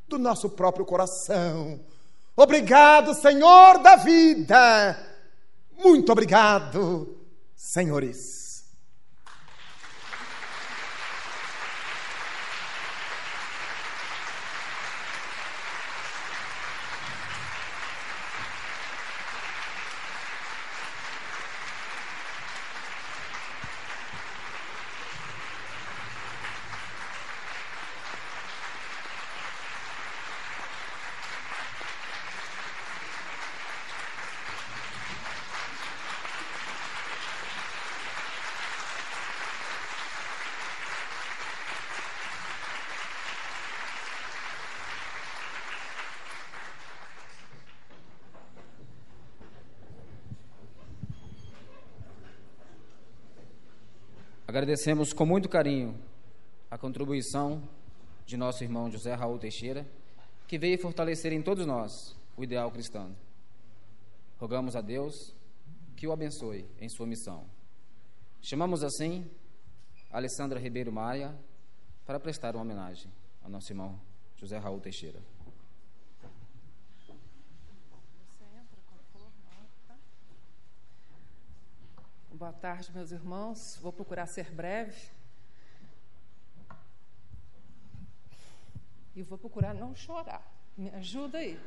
do 0.06 0.20
nosso 0.20 0.50
próprio 0.50 0.86
coração. 0.86 1.80
Obrigado, 2.36 3.14
Senhor 3.14 3.80
da 3.80 3.96
vida. 3.96 5.00
Muito 5.78 6.12
obrigado, 6.12 7.18
senhores. 7.56 8.39
Agradecemos 54.50 55.14
com 55.14 55.28
muito 55.28 55.48
carinho 55.48 55.96
a 56.72 56.76
contribuição 56.76 57.62
de 58.26 58.36
nosso 58.36 58.64
irmão 58.64 58.90
José 58.90 59.14
Raul 59.14 59.38
Teixeira, 59.38 59.86
que 60.48 60.58
veio 60.58 60.82
fortalecer 60.82 61.32
em 61.32 61.40
todos 61.40 61.68
nós 61.68 61.92
o 62.36 62.44
ideal 62.44 62.72
cristão. 62.72 63.16
Rogamos 64.40 64.76
a 64.76 64.82
Deus 64.82 65.36
que 65.96 66.08
o 66.08 66.12
abençoe 66.12 66.66
em 66.82 66.90
sua 66.90 67.06
missão. 67.06 67.46
Chamamos 68.42 68.84
assim 68.84 69.30
Alessandra 70.10 70.60
Ribeiro 70.60 70.92
Maia 70.92 71.32
para 72.04 72.20
prestar 72.20 72.56
uma 72.56 72.64
homenagem 72.64 73.12
ao 73.44 73.52
nosso 73.52 73.72
irmão 73.72 74.02
José 74.36 74.58
Raul 74.58 74.80
Teixeira. 74.80 75.20
Boa 82.40 82.54
tarde, 82.54 82.90
meus 82.94 83.12
irmãos. 83.12 83.78
Vou 83.82 83.92
procurar 83.92 84.26
ser 84.26 84.50
breve. 84.50 85.10
E 89.14 89.22
vou 89.22 89.38
procurar 89.38 89.74
não 89.74 89.94
chorar. 89.94 90.42
Me 90.78 90.90
ajuda 90.92 91.40
aí. 91.40 91.60